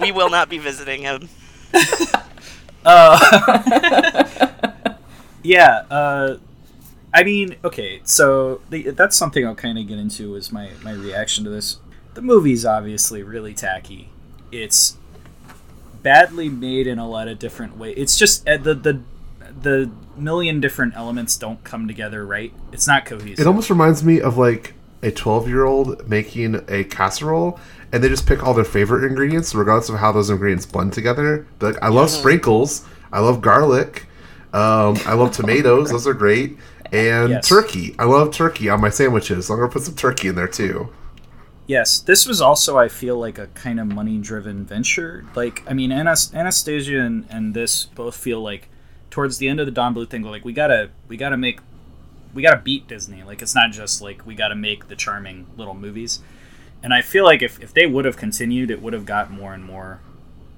we 0.00 0.12
will 0.12 0.30
not 0.30 0.48
be 0.48 0.58
visiting 0.58 1.02
him. 1.02 1.28
Yeah, 5.42 5.82
uh, 5.90 6.36
I 7.12 7.24
mean, 7.24 7.56
okay, 7.64 8.00
so 8.04 8.60
the, 8.70 8.90
that's 8.90 9.16
something 9.16 9.46
I'll 9.46 9.54
kind 9.54 9.78
of 9.78 9.86
get 9.86 9.98
into 9.98 10.34
is 10.36 10.52
my, 10.52 10.70
my 10.82 10.92
reaction 10.92 11.44
to 11.44 11.50
this. 11.50 11.78
The 12.14 12.22
movie's 12.22 12.64
obviously 12.64 13.22
really 13.22 13.54
tacky. 13.54 14.10
It's 14.50 14.96
badly 16.02 16.48
made 16.48 16.86
in 16.86 16.98
a 16.98 17.08
lot 17.08 17.28
of 17.28 17.38
different 17.38 17.76
ways. 17.76 17.94
It's 17.96 18.16
just 18.18 18.46
uh, 18.48 18.56
the 18.58 18.74
the 18.74 19.00
the 19.62 19.90
million 20.16 20.60
different 20.60 20.94
elements 20.94 21.36
don't 21.36 21.62
come 21.64 21.88
together 21.88 22.26
right. 22.26 22.52
It's 22.70 22.86
not 22.86 23.06
cohesive. 23.06 23.40
It 23.40 23.46
almost 23.46 23.70
reminds 23.70 24.04
me 24.04 24.20
of 24.20 24.36
like 24.36 24.74
a 25.02 25.10
12 25.10 25.48
year 25.48 25.64
old 25.64 26.08
making 26.08 26.64
a 26.68 26.84
casserole 26.84 27.58
and 27.92 28.02
they 28.02 28.08
just 28.08 28.26
pick 28.26 28.42
all 28.42 28.54
their 28.54 28.64
favorite 28.64 29.04
ingredients 29.04 29.54
regardless 29.54 29.88
of 29.88 29.96
how 29.96 30.12
those 30.12 30.30
ingredients 30.30 30.64
blend 30.66 30.92
together. 30.92 31.46
But 31.58 31.74
like, 31.74 31.82
I 31.82 31.88
love 31.88 32.08
sprinkles, 32.10 32.86
I 33.12 33.20
love 33.20 33.40
garlic, 33.42 34.06
um, 34.52 34.96
I 35.06 35.14
love 35.14 35.32
tomatoes, 35.32 35.90
those 35.90 36.06
are 36.06 36.14
great, 36.14 36.56
and 36.92 37.30
Yes. 37.30 37.48
turkey. 37.48 37.94
I 37.98 38.04
love 38.04 38.32
turkey 38.32 38.68
on 38.68 38.80
my 38.80 38.90
sandwiches, 38.90 39.46
so 39.46 39.54
I'm 39.54 39.60
gonna 39.60 39.72
put 39.72 39.82
some 39.82 39.94
turkey 39.94 40.28
in 40.28 40.34
there 40.34 40.48
too. 40.48 40.88
Yes, 41.66 42.00
this 42.00 42.26
was 42.26 42.40
also, 42.40 42.76
I 42.76 42.88
feel 42.88 43.18
like, 43.18 43.38
a 43.38 43.46
kind 43.48 43.78
of 43.78 43.86
money 43.86 44.18
driven 44.18 44.64
venture. 44.64 45.24
Like, 45.34 45.62
I 45.68 45.74
mean, 45.74 45.92
Anas- 45.92 46.34
Anastasia 46.34 46.98
and, 47.00 47.24
and 47.30 47.54
this 47.54 47.84
both 47.84 48.16
feel 48.16 48.40
like 48.42 48.68
towards 49.10 49.38
the 49.38 49.48
end 49.48 49.60
of 49.60 49.66
the 49.66 49.72
Don 49.72 49.94
Bluth 49.94 50.10
thing, 50.10 50.22
like, 50.22 50.44
we 50.44 50.52
gotta, 50.52 50.90
we 51.08 51.16
gotta 51.16 51.36
make, 51.36 51.60
we 52.34 52.42
gotta 52.42 52.60
beat 52.60 52.88
Disney. 52.88 53.22
Like, 53.22 53.42
it's 53.42 53.54
not 53.54 53.72
just 53.72 54.02
like 54.02 54.26
we 54.26 54.34
gotta 54.34 54.54
make 54.54 54.88
the 54.88 54.96
charming 54.96 55.46
little 55.56 55.74
movies. 55.74 56.20
And 56.82 56.92
I 56.92 57.00
feel 57.00 57.24
like 57.24 57.42
if, 57.42 57.60
if 57.60 57.72
they 57.72 57.86
would 57.86 58.04
have 58.04 58.16
continued, 58.16 58.70
it 58.70 58.82
would 58.82 58.92
have 58.92 59.06
got 59.06 59.30
more 59.30 59.54
and 59.54 59.64
more 59.64 60.00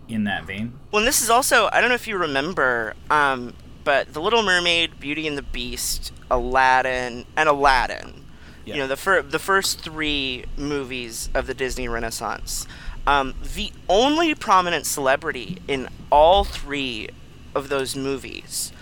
in 0.09 0.25
that 0.25 0.45
vein. 0.45 0.79
Well, 0.91 1.01
and 1.01 1.09
this 1.09 1.21
is 1.21 1.31
also, 1.31 1.69
I 1.73 1.81
don't 1.81 1.91
know 1.91 1.95
if 1.95 2.09
you 2.09 2.17
remember, 2.17 2.95
um, 3.11 3.55
but 3.85 4.15
The 4.15 4.21
Little 4.21 4.43
Mermaid, 4.43 4.99
Beauty 4.99 5.27
and 5.27 5.37
the 5.37 5.43
Beast, 5.43 6.13
Aladdin, 6.31 7.27
and 7.37 7.49
Aladdin. 7.49 8.25
Yeah. 8.65 8.75
You 8.75 8.81
know, 8.81 8.87
the, 8.89 8.97
fir- 8.97 9.23
the 9.23 9.39
first 9.39 9.81
three 9.81 10.47
movies 10.57 11.29
of 11.35 11.47
the 11.47 11.53
Disney 11.55 11.89
Renaissance. 11.89 12.67
Um, 13.07 13.35
the 13.55 13.71
only 13.87 14.35
prominent 14.35 14.87
celebrity 14.87 15.59
in 15.69 15.89
all 16.11 16.45
three 16.45 17.11
of 17.55 17.69
those 17.69 17.95
movies 17.95 18.73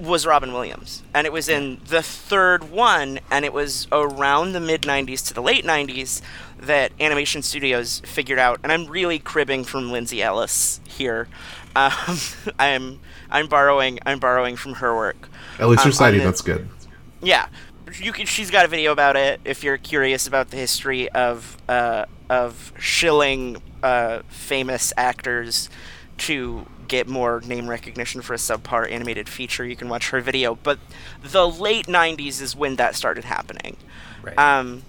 was 0.00 0.26
Robin 0.26 0.52
Williams. 0.52 1.02
And 1.14 1.26
it 1.26 1.32
was 1.32 1.48
in 1.48 1.80
the 1.86 2.02
third 2.02 2.70
one, 2.70 3.20
and 3.30 3.44
it 3.44 3.52
was 3.52 3.86
around 3.92 4.52
the 4.52 4.60
mid 4.60 4.82
90s 4.82 5.26
to 5.28 5.34
the 5.34 5.42
late 5.42 5.64
90s 5.64 6.20
that 6.58 6.92
animation 7.00 7.42
studios 7.42 8.00
figured 8.04 8.38
out. 8.38 8.60
And 8.62 8.72
I'm 8.72 8.86
really 8.86 9.18
cribbing 9.18 9.64
from 9.64 9.90
Lindsay 9.92 10.22
Ellis 10.22 10.80
here. 10.88 11.28
Um, 11.76 12.18
I'm 12.60 13.00
I'm 13.32 13.48
borrowing 13.48 13.98
I'm 14.06 14.20
borrowing 14.20 14.54
from 14.54 14.74
her 14.74 14.94
work. 14.94 15.28
At 15.58 15.66
least 15.68 15.80
Um, 15.80 15.88
you're 15.88 15.92
citing 15.92 16.20
the- 16.20 16.26
that's 16.26 16.40
good. 16.40 16.68
Yeah, 17.20 17.46
you 17.94 18.12
can. 18.12 18.26
She's 18.26 18.48
got 18.48 18.64
a 18.64 18.68
video 18.68 18.92
about 18.92 19.16
it. 19.16 19.40
If 19.44 19.64
you're 19.64 19.76
curious 19.76 20.28
about 20.28 20.50
the 20.50 20.56
history 20.56 21.08
of 21.10 21.56
uh, 21.68 22.04
of 22.30 22.72
shilling 22.78 23.60
uh, 23.82 24.20
famous 24.28 24.92
actors 24.96 25.68
to 26.18 26.64
get 26.96 27.08
more 27.08 27.40
name 27.46 27.68
recognition 27.68 28.22
for 28.22 28.34
a 28.34 28.38
subpar 28.38 28.90
animated 28.90 29.28
feature, 29.28 29.64
you 29.64 29.76
can 29.76 29.88
watch 29.88 30.10
her 30.10 30.20
video. 30.20 30.54
But 30.56 30.78
the 31.22 31.48
late 31.48 31.86
'90s 31.86 32.40
is 32.40 32.56
when 32.56 32.76
that 32.76 32.94
started 32.94 33.24
happening. 33.24 33.76
Right. 34.22 34.38
Um, 34.38 34.82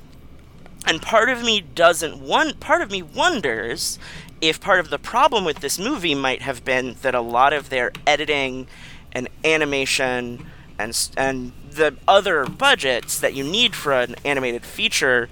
and 0.87 1.01
part 1.01 1.29
of 1.29 1.43
me 1.43 1.61
doesn't 1.61 2.19
one 2.19 2.53
part 2.55 2.81
of 2.81 2.91
me 2.91 3.01
wonders 3.01 3.97
if 4.41 4.59
part 4.59 4.79
of 4.79 4.89
the 4.89 4.99
problem 4.99 5.43
with 5.45 5.59
this 5.59 5.79
movie 5.79 6.15
might 6.15 6.41
have 6.41 6.63
been 6.63 6.95
that 7.01 7.15
a 7.15 7.21
lot 7.21 7.53
of 7.53 7.69
their 7.69 7.91
editing 8.05 8.67
and 9.11 9.29
animation 9.43 10.45
and 10.77 11.09
and 11.17 11.51
the 11.71 11.95
other 12.07 12.45
budgets 12.45 13.19
that 13.19 13.33
you 13.33 13.43
need 13.43 13.75
for 13.75 13.93
an 13.93 14.15
animated 14.23 14.63
feature 14.63 15.29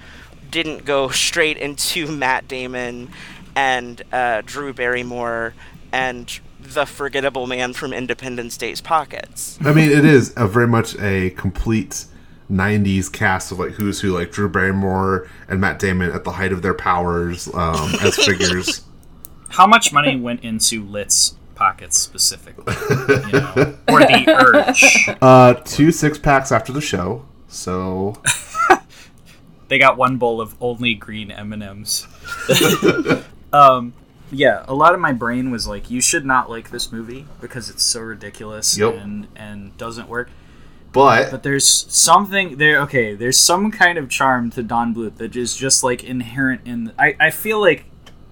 didn't 0.50 0.86
go 0.86 1.10
straight 1.28 1.58
into 1.58 2.08
Matt 2.08 2.48
Damon 2.48 3.10
and 3.56 4.02
uh, 4.12 4.42
Drew 4.46 4.74
Barrymore 4.74 5.54
and 5.92 6.40
the 6.64 6.86
forgettable 6.86 7.48
man 7.48 7.74
from 7.74 7.94
Independence 7.94 8.58
Day's 8.58 8.82
pockets. 8.82 9.58
I 9.62 9.74
mean, 9.74 9.92
it 9.92 10.06
is 10.06 10.34
a 10.36 10.48
very 10.48 10.68
much 10.68 10.98
a 11.00 11.32
complete 11.32 12.06
'90s 12.52 13.12
cast 13.12 13.52
of 13.52 13.60
like 13.60 13.72
who's 13.72 14.02
who, 14.02 14.18
like 14.18 14.32
Drew 14.32 14.50
Barrymore 14.50 15.28
and 15.48 15.60
Matt 15.62 15.80
Damon 15.80 16.12
at 16.12 16.24
the 16.24 16.34
height 16.34 16.52
of 16.52 16.62
their 16.62 16.74
powers 16.74 17.48
um, 17.54 17.94
as 18.02 18.16
figures. 18.26 18.84
How 19.50 19.68
much 19.68 19.94
money 19.94 20.16
went 20.16 20.44
into 20.44 20.84
Lit's 20.84 21.36
pockets 21.56 21.98
specifically? 21.98 22.74
You 22.90 23.32
know? 23.34 23.78
or 23.88 24.00
the 24.00 24.24
urge? 24.28 25.18
Uh, 25.22 25.54
two 25.54 25.92
six 25.92 26.18
packs 26.18 26.52
after 26.52 26.72
the 26.72 26.82
show, 26.82 27.26
so 27.48 28.22
they 29.68 29.78
got 29.78 29.98
one 29.98 30.18
bowl 30.18 30.42
of 30.42 30.56
only 30.60 30.96
green 30.96 31.30
M&Ms. 31.30 32.08
um, 33.54 33.94
yeah, 34.34 34.64
a 34.68 34.74
lot 34.74 34.94
of 34.94 35.00
my 35.00 35.14
brain 35.14 35.52
was 35.52 35.68
like, 35.68 35.90
you 35.90 36.02
should 36.02 36.26
not 36.26 36.50
like 36.50 36.70
this 36.72 36.92
movie 36.92 37.26
because 37.42 37.70
it's 37.70 37.84
so 37.84 38.02
ridiculous 38.02 38.78
Yep. 38.78 38.96
and 38.96 39.28
and 39.36 39.78
doesn't 39.78 40.10
work. 40.10 40.30
but 40.92 41.32
But 41.32 41.44
there's 41.44 41.68
something 41.68 42.58
there. 42.58 42.80
Okay, 42.82 43.16
there's 43.16 43.38
some 43.38 43.72
kind 43.72 43.98
of 43.98 44.10
charm 44.10 44.50
to 44.52 44.64
Don 44.64 44.94
Bluth 44.94 45.18
that 45.18 45.36
is 45.36 45.56
just 45.56 45.84
like 45.84 46.04
inherent 46.04 46.62
in. 46.66 46.92
I 47.00 47.16
I 47.20 47.30
feel 47.32 47.60
like 47.60 47.86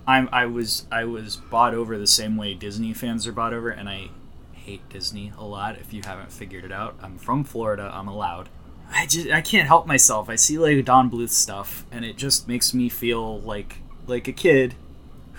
I'm 0.08 0.30
I 0.32 0.46
was 0.46 0.86
I 0.92 1.06
was 1.06 1.36
bought 1.38 1.74
over 1.74 1.98
the 1.98 2.08
same 2.08 2.38
way 2.38 2.54
Disney 2.54 2.94
fans 2.94 3.26
are 3.28 3.32
bought 3.32 3.54
over, 3.54 3.70
and 3.70 3.88
I 3.90 4.10
hate 4.54 4.88
Disney 4.90 5.32
a 5.38 5.44
lot. 5.46 5.78
If 5.80 5.94
you 5.94 6.02
haven't 6.06 6.32
figured 6.32 6.64
it 6.64 6.72
out, 6.72 6.96
I'm 7.02 7.18
from 7.18 7.44
Florida. 7.44 7.90
I'm 7.94 8.08
allowed. 8.08 8.50
I 8.94 9.06
just 9.06 9.30
I 9.30 9.42
can't 9.42 9.68
help 9.68 9.88
myself. 9.88 10.30
I 10.30 10.36
see 10.36 10.58
like 10.58 10.84
Don 10.86 11.10
Bluth 11.10 11.30
stuff, 11.30 11.86
and 11.92 12.04
it 12.06 12.18
just 12.18 12.48
makes 12.48 12.74
me 12.74 12.90
feel 12.90 13.40
like 13.42 13.78
like 14.08 14.28
a 14.28 14.34
kid 14.34 14.76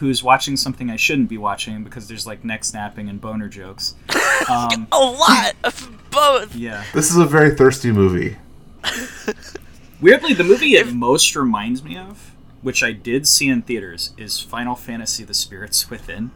who's 0.02 0.20
watching 0.20 0.56
something 0.56 0.90
I 0.90 0.96
shouldn't 0.96 1.28
be 1.28 1.38
watching 1.38 1.84
because 1.84 2.08
there's 2.08 2.26
like 2.26 2.44
neck 2.44 2.64
snapping 2.64 3.08
and 3.08 3.20
boner 3.20 3.48
jokes. 3.48 3.94
Um, 4.50 4.88
A 4.90 4.98
lot 4.98 5.52
of 5.62 5.88
both. 6.10 6.56
yeah. 6.56 6.82
this 6.92 7.12
is 7.12 7.16
a 7.16 7.24
very 7.24 7.54
thirsty 7.54 7.92
movie. 7.92 8.36
Weirdly, 10.00 10.34
the 10.34 10.42
movie 10.42 10.74
it 10.74 10.92
most 10.92 11.36
reminds 11.36 11.84
me 11.84 11.96
of, 11.96 12.34
which 12.60 12.82
I 12.82 12.90
did 12.90 13.28
see 13.28 13.48
in 13.48 13.62
theaters, 13.62 14.12
is 14.18 14.40
Final 14.40 14.74
Fantasy: 14.74 15.22
The 15.22 15.32
Spirits 15.34 15.88
Within, 15.88 16.32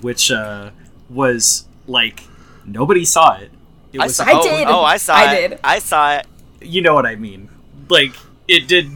which 0.00 0.30
uh, 0.32 0.70
was 1.10 1.66
like 1.86 2.22
nobody 2.64 3.04
saw 3.04 3.36
it. 3.36 3.50
It 3.92 4.00
I 4.00 4.04
was 4.04 4.16
saw. 4.16 4.24
I 4.24 4.32
oh, 4.32 4.42
did. 4.42 4.68
Oh, 4.68 4.82
I 4.82 4.96
saw 4.96 5.14
I 5.14 5.34
it. 5.34 5.48
did. 5.50 5.60
I 5.62 5.78
saw 5.78 6.14
it. 6.16 6.26
you 6.62 6.80
know 6.80 6.94
what 6.94 7.04
I 7.04 7.16
mean. 7.16 7.50
Like 7.90 8.14
it 8.48 8.66
did 8.66 8.90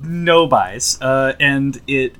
no 0.00 0.46
buys, 0.46 1.00
uh, 1.02 1.32
and 1.40 1.80
it 1.88 2.14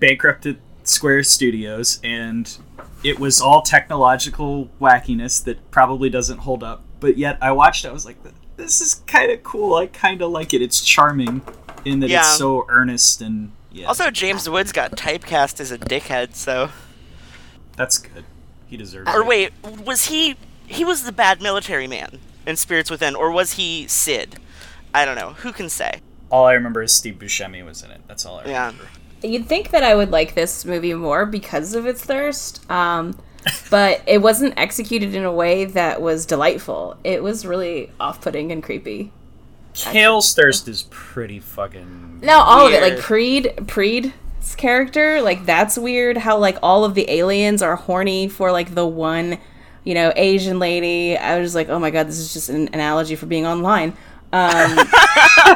bankrupted 0.00 0.58
Square 0.84 1.24
Studios, 1.24 2.00
and 2.02 2.56
it 3.04 3.18
was 3.18 3.40
all 3.40 3.62
technological 3.62 4.68
wackiness 4.80 5.42
that 5.44 5.70
probably 5.70 6.08
doesn't 6.10 6.38
hold 6.38 6.62
up. 6.62 6.82
But 7.00 7.16
yet, 7.18 7.38
I 7.40 7.52
watched 7.52 7.84
it. 7.84 7.88
I 7.88 7.92
was 7.92 8.06
like, 8.06 8.16
"This 8.56 8.80
is 8.80 8.96
kind 9.06 9.30
of 9.30 9.42
cool. 9.42 9.74
I 9.76 9.86
kind 9.86 10.22
of 10.22 10.30
like 10.30 10.54
it. 10.54 10.62
It's 10.62 10.80
charming." 10.80 11.42
in 11.84 12.00
that 12.00 12.10
Yeah. 12.10 12.18
it's 12.20 12.36
so 12.36 12.66
earnest 12.68 13.22
and 13.22 13.52
yeah. 13.70 13.86
Also, 13.86 14.10
James 14.10 14.48
Woods 14.50 14.72
got 14.72 14.90
typecast 14.92 15.60
as 15.60 15.70
a 15.70 15.78
dickhead, 15.78 16.34
so. 16.34 16.70
that's 17.76 17.98
good. 17.98 18.24
He 18.66 18.76
deserves 18.76 19.08
Or 19.14 19.20
it. 19.20 19.26
wait, 19.26 19.52
was 19.84 20.06
he. 20.06 20.34
He 20.66 20.84
was 20.84 21.04
the 21.04 21.12
bad 21.12 21.40
military 21.40 21.86
man 21.86 22.18
in 22.46 22.56
Spirits 22.56 22.90
Within, 22.90 23.14
or 23.14 23.30
was 23.30 23.52
he 23.52 23.86
Sid? 23.86 24.36
I 24.92 25.04
don't 25.04 25.14
know. 25.16 25.30
Who 25.38 25.52
can 25.52 25.68
say? 25.68 26.00
All 26.30 26.44
I 26.46 26.52
remember 26.54 26.82
is 26.82 26.92
Steve 26.92 27.14
Buscemi 27.14 27.64
was 27.64 27.82
in 27.82 27.90
it. 27.92 28.00
That's 28.08 28.26
all 28.26 28.38
I 28.40 28.42
remember. 28.42 28.82
Yeah. 28.82 28.88
You'd 29.22 29.46
think 29.46 29.70
that 29.70 29.82
I 29.82 29.94
would 29.94 30.10
like 30.10 30.34
this 30.34 30.64
movie 30.64 30.94
more 30.94 31.26
because 31.26 31.74
of 31.74 31.86
its 31.86 32.04
thirst, 32.04 32.68
um, 32.70 33.18
but 33.70 34.02
it 34.06 34.18
wasn't 34.18 34.54
executed 34.56 35.14
in 35.14 35.24
a 35.24 35.32
way 35.32 35.64
that 35.64 36.00
was 36.00 36.26
delightful. 36.26 36.96
It 37.04 37.22
was 37.22 37.44
really 37.44 37.90
off-putting 37.98 38.52
and 38.52 38.62
creepy. 38.62 39.12
Cale's 39.74 40.34
thirst 40.34 40.68
is 40.68 40.86
pretty 40.90 41.40
fucking. 41.40 42.20
No, 42.20 42.38
all 42.38 42.66
of 42.66 42.72
it, 42.72 42.82
like 42.82 42.92
Weird. 42.94 43.02
Preed, 43.02 43.64
Preed's 43.68 44.54
character, 44.56 45.22
like 45.22 45.46
that's 45.46 45.78
weird. 45.78 46.16
How 46.16 46.38
like 46.38 46.58
all 46.62 46.84
of 46.84 46.94
the 46.94 47.08
aliens 47.10 47.62
are 47.62 47.76
horny 47.76 48.28
for 48.28 48.50
like 48.50 48.74
the 48.74 48.86
one, 48.86 49.38
you 49.84 49.94
know, 49.94 50.12
Asian 50.16 50.58
lady. 50.58 51.16
I 51.16 51.38
was 51.38 51.46
just 51.46 51.54
like, 51.54 51.68
oh 51.68 51.78
my 51.78 51.90
god, 51.90 52.08
this 52.08 52.18
is 52.18 52.32
just 52.32 52.48
an 52.48 52.68
analogy 52.72 53.14
for 53.14 53.26
being 53.26 53.46
online. 53.46 53.96
Um, 54.32 54.78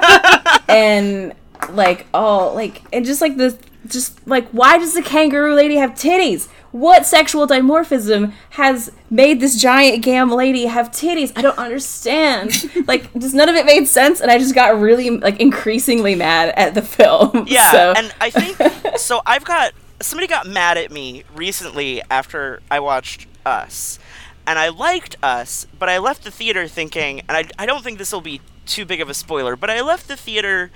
and 0.69 1.35
like 1.71 2.07
oh 2.15 2.53
like 2.55 2.83
and 2.93 3.05
just 3.05 3.21
like 3.21 3.37
the 3.37 3.57
just 3.87 4.27
like 4.27 4.49
why 4.51 4.79
does 4.79 4.95
the 4.95 5.03
kangaroo 5.03 5.55
lady 5.55 5.77
have 5.77 5.91
titties? 5.93 6.49
What 6.71 7.05
sexual 7.05 7.47
dimorphism 7.47 8.33
has 8.51 8.91
made 9.11 9.41
this 9.41 9.61
giant 9.61 10.03
gam 10.03 10.31
lady 10.31 10.65
have 10.67 10.91
titties? 10.91 11.33
I 11.37 11.43
don't 11.43 11.59
understand. 11.59 12.71
Like 12.87 13.13
just 13.15 13.35
none 13.35 13.49
of 13.49 13.55
it 13.55 13.65
made 13.65 13.87
sense 13.87 14.21
and 14.21 14.31
i 14.31 14.39
just 14.39 14.55
got 14.55 14.79
really 14.79 15.09
like 15.11 15.39
increasingly 15.41 16.15
mad 16.15 16.53
at 16.57 16.75
the 16.75 16.83
film 16.83 17.45
Yeah, 17.47 17.71
so. 17.71 17.95
and 17.97 18.15
I 18.21 18.31
think 18.31 18.97
so. 18.99 19.21
I've 19.25 19.45
got 19.45 19.73
somebody 20.01 20.27
got 20.27 20.47
mad 20.47 20.77
at 20.79 20.91
me 20.91 21.25
recently 21.35 22.03
after 22.11 22.61
I 22.71 22.81
watched 22.81 23.27
Us, 23.47 23.99
and 24.47 24.59
I 24.59 24.69
liked 24.69 25.17
Us, 25.23 25.67
but 25.79 25.89
I 25.89 25.99
left 25.99 26.25
the 26.25 26.31
theater 26.31 26.67
thinking, 26.67 27.21
and 27.29 27.37
I, 27.37 27.45
I 27.59 27.67
don't 27.67 27.83
think 27.85 27.99
this 27.99 28.13
will 28.13 28.21
be 28.21 28.41
too 28.67 28.85
big 28.85 29.01
of 29.01 29.09
a 29.09 29.15
spoiler, 29.15 29.55
but 29.57 29.71
I 29.71 29.81
left 29.81 30.09
the 30.09 30.17
theater 30.17 30.71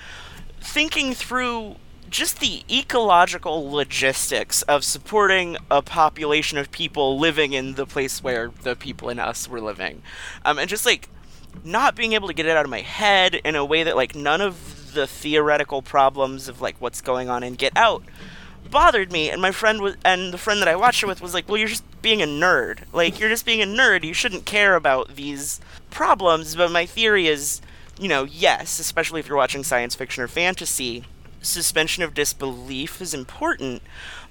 thinking 0.61 1.14
through 1.14 1.76
just 2.09 2.40
the 2.40 2.62
ecological 2.70 3.70
logistics 3.70 4.62
of 4.62 4.84
supporting 4.84 5.57
a 5.70 5.82
population 5.82 6.57
of 6.57 6.70
people 6.70 7.18
living 7.18 7.52
in 7.52 7.74
the 7.74 7.86
place 7.86 8.22
where 8.22 8.50
the 8.62 8.76
people 8.76 9.09
in 9.09 9.18
Us 9.18 9.48
were 9.48 9.61
living, 9.61 10.02
um, 10.44 10.59
and 10.59 10.68
just 10.68 10.86
like 10.86 11.09
not 11.64 11.96
being 11.96 12.12
able 12.12 12.28
to 12.28 12.34
get 12.34 12.46
it 12.46 12.57
out 12.57 12.64
of 12.64 12.70
my 12.70 12.80
head 12.80 13.34
in 13.34 13.57
a 13.57 13.64
way 13.64 13.82
that 13.82 13.96
like 13.96 14.14
none 14.14 14.40
of 14.40 14.94
the 14.94 15.07
theoretical 15.07 15.82
problems 15.82 16.48
of 16.48 16.61
like 16.61 16.76
what's 16.80 17.00
going 17.00 17.28
on 17.28 17.42
in 17.42 17.54
Get 17.54 17.72
Out 17.76 18.02
bothered 18.70 19.12
me. 19.12 19.30
And 19.30 19.40
my 19.40 19.52
friend 19.52 19.80
was 19.80 19.96
and 20.04 20.32
the 20.32 20.38
friend 20.38 20.61
that 20.61 20.68
I 20.68 20.76
watched 20.76 21.02
it 21.02 21.07
with 21.07 21.20
was 21.20 21.34
like 21.34 21.48
well 21.48 21.57
you're 21.57 21.68
just 21.68 21.84
being 22.02 22.22
a 22.22 22.26
nerd. 22.26 22.80
Like 22.92 23.18
you're 23.18 23.28
just 23.28 23.46
being 23.46 23.62
a 23.62 23.66
nerd. 23.66 24.04
You 24.04 24.14
shouldn't 24.14 24.44
care 24.44 24.74
about 24.74 25.16
these 25.16 25.61
problems. 25.90 26.57
But 26.57 26.70
my 26.70 26.86
theory 26.86 27.26
is 27.26 27.61
you 27.99 28.09
know 28.09 28.24
yes 28.24 28.78
especially 28.78 29.20
if 29.20 29.28
you're 29.28 29.36
watching 29.36 29.64
science 29.64 29.94
fiction 29.94 30.22
or 30.22 30.28
fantasy 30.28 31.05
suspension 31.40 32.03
of 32.03 32.14
disbelief 32.14 33.01
is 33.01 33.14
important 33.14 33.82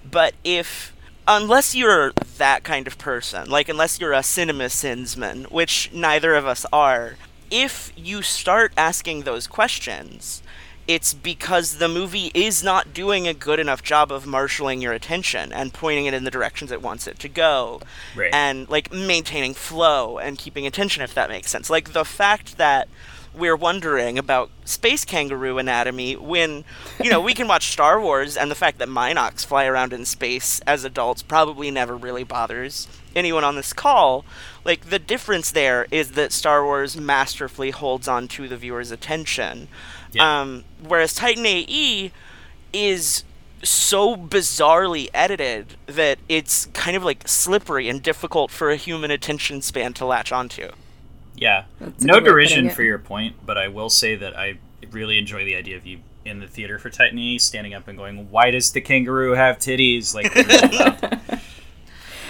but 0.10 0.34
if 0.44 0.96
unless 1.28 1.76
you're 1.76 2.14
that 2.38 2.64
kind 2.64 2.88
of 2.88 2.98
person, 2.98 3.50
like 3.50 3.70
unless 3.70 4.00
you're 4.00 4.14
a 4.14 4.24
cinema 4.24 4.66
sinsman, 4.66 5.46
which 5.52 5.92
neither 5.94 6.36
of 6.36 6.46
us 6.46 6.66
are, 6.72 7.16
if 7.52 7.92
you 7.96 8.22
start 8.22 8.72
asking 8.78 9.22
those 9.22 9.48
questions, 9.48 10.42
it's 10.88 11.14
because 11.16 11.78
the 11.78 11.88
movie 11.88 12.32
is 12.36 12.64
not 12.64 12.94
doing 12.94 13.28
a 13.28 13.34
good 13.34 13.60
enough 13.60 13.82
job 13.82 14.12
of 14.12 14.28
marshaling 14.28 14.82
your 14.82 14.94
attention 14.94 15.52
and 15.52 15.74
pointing 15.74 16.06
it 16.06 16.14
in 16.14 16.26
the 16.26 16.32
directions 16.32 16.72
it 16.72 16.82
wants 16.82 17.08
it 17.08 17.18
to 17.20 17.30
go. 17.30 17.82
Right. 18.16 18.32
And 18.32 18.70
like 18.70 18.94
maintaining 18.94 19.56
flow 19.56 20.20
and 20.20 20.38
keeping 20.38 20.68
attention 20.68 21.02
if 21.02 21.16
that 21.16 21.30
makes 21.30 21.50
sense. 21.50 21.72
Like 21.72 21.94
the 21.94 22.06
fact 22.06 22.58
that 22.58 22.88
we're 23.38 23.56
wondering 23.56 24.18
about 24.18 24.50
space 24.64 25.06
kangaroo 25.06 25.58
anatomy 25.58 26.16
when 26.16 26.64
you 27.04 27.10
know 27.10 27.20
we 27.22 27.34
can 27.34 27.48
watch 27.48 27.72
Star 27.72 28.00
Wars 28.00 28.36
and 28.38 28.50
the 28.50 28.56
fact 28.56 28.78
that 28.80 28.88
Mynocks 28.88 29.46
fly 29.46 29.66
around 29.66 29.94
in 29.94 30.06
space 30.06 30.60
as 30.62 30.84
adults 30.84 31.22
probably 31.22 31.70
never 31.72 31.96
really 31.96 32.24
bothers 32.24 32.88
anyone 33.16 33.44
on 33.44 33.56
this 33.56 33.74
call 33.74 34.26
like 34.64 34.90
the 34.90 35.00
difference 35.00 35.52
there 35.52 35.86
is 35.92 36.12
that 36.12 36.32
Star 36.32 36.64
Wars 36.64 36.98
masterfully 36.98 37.72
holds 37.72 38.08
on 38.08 38.28
to 38.30 38.48
the 38.48 38.58
viewer's 38.58 38.92
attention 38.92 39.68
Yeah. 40.12 40.42
um, 40.42 40.64
whereas 40.82 41.14
Titan 41.14 41.46
AE 41.46 42.12
is 42.74 43.24
so 43.64 44.16
bizarrely 44.16 45.08
edited 45.14 45.76
that 45.88 46.20
it's 46.30 46.68
kind 46.68 46.96
of 46.96 47.04
like 47.04 47.28
slippery 47.28 47.90
and 47.90 48.02
difficult 48.04 48.52
for 48.52 48.70
a 48.70 48.76
human 48.76 49.10
attention 49.12 49.62
span 49.62 49.92
to 49.94 50.06
latch 50.06 50.32
onto. 50.32 50.70
Yeah. 51.36 51.66
No 51.80 51.88
good 51.88 52.00
way 52.00 52.06
of 52.06 52.06
putting 52.06 52.24
derision 52.24 52.70
for 52.70 52.84
your 52.84 53.00
point, 53.00 53.36
but 53.46 53.58
I 53.58 53.68
will 53.68 53.90
say 53.90 54.16
that 54.16 54.38
I 54.38 54.60
really 54.92 55.18
enjoy 55.18 55.44
the 55.46 55.56
idea 55.56 55.78
of 55.78 55.86
you 55.86 56.00
in 56.24 56.40
the 56.40 56.48
theater 56.48 56.80
for 56.80 56.90
Titan 56.90 57.20
E 57.20 57.38
standing 57.38 57.74
up 57.74 57.88
and 57.88 57.98
going, 57.98 58.32
"Why 58.32 58.52
does 58.52 58.72
the 58.72 58.82
kangaroo 58.82 59.34
have 59.34 59.58
titties?" 59.58 60.14
Like, 60.14 60.34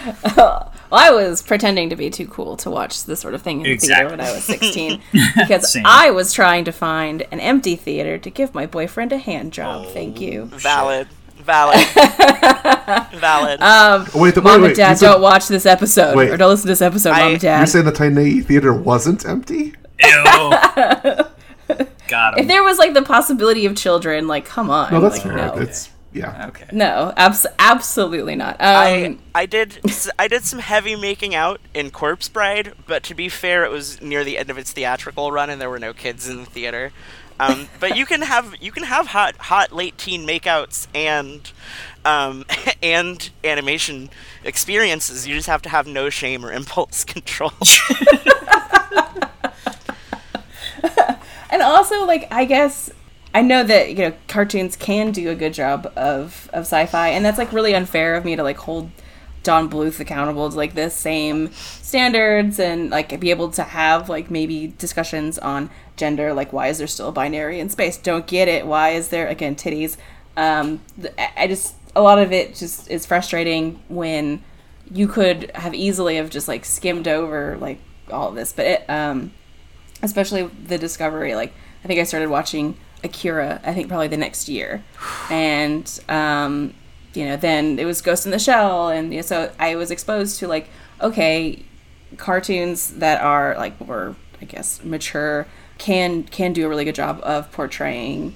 well, 0.37 0.73
I 0.91 1.11
was 1.11 1.41
pretending 1.41 1.89
to 1.89 1.95
be 1.95 2.09
too 2.09 2.27
cool 2.27 2.57
to 2.57 2.69
watch 2.69 3.03
this 3.03 3.19
sort 3.19 3.33
of 3.33 3.41
thing 3.41 3.65
in 3.65 3.71
the 3.71 3.77
theater 3.77 4.09
when 4.09 4.21
I 4.21 4.31
was 4.31 4.43
16 4.43 5.01
because 5.35 5.71
Same. 5.71 5.83
I 5.85 6.11
was 6.11 6.33
trying 6.33 6.65
to 6.65 6.71
find 6.71 7.23
an 7.31 7.39
empty 7.39 7.75
theater 7.75 8.17
to 8.17 8.29
give 8.29 8.53
my 8.53 8.65
boyfriend 8.65 9.11
a 9.11 9.17
hand 9.17 9.53
job. 9.53 9.85
Oh. 9.87 9.89
Thank 9.89 10.19
you. 10.21 10.45
Valid. 10.45 11.07
Valid. 11.45 11.79
Valid. 13.19 13.61
Um, 13.61 14.07
Wait, 14.15 14.35
the, 14.35 14.41
Mom 14.41 14.53
wait, 14.53 14.61
wait. 14.61 14.67
and 14.69 14.75
Dad, 14.75 14.97
said- 14.97 15.07
don't 15.13 15.21
watch 15.21 15.47
this 15.47 15.65
episode 15.65 16.15
Wait. 16.15 16.31
or 16.31 16.37
don't 16.37 16.49
listen 16.49 16.63
to 16.67 16.71
this 16.71 16.81
episode, 16.81 17.11
I- 17.11 17.19
Mom 17.19 17.31
and 17.33 17.41
Dad. 17.41 17.57
You're 17.59 17.67
saying 17.67 17.85
the 17.85 17.91
Titan 17.91 18.17
AE 18.17 18.41
theater 18.41 18.73
wasn't 18.73 19.25
empty? 19.25 19.73
Ew. 20.03 20.23
Got 22.07 22.37
if 22.37 22.47
there 22.47 22.63
was 22.63 22.77
like 22.77 22.93
the 22.93 23.01
possibility 23.01 23.65
of 23.65 23.75
children, 23.75 24.27
like, 24.27 24.45
come 24.45 24.69
on. 24.69 24.91
No, 24.93 25.01
that's 25.01 25.15
like, 25.15 25.23
fair. 25.23 25.35
No, 25.35 25.53
It's 25.55 25.89
yeah. 26.13 26.47
Okay. 26.49 26.65
no 26.71 27.11
abs- 27.17 27.47
absolutely 27.57 28.35
not. 28.35 28.53
Um, 28.55 28.57
I 28.61 29.17
I 29.33 29.45
did 29.47 29.79
s- 29.85 30.09
I 30.19 30.27
did 30.27 30.43
some 30.43 30.59
heavy 30.59 30.95
making 30.95 31.33
out 31.33 31.59
in 31.73 31.89
Corpse 31.89 32.29
Bride, 32.29 32.73
but 32.85 33.01
to 33.03 33.15
be 33.15 33.27
fair, 33.29 33.65
it 33.65 33.71
was 33.71 33.99
near 34.01 34.23
the 34.23 34.37
end 34.37 34.51
of 34.51 34.57
its 34.59 34.71
theatrical 34.71 35.31
run, 35.31 35.49
and 35.49 35.59
there 35.59 35.69
were 35.69 35.79
no 35.79 35.93
kids 35.93 36.29
in 36.29 36.37
the 36.37 36.45
theater. 36.45 36.91
Um, 37.39 37.67
but 37.79 37.97
you 37.97 38.05
can 38.05 38.21
have 38.21 38.55
you 38.61 38.71
can 38.71 38.83
have 38.83 39.07
hot 39.07 39.35
hot 39.37 39.73
late 39.73 39.97
teen 39.97 40.25
makeouts 40.25 40.87
and 40.95 41.51
um, 42.05 42.45
and 42.83 43.29
animation 43.43 44.09
experiences. 44.43 45.27
You 45.27 45.35
just 45.35 45.47
have 45.47 45.61
to 45.63 45.69
have 45.69 45.87
no 45.87 46.09
shame 46.09 46.45
or 46.45 46.51
impulse 46.51 47.03
control. 47.05 47.51
and 51.55 51.63
also 51.63 52.05
like 52.05 52.27
i 52.31 52.43
guess 52.43 52.91
i 53.33 53.41
know 53.41 53.63
that 53.63 53.89
you 53.89 53.95
know 53.95 54.13
cartoons 54.27 54.75
can 54.75 55.11
do 55.11 55.29
a 55.29 55.35
good 55.35 55.53
job 55.53 55.91
of 55.95 56.49
of 56.53 56.61
sci-fi 56.61 57.09
and 57.09 57.23
that's 57.23 57.37
like 57.37 57.51
really 57.53 57.73
unfair 57.73 58.15
of 58.15 58.25
me 58.25 58.35
to 58.35 58.43
like 58.43 58.57
hold 58.57 58.91
don 59.45 59.69
bluth 59.69 59.99
accountable 59.99 60.49
to 60.49 60.57
like 60.57 60.73
the 60.73 60.89
same 60.89 61.51
standards 61.53 62.59
and 62.59 62.89
like 62.89 63.17
be 63.19 63.29
able 63.29 63.49
to 63.51 63.63
have 63.63 64.09
like 64.09 64.29
maybe 64.31 64.73
discussions 64.79 65.37
on 65.37 65.69
gender 65.95 66.33
like 66.33 66.51
why 66.51 66.67
is 66.67 66.79
there 66.79 66.87
still 66.87 67.07
a 67.09 67.11
binary 67.11 67.59
in 67.59 67.69
space? 67.69 67.95
Don't 67.95 68.27
get 68.27 68.47
it. 68.49 68.65
Why 68.67 68.89
is 68.89 69.09
there 69.09 69.27
again 69.27 69.55
titties? 69.55 69.95
Um 70.35 70.81
I- 71.37 71.47
just 71.47 71.75
a 71.95 72.01
lot 72.01 72.19
of 72.19 72.33
it 72.33 72.55
just 72.55 72.89
is 72.91 73.05
frustrating 73.05 73.79
when 73.87 74.43
you 74.91 75.07
could 75.07 75.51
have 75.55 75.73
easily 75.73 76.15
have 76.17 76.29
just 76.29 76.47
like 76.47 76.65
skimmed 76.65 77.07
over 77.07 77.55
like 77.61 77.79
all 78.11 78.29
of 78.29 78.35
this. 78.35 78.51
But 78.51 78.65
it 78.65 78.89
um 78.89 79.31
especially 80.01 80.43
the 80.67 80.77
discovery 80.77 81.35
like 81.35 81.53
i 81.83 81.87
think 81.87 81.99
i 81.99 82.03
started 82.03 82.29
watching 82.29 82.75
akira 83.03 83.61
i 83.63 83.73
think 83.73 83.87
probably 83.87 84.07
the 84.09 84.17
next 84.17 84.49
year. 84.49 84.83
And 85.29 85.87
um 86.09 86.73
you 87.15 87.25
know 87.25 87.35
then 87.37 87.79
it 87.79 87.85
was 87.85 88.01
ghost 88.01 88.25
in 88.25 88.31
the 88.31 88.39
shell 88.39 88.89
and 88.89 89.11
you 89.13 89.17
know, 89.19 89.21
so 89.21 89.51
i 89.59 89.75
was 89.75 89.91
exposed 89.91 90.39
to 90.39 90.47
like 90.47 90.67
okay 91.01 91.63
cartoons 92.17 92.93
that 92.95 93.21
are 93.21 93.55
like 93.57 93.79
more 93.85 94.15
i 94.41 94.45
guess 94.45 94.83
mature 94.83 95.45
can 95.77 96.23
can 96.23 96.53
do 96.53 96.65
a 96.65 96.69
really 96.69 96.85
good 96.85 96.95
job 96.95 97.19
of 97.23 97.51
portraying 97.51 98.33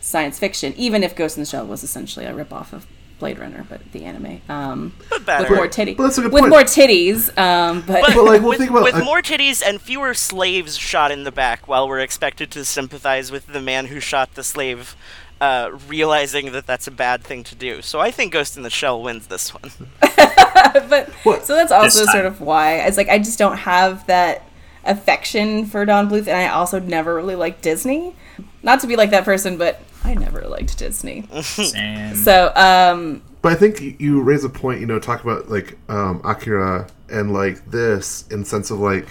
science 0.00 0.38
fiction 0.38 0.72
even 0.76 1.02
if 1.02 1.14
ghost 1.14 1.36
in 1.36 1.42
the 1.42 1.46
shell 1.48 1.66
was 1.66 1.82
essentially 1.82 2.24
a 2.24 2.32
ripoff 2.32 2.72
of 2.72 2.86
blade 3.18 3.38
runner 3.38 3.66
but 3.68 3.80
the 3.92 4.04
anime 4.04 4.40
um 4.48 4.94
but 5.26 5.40
with 5.40 5.50
more 5.50 5.66
titty 5.66 5.94
But 5.94 6.04
that's 6.04 6.18
a 6.18 6.22
good 6.22 6.32
with 6.32 6.42
point. 6.42 6.50
more 6.50 6.60
titties 6.62 7.36
um 7.36 7.80
but, 7.84 8.02
But, 8.02 8.14
But, 8.14 8.24
like, 8.24 8.40
well, 8.40 8.50
with, 8.50 8.58
think 8.58 8.70
about- 8.70 8.84
with 8.84 8.94
I- 8.94 9.04
more 9.04 9.20
titties 9.20 9.60
and 9.66 9.80
fewer 9.82 10.14
slaves 10.14 10.76
shot 10.78 11.10
in 11.10 11.24
the 11.24 11.32
back, 11.32 11.66
while 11.66 11.88
we're 11.88 11.98
expected 11.98 12.52
to 12.52 12.64
sympathize 12.64 13.32
with 13.32 13.48
the 13.48 13.60
man 13.60 13.86
who 13.86 13.98
shot 13.98 14.34
the 14.36 14.44
slave, 14.44 14.94
uh, 15.40 15.70
realizing 15.86 16.52
that 16.52 16.66
that's 16.66 16.86
a 16.86 16.90
bad 16.90 17.22
thing 17.22 17.44
to 17.44 17.54
do. 17.54 17.80
So 17.82 18.00
I 18.00 18.10
think 18.10 18.32
Ghost 18.32 18.56
in 18.56 18.62
the 18.62 18.70
Shell 18.70 19.02
wins 19.02 19.26
this 19.28 19.54
one. 19.54 19.70
but 20.00 21.08
What? 21.22 21.44
so 21.44 21.54
that's 21.54 21.72
also 21.72 22.04
sort 22.06 22.26
of 22.26 22.40
why 22.40 22.76
it's 22.78 22.96
like 22.96 23.08
I 23.08 23.18
just 23.18 23.38
don't 23.38 23.56
have 23.58 24.06
that 24.06 24.42
affection 24.84 25.66
for 25.66 25.84
Don 25.84 26.08
Bluth, 26.08 26.26
and 26.26 26.36
I 26.36 26.48
also 26.48 26.78
never 26.80 27.14
really 27.14 27.34
liked 27.36 27.62
Disney. 27.62 28.14
Not 28.62 28.80
to 28.80 28.86
be 28.86 28.96
like 28.96 29.10
that 29.10 29.24
person, 29.24 29.58
but 29.58 29.80
I 30.04 30.14
never 30.14 30.42
liked 30.42 30.78
Disney. 30.78 31.28
And 31.76 32.16
So, 32.16 32.52
um, 32.56 33.22
But 33.42 33.52
I 33.52 33.54
think 33.56 33.80
you- 33.80 33.96
you 33.98 34.22
raise 34.22 34.44
a 34.44 34.48
point, 34.48 34.80
you 34.80 34.86
know, 34.86 34.98
talk 34.98 35.22
about 35.22 35.50
like 35.50 35.78
um, 35.88 36.20
Akira 36.24 36.86
and 37.10 37.32
like 37.32 37.70
this 37.70 38.26
in 38.30 38.44
sense 38.44 38.70
of 38.70 38.78
like, 38.80 39.06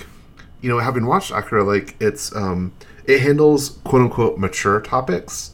you 0.61 0.69
know, 0.69 0.79
having 0.79 1.05
watched 1.05 1.31
Akira, 1.31 1.63
like 1.63 1.95
it's 1.99 2.35
um, 2.35 2.73
it 3.05 3.21
handles 3.21 3.79
quote 3.83 4.01
unquote 4.01 4.37
mature 4.37 4.81
topics 4.81 5.51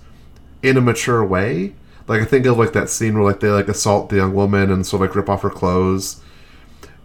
in 0.64 0.78
a 0.78 0.82
mature 0.82 1.24
way. 1.24 1.76
Like 2.08 2.22
I 2.22 2.26
think 2.26 2.46
of 2.48 2.58
like 2.58 2.74
that 2.74 2.90
scene 2.90 3.14
where 3.14 3.24
like 3.24 3.40
they 3.40 3.50
like 3.50 3.68
assault 3.68 4.10
the 4.10 4.16
young 4.18 4.34
woman 4.34 4.72
and 4.72 4.86
sort 4.86 5.04
of 5.04 5.10
like 5.10 5.16
rip 5.16 5.30
off 5.30 5.44
her 5.44 5.50
clothes. 5.50 6.22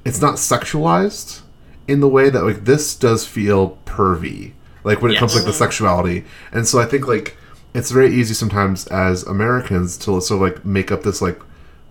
It's 0.05 0.23
not 0.23 0.37
sexualized 0.37 1.43
in 1.87 2.01
the 2.01 2.09
way 2.09 2.31
that 2.31 2.45
like 2.45 2.65
this 2.65 2.95
does 2.95 3.27
feel 3.27 3.79
pervy. 3.85 4.53
Like 4.85 5.03
when 5.03 5.13
it 5.13 5.19
comes 5.19 5.33
to 5.33 5.39
like 5.39 5.47
the 5.47 5.53
sexuality. 5.53 6.25
And 6.53 6.67
so 6.67 6.81
I 6.81 6.87
think 6.87 7.07
like 7.07 7.37
it's 7.75 7.91
very 7.91 8.15
easy 8.15 8.33
sometimes 8.33 8.87
as 8.87 9.23
Americans 9.25 9.99
to 9.99 10.21
sort 10.21 10.31
of 10.31 10.41
like 10.41 10.65
make 10.65 10.91
up 10.91 11.03
this 11.03 11.21
like 11.21 11.41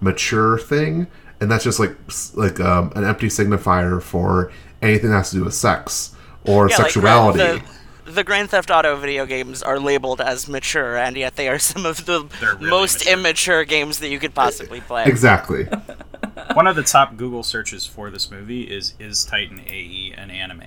mature 0.02 0.58
thing 0.58 1.08
and 1.40 1.52
that's 1.52 1.64
just 1.64 1.80
like 1.80 1.96
like 2.36 2.60
um, 2.60 2.92
an 2.96 3.04
empty 3.04 3.28
signifier 3.28 4.02
for 4.02 4.52
anything 4.82 5.10
that 5.10 5.18
has 5.18 5.30
to 5.32 5.38
do 5.38 5.44
with 5.46 5.54
sex 5.54 6.16
or 6.46 6.70
Yeah, 6.70 6.78
like, 6.78 6.86
sexuality. 6.86 7.38
the, 7.40 7.64
the 8.08 8.24
Grand 8.24 8.50
Theft 8.50 8.72
Auto 8.72 8.96
video 8.98 9.26
games 9.26 9.62
are 9.62 9.80
labeled 9.80 10.22
as 10.22 10.48
mature, 10.48 10.98
and 10.98 11.16
yet 11.18 11.36
they 11.36 11.48
are 11.50 11.60
some 11.60 11.86
of 11.86 12.06
the 12.06 12.28
really 12.42 12.70
most 12.70 13.00
mature. 13.00 13.14
immature 13.14 13.64
games 13.66 14.00
that 14.00 14.10
you 14.10 14.20
could 14.20 14.34
possibly 14.34 14.82
play. 14.82 15.04
exactly. 15.06 15.66
one 16.54 16.68
of 16.68 16.76
the 16.76 16.84
top 16.84 17.18
Google 17.18 17.44
searches 17.44 17.86
for 17.86 18.10
this 18.10 18.32
movie 18.32 18.64
is 18.64 18.94
is 19.00 19.24
Titan 19.26 19.60
AE 19.68 20.14
an 20.18 20.32
anime? 20.32 20.64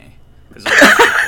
'Cause 0.52 0.64
a 0.64 0.68
lot 0.68 0.82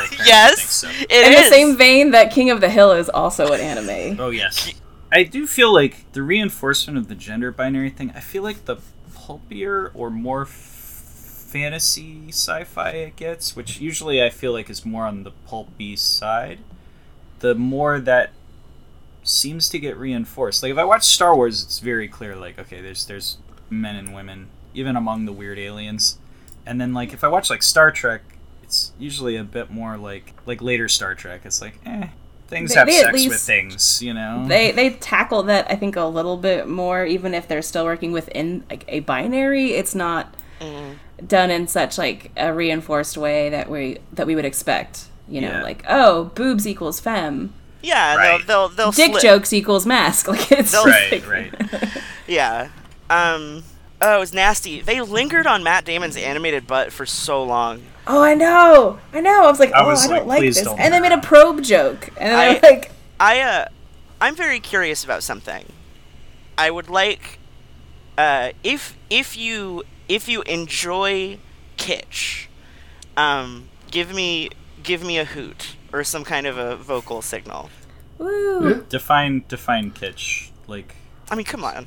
of 0.04 0.10
people 0.10 0.24
Yes, 0.26 0.56
think 0.56 0.68
so. 0.68 0.88
it 1.14 1.26
in 1.26 1.32
is. 1.32 1.44
the 1.48 1.54
same 1.54 1.76
vein 1.76 2.10
that 2.10 2.32
King 2.32 2.50
of 2.50 2.60
the 2.60 2.68
Hill 2.68 2.90
is 2.92 3.08
also 3.08 3.52
an 3.52 3.60
anime. 3.60 4.18
Oh 4.20 4.30
yes. 4.30 4.72
I 5.12 5.22
do 5.24 5.46
feel 5.46 5.72
like 5.72 6.10
the 6.12 6.22
reinforcement 6.22 6.98
of 6.98 7.06
the 7.08 7.14
gender 7.14 7.52
binary 7.52 7.90
thing. 7.90 8.12
I 8.16 8.20
feel 8.20 8.42
like 8.42 8.64
the 8.64 8.76
pulpier 9.14 9.92
or 9.94 10.10
more 10.10 10.42
f- 10.42 10.71
fantasy 11.52 12.28
sci-fi 12.28 12.90
it 12.90 13.16
gets, 13.16 13.54
which 13.54 13.78
usually 13.80 14.22
I 14.22 14.30
feel 14.30 14.52
like 14.52 14.70
is 14.70 14.84
more 14.86 15.04
on 15.06 15.24
the 15.24 15.32
pulpy 15.46 15.96
side, 15.96 16.60
the 17.40 17.54
more 17.54 18.00
that 18.00 18.30
seems 19.22 19.68
to 19.68 19.78
get 19.78 19.96
reinforced. 19.96 20.62
Like 20.62 20.72
if 20.72 20.78
I 20.78 20.84
watch 20.84 21.04
Star 21.04 21.36
Wars, 21.36 21.62
it's 21.62 21.78
very 21.78 22.08
clear. 22.08 22.34
Like 22.34 22.58
okay, 22.58 22.80
there's 22.80 23.06
there's 23.06 23.36
men 23.70 23.96
and 23.96 24.14
women, 24.14 24.48
even 24.74 24.96
among 24.96 25.26
the 25.26 25.32
weird 25.32 25.58
aliens. 25.58 26.18
And 26.64 26.80
then 26.80 26.94
like 26.94 27.12
if 27.12 27.22
I 27.22 27.28
watch 27.28 27.50
like 27.50 27.62
Star 27.62 27.90
Trek, 27.90 28.22
it's 28.62 28.92
usually 28.98 29.36
a 29.36 29.44
bit 29.44 29.70
more 29.70 29.96
like 29.96 30.32
like 30.46 30.62
later 30.62 30.88
Star 30.88 31.14
Trek. 31.14 31.42
It's 31.44 31.60
like 31.60 31.78
eh, 31.84 32.08
things 32.48 32.72
They- 32.72 32.78
have 32.78 32.88
they 32.88 33.00
at 33.02 33.14
sex 33.14 33.28
with 33.28 33.40
things, 33.40 34.02
you 34.02 34.14
know. 34.14 34.46
They 34.48 34.72
they 34.72 34.90
tackle 34.90 35.42
that 35.44 35.70
I 35.70 35.76
think 35.76 35.96
a 35.96 36.04
little 36.04 36.36
bit 36.38 36.66
more, 36.66 37.04
even 37.04 37.34
if 37.34 37.46
they're 37.46 37.62
still 37.62 37.84
working 37.84 38.12
within 38.12 38.64
like 38.70 38.84
a 38.88 39.00
binary. 39.00 39.72
It's 39.74 39.94
not 39.94 40.34
done 41.26 41.50
in 41.50 41.66
such 41.68 41.98
like 41.98 42.30
a 42.36 42.52
reinforced 42.52 43.16
way 43.16 43.48
that 43.50 43.68
we 43.70 43.98
that 44.12 44.26
we 44.26 44.34
would 44.34 44.44
expect. 44.44 45.04
You 45.28 45.40
know, 45.40 45.48
Yeah. 45.50 45.62
like 45.62 45.84
oh, 45.88 46.24
boobs 46.34 46.66
equals 46.66 47.00
femme, 47.00 47.52
Yeah, 47.82 48.16
Right. 48.16 48.46
they'll 48.46 48.68
they'll, 48.68 48.68
they'll 48.68 48.92
dick 48.92 49.10
slip- 49.12 49.22
jokes 49.22 49.52
equals 49.52 49.86
mask. 49.86 50.28
Like 50.28 50.50
it's 50.52 50.74
right, 50.74 51.12
like- 51.12 51.28
right. 51.28 51.88
Yeah. 52.26 52.68
Um. 53.10 53.64
Oh, 54.00 54.16
it 54.16 54.20
was 54.20 54.32
nasty. 54.32 54.80
They 54.80 55.00
lingered 55.00 55.46
on 55.46 55.62
Matt 55.62 55.84
Damon's 55.84 56.16
animated 56.16 56.66
butt 56.66 56.92
for 56.92 57.06
so 57.06 57.42
long. 57.44 57.82
Oh, 58.06 58.20
I 58.20 58.34
know, 58.34 58.98
I 59.12 59.20
know. 59.20 59.44
I 59.44 59.50
was 59.50 59.60
like, 59.60 59.72
I 59.72 59.84
oh, 59.84 59.86
was 59.88 60.04
I 60.06 60.08
don't 60.16 60.26
like, 60.26 60.40
like 60.40 60.54
this. 60.54 60.60
don't 60.62 60.78
And 60.80 60.92
they 60.92 60.98
made 60.98 61.12
a 61.12 61.18
probe 61.20 61.62
joke, 61.62 62.08
and 62.16 62.34
I- 62.34 62.58
they're 62.58 62.70
like, 62.72 62.90
I 63.20 63.40
uh, 63.40 63.64
I'm 64.20 64.34
very 64.34 64.58
curious 64.58 65.04
about 65.04 65.22
something. 65.22 65.64
I 66.58 66.68
would 66.70 66.88
like, 66.90 67.38
uh, 68.18 68.50
if 68.64 68.96
if 69.08 69.36
you 69.36 69.84
if 70.08 70.28
you 70.28 70.42
enjoy 70.42 71.38
kitsch, 71.76 72.46
um, 73.16 73.68
give 73.90 74.14
me 74.14 74.50
give 74.82 75.02
me 75.04 75.18
a 75.18 75.24
hoot 75.24 75.76
or 75.92 76.02
some 76.04 76.24
kind 76.24 76.46
of 76.46 76.56
a 76.58 76.76
vocal 76.76 77.22
signal. 77.22 77.70
woo. 78.18 78.84
define 78.88 79.44
define 79.48 79.90
kitsch. 79.90 80.50
Like 80.66 80.94
I 81.30 81.34
mean, 81.34 81.44
come 81.46 81.64
on. 81.64 81.86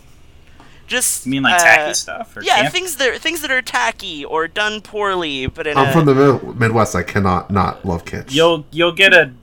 Just 0.88 1.26
you 1.26 1.32
mean 1.32 1.44
like 1.44 1.56
uh, 1.56 1.64
tacky 1.64 1.94
stuff 1.96 2.38
or 2.38 2.44
Yeah, 2.44 2.62
camp? 2.62 2.74
things 2.74 2.98
that 2.98 3.08
are, 3.10 3.18
things 3.18 3.42
that 3.42 3.50
are 3.50 3.62
tacky 3.64 4.24
or 4.24 4.48
done 4.48 4.82
poorly, 4.82 5.48
but 5.48 5.66
in 5.66 5.78
I'm 5.78 5.88
a, 5.90 5.92
from 5.92 6.06
the 6.06 6.54
Midwest. 6.58 6.96
I 6.96 7.02
cannot 7.02 7.50
not 7.50 7.86
love 7.86 8.06
kitsch. 8.06 8.32
You'll 8.34 8.66
you'll 8.72 8.92
get 8.92 9.12
a 9.14 9.34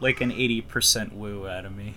like 0.00 0.22
an 0.22 0.32
eighty 0.32 0.62
percent 0.62 1.14
woo 1.14 1.46
out 1.46 1.66
of 1.66 1.76
me. 1.76 1.94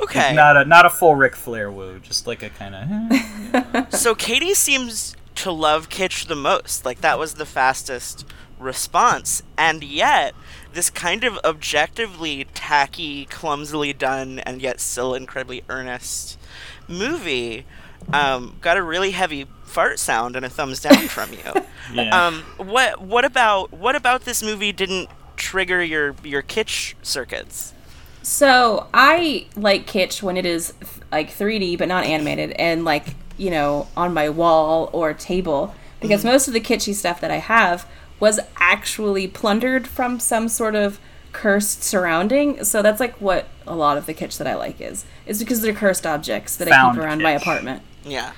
okay. 0.00 0.32
Not 0.32 0.56
a 0.56 0.64
not 0.64 0.86
a 0.86 0.90
full 0.90 1.16
Ric 1.16 1.34
Flair 1.34 1.72
woo, 1.72 1.98
just 1.98 2.28
like 2.28 2.44
a 2.44 2.50
kind 2.50 2.74
of. 2.76 3.92
So 3.92 4.14
Katie 4.14 4.54
seems 4.54 5.16
to 5.36 5.52
love 5.52 5.88
kitsch 5.88 6.26
the 6.26 6.36
most. 6.36 6.84
Like 6.84 7.00
that 7.00 7.18
was 7.18 7.34
the 7.34 7.46
fastest 7.46 8.26
response. 8.58 9.42
And 9.56 9.82
yet, 9.82 10.34
this 10.72 10.90
kind 10.90 11.24
of 11.24 11.38
objectively 11.44 12.46
tacky, 12.54 13.24
clumsily 13.26 13.92
done, 13.92 14.38
and 14.40 14.60
yet 14.62 14.80
still 14.80 15.14
incredibly 15.14 15.62
earnest 15.68 16.38
movie 16.86 17.64
um, 18.12 18.56
got 18.60 18.76
a 18.76 18.82
really 18.82 19.12
heavy 19.12 19.46
fart 19.64 19.98
sound 19.98 20.36
and 20.36 20.44
a 20.44 20.48
thumbs 20.48 20.80
down 20.80 20.96
from 21.08 21.32
you. 21.32 21.62
Yeah. 21.92 22.26
Um, 22.26 22.42
what 22.56 23.00
what 23.00 23.24
about 23.24 23.72
what 23.72 23.96
about 23.96 24.24
this 24.24 24.42
movie 24.42 24.72
didn't 24.72 25.08
trigger 25.36 25.82
your 25.82 26.14
your 26.22 26.42
kitsch 26.42 26.94
circuits? 27.02 27.74
So 28.22 28.88
I 28.92 29.46
like 29.56 29.86
kitsch 29.86 30.22
when 30.22 30.36
it 30.36 30.44
is 30.44 30.74
like 31.10 31.30
3D 31.30 31.78
but 31.78 31.88
not 31.88 32.04
animated 32.04 32.52
and 32.52 32.84
like 32.84 33.14
you 33.40 33.50
know 33.50 33.88
on 33.96 34.12
my 34.12 34.28
wall 34.28 34.90
or 34.92 35.14
table 35.14 35.74
because 36.00 36.24
most 36.24 36.46
of 36.46 36.54
the 36.54 36.60
kitschy 36.60 36.94
stuff 36.94 37.20
that 37.20 37.30
I 37.30 37.36
have 37.36 37.86
was 38.18 38.38
actually 38.56 39.26
plundered 39.26 39.86
from 39.86 40.20
some 40.20 40.48
sort 40.48 40.74
of 40.74 41.00
cursed 41.32 41.82
surrounding. 41.82 42.64
So 42.64 42.82
that's 42.82 43.00
like 43.00 43.16
what 43.20 43.48
a 43.66 43.74
lot 43.74 43.96
of 43.96 44.06
the 44.06 44.14
kitsch 44.14 44.38
that 44.38 44.46
I 44.46 44.54
like 44.54 44.80
is 44.80 45.04
is 45.26 45.38
because 45.38 45.60
they're 45.60 45.72
cursed 45.72 46.06
objects 46.06 46.56
that 46.56 46.70
I 46.70 46.90
keep 46.90 47.00
around 47.00 47.22
my 47.22 47.32
apartment. 47.32 47.82
Yeah. 48.04 48.32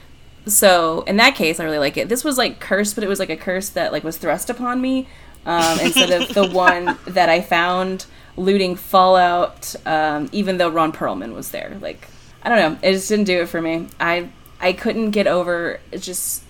So 0.47 1.03
in 1.03 1.17
that 1.17 1.35
case, 1.35 1.61
I 1.61 1.65
really 1.65 1.79
like 1.79 1.97
it. 1.97 2.09
This 2.09 2.25
was 2.25 2.39
like 2.39 2.61
cursed, 2.61 2.95
but 2.95 3.05
it 3.05 3.09
was 3.09 3.19
like 3.19 3.31
a 3.31 3.37
curse 3.37 3.69
that 3.71 3.93
like 3.93 4.05
was 4.05 4.19
thrust 4.19 4.51
upon 4.51 4.81
me 4.81 5.09
um, 5.47 5.79
instead 5.81 6.11
of 6.11 6.29
the 6.35 6.49
one 6.49 6.99
that 7.07 7.29
I 7.29 7.41
found 7.41 8.07
looting 8.37 8.77
Fallout. 8.77 9.75
Um, 9.87 10.29
even 10.33 10.59
though 10.59 10.69
Ron 10.69 10.93
Perlman 10.93 11.35
was 11.35 11.51
there, 11.51 11.77
like 11.81 12.09
I 12.43 12.49
don't 12.49 12.59
know, 12.59 12.89
it 12.89 12.93
just 12.93 13.09
didn't 13.09 13.27
do 13.27 13.41
it 13.41 13.49
for 13.49 13.61
me. 13.61 13.89
I 14.01 14.31
I 14.63 14.73
couldn't 14.73 15.11
get 15.11 15.27
over 15.27 15.81
just 15.99 16.45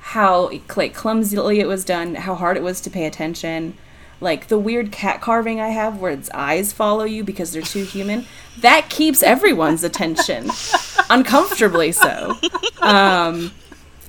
how 0.00 0.50
like 0.76 0.94
clumsily 0.94 1.60
it 1.60 1.66
was 1.66 1.84
done, 1.84 2.14
how 2.14 2.34
hard 2.34 2.56
it 2.58 2.62
was 2.62 2.80
to 2.82 2.90
pay 2.90 3.06
attention. 3.06 3.76
Like 4.20 4.48
the 4.48 4.58
weird 4.58 4.92
cat 4.92 5.20
carving 5.20 5.60
I 5.60 5.68
have 5.68 5.98
where 5.98 6.12
its 6.12 6.30
eyes 6.32 6.72
follow 6.72 7.04
you 7.04 7.24
because 7.24 7.52
they're 7.52 7.62
too 7.62 7.84
human. 7.84 8.26
That 8.60 8.90
keeps 8.90 9.22
everyone's 9.22 9.82
attention. 9.82 10.50
Uncomfortably 11.10 11.92
so. 11.92 12.36
Um 12.80 13.52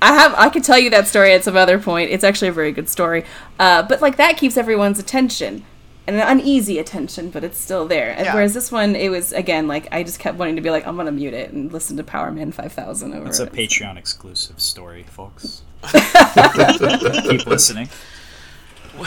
I 0.02 0.14
have 0.14 0.36
I 0.36 0.50
could 0.50 0.64
tell 0.64 0.78
you 0.78 0.90
that 0.90 1.08
story 1.08 1.34
at 1.34 1.44
some 1.44 1.56
other 1.56 1.80
point. 1.80 2.12
It's 2.12 2.24
actually 2.24 2.50
a 2.50 2.54
very 2.54 2.74
good 2.74 2.90
story. 2.90 3.26
Uh, 3.58 3.82
but 3.84 4.02
like 4.02 4.18
that 4.18 4.38
keeps 4.38 4.58
everyone's 4.58 5.00
attention. 5.00 5.66
And 6.08 6.16
an 6.18 6.28
uneasy 6.40 6.78
attention, 6.78 7.32
but 7.32 7.44
it's 7.44 7.58
still 7.58 7.88
there. 7.88 8.16
Yeah. 8.20 8.34
Whereas 8.36 8.54
this 8.54 8.72
one, 8.72 8.96
it 8.96 9.10
was 9.10 9.34
again 9.34 9.68
like 9.68 9.88
I 9.92 10.04
just 10.04 10.20
kept 10.20 10.38
wanting 10.38 10.56
to 10.56 10.62
be 10.62 10.70
like, 10.70 10.86
I'm 10.86 10.96
gonna 10.98 11.12
mute 11.12 11.34
it 11.34 11.52
and 11.52 11.74
listen 11.74 11.98
to 11.98 12.04
Powerman 12.04 12.54
five 12.54 12.74
thousand 12.74 13.14
over 13.14 13.28
It's 13.28 13.40
a 13.40 13.44
it. 13.46 13.54
Patreon 13.54 13.98
exclusive 13.98 14.60
story, 14.60 15.04
folks. 15.04 15.64
Keep 15.92 17.48
listening. 17.48 17.90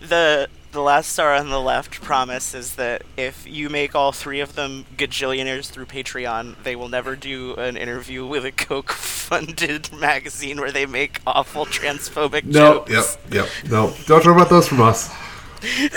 the 0.00 0.48
the 0.72 0.80
last 0.80 1.10
star 1.12 1.34
on 1.34 1.48
the 1.48 1.60
left 1.60 2.00
promise 2.02 2.54
is 2.54 2.74
that 2.76 3.02
if 3.16 3.46
you 3.46 3.70
make 3.70 3.94
all 3.94 4.12
three 4.12 4.40
of 4.40 4.54
them 4.56 4.84
gajillionaires 4.96 5.70
through 5.70 5.86
Patreon, 5.86 6.54
they 6.64 6.76
will 6.76 6.88
never 6.88 7.16
do 7.16 7.54
an 7.54 7.76
interview 7.76 8.26
with 8.26 8.44
a 8.44 8.52
Koch 8.52 8.92
funded 8.92 9.90
magazine 9.98 10.60
where 10.60 10.70
they 10.72 10.84
make 10.84 11.20
awful 11.26 11.64
transphobic 11.66 12.44
No, 12.44 12.74
yep, 12.74 12.86
jokes. 12.88 13.18
yep, 13.30 13.48
no. 13.70 13.94
Don't 14.06 14.22
talk 14.22 14.34
about 14.34 14.50
those 14.50 14.68
from 14.68 14.82
us. 14.82 15.10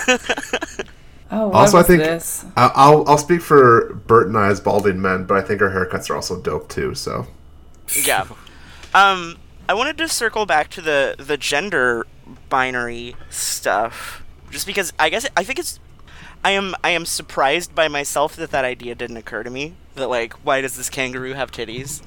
Oh, 1.32 1.51
Also, 1.51 1.78
I 1.78 1.84
think 1.84 1.99
this? 2.01 2.43
I- 2.57 2.72
I'll 2.74 3.07
I'll 3.07 3.17
speak 3.20 3.41
for 3.41 3.93
Bert 4.07 4.28
and 4.28 4.38
I 4.38 4.47
as 4.47 4.59
balding 4.59 4.99
men, 4.99 5.26
but 5.26 5.38
I 5.38 5.41
think 5.41 5.61
our 5.61 5.70
haircuts 5.70 6.09
are 6.09 6.15
also 6.15 6.41
dope 6.41 6.70
too. 6.70 6.95
So 6.95 7.28
Yeah. 8.05 8.26
Um 8.93 9.38
I 9.67 9.74
wanted 9.76 9.97
to 9.99 10.07
circle 10.07 10.45
back 10.47 10.70
to 10.72 10.82
the 10.82 11.15
the 11.20 11.38
gender 11.38 12.07
binary 12.49 13.15
stuff 13.30 14.24
just 14.49 14.65
because 14.65 14.91
I 14.97 15.09
guess 15.09 15.28
I 15.38 15.43
think 15.43 15.59
it's 15.59 15.80
I 16.43 16.51
am 16.51 16.76
I 16.84 16.89
am 16.91 17.05
surprised 17.05 17.76
by 17.76 17.88
myself 17.88 18.36
that 18.38 18.51
that 18.51 18.65
idea 18.65 18.95
didn't 18.95 19.17
occur 19.17 19.43
to 19.43 19.49
me 19.49 19.76
that 19.95 20.09
like 20.09 20.34
why 20.45 20.61
does 20.61 20.78
this 20.78 20.89
kangaroo 20.89 21.34
have 21.34 21.51
titties 21.51 22.01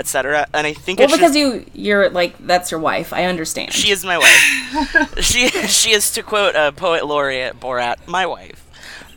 etc 0.00 0.46
and 0.54 0.66
I 0.66 0.72
think 0.72 0.98
Well, 0.98 1.08
it's 1.08 1.16
because 1.16 1.34
just, 1.34 1.38
you 1.38 1.66
you're 1.74 2.08
like 2.10 2.36
that's 2.46 2.70
your 2.70 2.80
wife. 2.80 3.12
I 3.12 3.24
understand. 3.24 3.72
she 3.72 3.90
is 3.90 4.04
my 4.04 4.18
wife 4.18 5.14
she 5.20 5.48
she 5.48 5.92
is 5.92 6.10
to 6.12 6.22
quote 6.22 6.54
a 6.56 6.72
poet 6.72 7.06
laureate 7.06 7.60
Borat 7.60 8.06
my 8.08 8.26
wife 8.26 8.58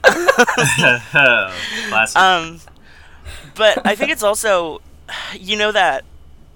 Um, 2.16 2.60
but 3.56 3.86
I 3.86 3.96
think 3.96 4.12
it's 4.12 4.24
also, 4.24 4.82
you 5.34 5.56
know 5.58 5.72
that 5.72 6.04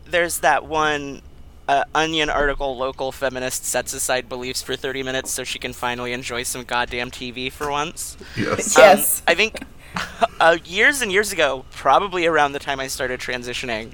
there's 0.05 0.39
that 0.39 0.65
one 0.65 1.22
uh, 1.67 1.84
Onion 1.95 2.30
article. 2.30 2.78
Local 2.78 3.11
feminist 3.11 3.65
sets 3.65 3.93
aside 3.93 4.30
beliefs 4.30 4.61
for 4.61 4.76
30 4.76 5.03
minutes 5.03 5.32
so 5.32 5.43
she 5.43 5.59
can 5.59 5.74
finally 5.74 6.13
enjoy 6.13 6.43
some 6.43 6.63
goddamn 6.63 7.11
TV 7.11 7.51
for 7.51 7.70
once. 7.72 8.17
Yes. 8.36 8.78
Um, 8.78 8.84
Yes. 8.84 9.22
I 9.28 9.36
think 9.36 9.61
uh, 10.39 10.57
years 10.65 11.01
and 11.01 11.11
years 11.11 11.31
ago, 11.31 11.65
probably 11.71 12.25
around 12.25 12.53
the 12.53 12.59
time 12.59 12.79
I 12.79 12.87
started 12.87 13.19
transitioning, 13.19 13.91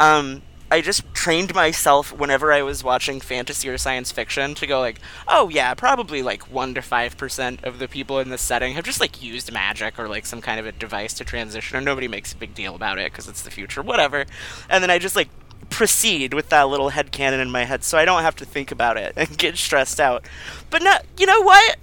um, 0.00 0.42
I 0.72 0.80
just 0.80 1.12
trained 1.12 1.54
myself 1.54 2.16
whenever 2.16 2.50
I 2.50 2.62
was 2.62 2.82
watching 2.82 3.20
fantasy 3.20 3.68
or 3.68 3.76
science 3.76 4.10
fiction 4.10 4.54
to 4.54 4.66
go 4.66 4.80
like, 4.80 5.00
oh 5.28 5.50
yeah, 5.50 5.74
probably 5.74 6.22
like 6.22 6.50
one 6.50 6.72
to 6.74 6.80
five 6.80 7.18
percent 7.18 7.62
of 7.62 7.78
the 7.78 7.86
people 7.86 8.18
in 8.20 8.30
this 8.30 8.40
setting 8.40 8.72
have 8.72 8.84
just 8.84 8.98
like 8.98 9.22
used 9.22 9.52
magic 9.52 9.98
or 9.98 10.08
like 10.08 10.24
some 10.24 10.40
kind 10.40 10.58
of 10.58 10.64
a 10.64 10.72
device 10.72 11.12
to 11.14 11.24
transition, 11.24 11.76
and 11.76 11.84
nobody 11.84 12.08
makes 12.08 12.32
a 12.32 12.36
big 12.36 12.54
deal 12.54 12.74
about 12.74 12.98
it 12.98 13.12
because 13.12 13.28
it's 13.28 13.42
the 13.42 13.50
future, 13.50 13.82
whatever. 13.82 14.24
And 14.70 14.82
then 14.82 14.90
I 14.90 14.98
just 14.98 15.14
like 15.14 15.28
proceed 15.68 16.32
with 16.32 16.48
that 16.48 16.68
little 16.68 16.88
head 16.88 17.12
canon 17.12 17.40
in 17.40 17.50
my 17.50 17.64
head 17.64 17.84
so 17.84 17.98
I 17.98 18.04
don't 18.04 18.22
have 18.22 18.36
to 18.36 18.44
think 18.46 18.70
about 18.70 18.96
it 18.96 19.12
and 19.14 19.28
get 19.36 19.58
stressed 19.58 20.00
out. 20.00 20.24
But 20.70 20.82
not, 20.82 21.04
you 21.18 21.26
know 21.26 21.42
what? 21.42 21.76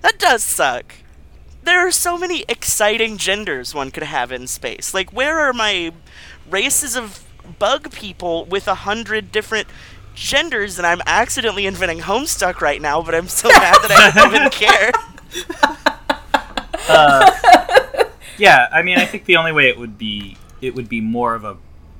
That 0.00 0.18
does 0.18 0.42
suck 0.42 0.94
there 1.64 1.86
are 1.86 1.90
so 1.90 2.18
many 2.18 2.44
exciting 2.48 3.16
genders 3.16 3.74
one 3.74 3.90
could 3.90 4.02
have 4.02 4.30
in 4.32 4.46
space. 4.46 4.94
Like, 4.94 5.12
where 5.12 5.40
are 5.40 5.52
my 5.52 5.92
races 6.48 6.96
of 6.96 7.24
bug 7.58 7.90
people 7.92 8.44
with 8.44 8.68
a 8.68 8.74
hundred 8.74 9.32
different 9.32 9.68
genders? 10.14 10.78
And 10.78 10.86
I'm 10.86 11.00
accidentally 11.06 11.66
inventing 11.66 12.00
Homestuck 12.00 12.60
right 12.60 12.80
now, 12.80 13.02
but 13.02 13.14
I'm 13.14 13.28
so 13.28 13.48
mad 13.48 13.76
that 13.82 13.90
I 13.90 14.10
don't 14.10 14.34
even 14.34 14.50
care. 14.50 14.92
Uh, 16.88 17.30
yeah, 18.38 18.68
I 18.70 18.82
mean, 18.82 18.98
I 18.98 19.06
think 19.06 19.24
the 19.24 19.36
only 19.36 19.52
way 19.52 19.68
it 19.68 19.78
would 19.78 19.96
be 19.96 20.36
it 20.60 20.74
would 20.74 20.88
be 20.88 21.00
more 21.00 21.34
of 21.34 21.44
a 21.44 21.56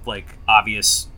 like 0.07 0.39
obvious 0.47 1.09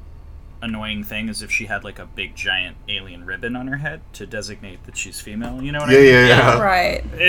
annoying 0.62 1.04
thing 1.04 1.28
is 1.28 1.42
if 1.42 1.50
she 1.50 1.66
had 1.66 1.84
like 1.84 1.98
a 1.98 2.06
big 2.06 2.34
giant 2.34 2.76
alien 2.88 3.24
ribbon 3.26 3.54
on 3.56 3.66
her 3.68 3.76
head 3.76 4.00
to 4.14 4.26
designate 4.26 4.84
that 4.84 4.96
she's 4.96 5.20
female. 5.20 5.62
You 5.62 5.72
know 5.72 5.80
what 5.80 5.90
Yeah, 5.90 5.96
I 5.98 6.00
mean? 6.02 6.12
yeah, 6.12 6.26
yeah. 6.26 6.60
Right. 6.60 7.04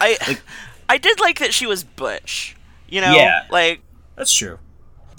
I, 0.00 0.38
I 0.88 0.98
did 0.98 1.20
like 1.20 1.38
that 1.38 1.54
she 1.54 1.66
was 1.66 1.84
butch. 1.84 2.56
You 2.88 3.00
know, 3.00 3.14
Yeah. 3.14 3.46
like 3.50 3.80
That's 4.16 4.32
true. 4.32 4.58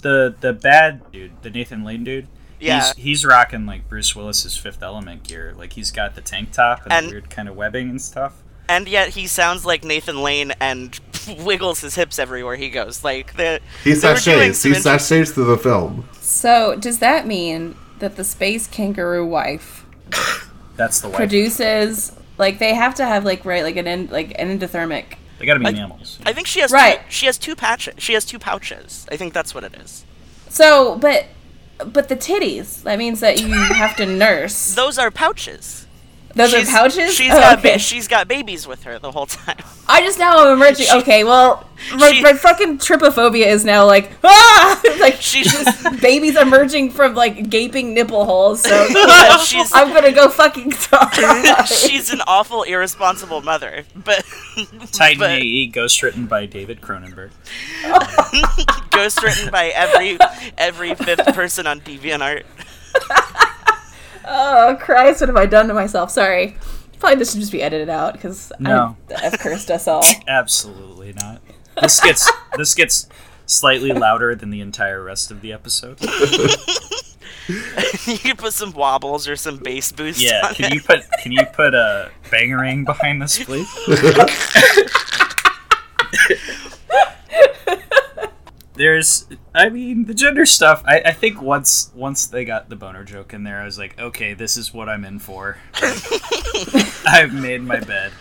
The 0.02 0.34
the 0.40 0.52
bad 0.52 1.10
dude, 1.12 1.32
the 1.42 1.50
Nathan 1.50 1.82
Lane 1.82 2.04
dude. 2.04 2.28
Yeah. 2.60 2.84
He's, 2.94 2.96
he's 2.96 3.24
rocking 3.26 3.66
like 3.66 3.88
Bruce 3.88 4.14
Willis's 4.14 4.56
Fifth 4.56 4.82
Element 4.82 5.24
gear. 5.24 5.54
Like 5.56 5.72
he's 5.72 5.90
got 5.90 6.14
the 6.14 6.20
tank 6.20 6.52
top 6.52 6.84
and, 6.84 6.92
And- 6.92 7.06
the 7.06 7.10
weird 7.10 7.30
kind 7.30 7.48
of 7.48 7.56
webbing 7.56 7.90
and 7.90 8.00
stuff. 8.00 8.42
And 8.68 8.88
yet 8.88 9.10
he 9.10 9.26
sounds 9.26 9.64
like 9.66 9.84
Nathan 9.84 10.22
Lane 10.22 10.52
and 10.60 10.98
wiggles 11.40 11.80
his 11.80 11.94
hips 11.94 12.18
everywhere 12.18 12.56
he 12.56 12.70
goes. 12.70 13.04
Like 13.04 13.36
the 13.36 13.60
He 13.82 13.92
they 13.92 14.08
were 14.08 14.14
doing 14.16 14.52
sashays. 14.52 14.54
some 14.54 14.70
He 14.72 14.76
inter- 14.78 14.90
sashays 14.98 15.32
through 15.34 15.44
the 15.46 15.58
film. 15.58 16.08
So 16.20 16.76
does 16.76 16.98
that 17.00 17.26
mean 17.26 17.76
that 17.98 18.16
the 18.16 18.24
space 18.24 18.66
kangaroo 18.66 19.26
wife 19.26 19.84
That's 20.76 21.00
the 21.00 21.08
way. 21.08 21.16
produces 21.16 22.12
like 22.38 22.58
they 22.58 22.74
have 22.74 22.94
to 22.96 23.04
have 23.04 23.24
like 23.24 23.44
right 23.44 23.62
like 23.62 23.76
an 23.76 23.86
end 23.86 24.10
like 24.10 24.34
an 24.38 24.58
endothermic 24.58 25.16
They 25.38 25.46
got 25.46 25.54
to 25.54 25.60
be 25.60 25.66
I- 25.66 25.72
mammals. 25.72 26.18
I 26.26 26.32
think 26.32 26.46
she 26.46 26.60
has 26.60 26.72
Right. 26.72 26.98
Two, 27.00 27.10
she 27.10 27.26
has 27.26 27.38
two 27.38 27.54
patches. 27.54 27.94
She 27.98 28.14
has 28.14 28.24
two 28.24 28.38
pouches. 28.38 29.06
I 29.10 29.16
think 29.16 29.32
that's 29.34 29.54
what 29.54 29.62
it 29.64 29.74
is. 29.74 30.04
So, 30.48 30.96
but 30.98 31.26
but 31.92 32.08
the 32.08 32.16
titties. 32.16 32.82
That 32.84 32.98
means 32.98 33.20
that 33.20 33.40
you 33.40 33.52
have 33.52 33.96
to 33.96 34.06
nurse. 34.06 34.74
Those 34.74 34.96
are 34.98 35.10
pouches. 35.10 35.83
Those 36.36 36.50
She's- 36.50 36.68
are 36.68 36.70
pouches. 36.72 37.14
She's 37.14 37.30
Oh, 37.32 37.38
got 37.38 37.58
okay. 37.60 37.74
ba- 37.74 37.78
she's 37.78 38.08
got 38.08 38.26
babies 38.26 38.66
with 38.66 38.82
her 38.84 38.98
the 38.98 39.12
whole 39.12 39.26
time. 39.26 39.56
I 39.88 40.00
just 40.02 40.18
now 40.18 40.38
am 40.46 40.54
emerging. 40.54 40.86
okay, 40.92 41.22
well, 41.22 41.68
my, 41.96 42.10
she- 42.12 42.22
my 42.22 42.32
fucking 42.32 42.78
trypophobia 42.78 43.46
is 43.46 43.64
now 43.64 43.86
like 43.86 44.10
ah, 44.24 44.80
like 45.00 45.20
She's 45.20 45.52
just 45.52 46.00
babies 46.00 46.36
emerging 46.36 46.90
from 46.90 47.14
like 47.14 47.48
gaping 47.50 47.94
nipple 47.94 48.24
holes. 48.24 48.62
So 48.62 48.86
she's 49.44 49.72
I'm 49.72 49.92
gonna 49.92 50.10
go 50.12 50.28
fucking 50.28 50.70
die. 50.90 51.64
she's 51.66 52.10
an 52.12 52.20
awful 52.26 52.62
irresponsible 52.64 53.40
mother. 53.42 53.84
But 53.94 54.24
Titan 54.92 55.18
but 55.20 55.30
AE, 55.30 55.66
ghost 55.66 56.02
written 56.02 56.26
by 56.26 56.46
David 56.46 56.80
Cronenberg. 56.80 57.30
ghost 58.90 59.22
written 59.22 59.50
by 59.50 59.68
every 59.68 60.18
every 60.58 60.94
fifth 60.94 61.26
person 61.34 61.66
on 61.66 61.80
DeviantArt. 61.80 62.44
Oh 64.26 64.76
Christ, 64.80 65.20
what 65.20 65.28
have 65.28 65.36
I 65.36 65.46
done 65.46 65.68
to 65.68 65.74
myself? 65.74 66.10
Sorry. 66.10 66.56
Probably 66.98 67.18
this 67.18 67.32
should 67.32 67.40
just 67.40 67.52
be 67.52 67.62
edited 67.62 67.88
out 67.88 68.14
because 68.14 68.52
No. 68.58 68.96
I've 69.16 69.38
cursed 69.38 69.70
us 69.70 69.86
all. 69.88 70.04
Absolutely 70.28 71.12
not. 71.14 71.40
This 71.80 72.00
gets 72.00 72.30
this 72.56 72.74
gets 72.74 73.08
slightly 73.46 73.92
louder 73.92 74.34
than 74.34 74.50
the 74.50 74.60
entire 74.60 75.02
rest 75.02 75.30
of 75.30 75.40
the 75.42 75.52
episode. 75.52 75.98
you 77.48 78.18
can 78.18 78.36
put 78.36 78.52
some 78.54 78.72
wobbles 78.72 79.28
or 79.28 79.36
some 79.36 79.58
bass 79.58 79.92
boost 79.92 80.20
Yeah, 80.20 80.46
on 80.46 80.54
can 80.54 80.66
it. 80.66 80.74
you 80.74 80.80
put 80.82 81.00
can 81.22 81.32
you 81.32 81.44
put 81.52 81.74
a 81.74 82.10
bangerang 82.30 82.86
behind 82.86 83.20
this, 83.20 83.42
please? 83.44 83.68
There's, 88.74 89.26
I 89.54 89.68
mean, 89.68 90.06
the 90.06 90.14
gender 90.14 90.44
stuff. 90.44 90.82
I, 90.84 91.00
I 91.06 91.12
think 91.12 91.40
once 91.40 91.90
once 91.94 92.26
they 92.26 92.44
got 92.44 92.68
the 92.68 92.76
boner 92.76 93.04
joke 93.04 93.32
in 93.32 93.44
there, 93.44 93.60
I 93.60 93.64
was 93.64 93.78
like, 93.78 93.98
okay, 94.00 94.34
this 94.34 94.56
is 94.56 94.74
what 94.74 94.88
I'm 94.88 95.04
in 95.04 95.18
for. 95.20 95.58
I've 97.06 97.32
made 97.32 97.62
my 97.62 97.80
bed. 97.80 98.12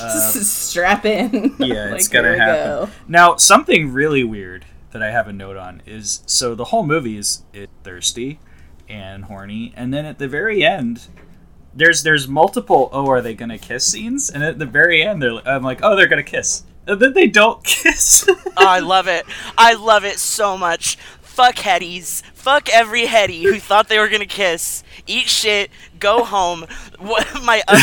Uh, 0.00 0.30
strap 0.30 1.04
in. 1.06 1.54
Yeah, 1.58 1.86
Like, 1.90 1.94
it's 2.00 2.08
gonna 2.08 2.36
happen. 2.36 2.64
go. 2.86 2.90
Now, 3.08 3.36
something 3.36 3.92
really 3.92 4.22
weird 4.22 4.64
that 4.92 5.02
I 5.02 5.10
have 5.10 5.28
a 5.28 5.32
note 5.32 5.56
on 5.56 5.82
is 5.86 6.22
so 6.26 6.54
the 6.54 6.66
whole 6.66 6.84
movie 6.86 7.16
is 7.16 7.42
it 7.52 7.70
thirsty 7.82 8.38
and 8.88 9.24
horny, 9.24 9.72
and 9.76 9.92
then 9.92 10.04
at 10.04 10.18
the 10.18 10.28
very 10.28 10.62
end, 10.64 11.08
there's 11.74 12.02
there's 12.02 12.28
multiple 12.28 12.90
oh 12.92 13.08
are 13.10 13.22
they 13.22 13.34
gonna 13.34 13.58
kiss 13.58 13.86
scenes, 13.86 14.28
and 14.28 14.44
at 14.44 14.58
the 14.58 14.66
very 14.66 15.02
end 15.02 15.22
they're 15.22 15.40
I'm 15.48 15.62
like 15.62 15.80
oh 15.82 15.96
they're 15.96 16.06
gonna 16.08 16.22
kiss, 16.22 16.64
and 16.86 17.00
then 17.00 17.12
they 17.14 17.26
don't 17.26 17.62
kiss. 17.64 18.24
Oh, 18.28 18.52
I 18.56 18.80
love 18.80 19.06
it. 19.08 19.24
I 19.56 19.74
love 19.74 20.04
it 20.04 20.18
so 20.18 20.56
much. 20.58 20.96
Fuck 21.22 21.54
headies. 21.56 22.22
Fuck 22.34 22.68
every 22.68 23.06
heady 23.06 23.44
who 23.44 23.58
thought 23.58 23.88
they 23.88 23.98
were 23.98 24.08
gonna 24.08 24.26
kiss. 24.26 24.84
Eat 25.06 25.28
shit. 25.28 25.70
Go 25.98 26.24
home. 26.24 26.66
What 26.98 27.26
my 27.42 27.62
other 27.66 27.80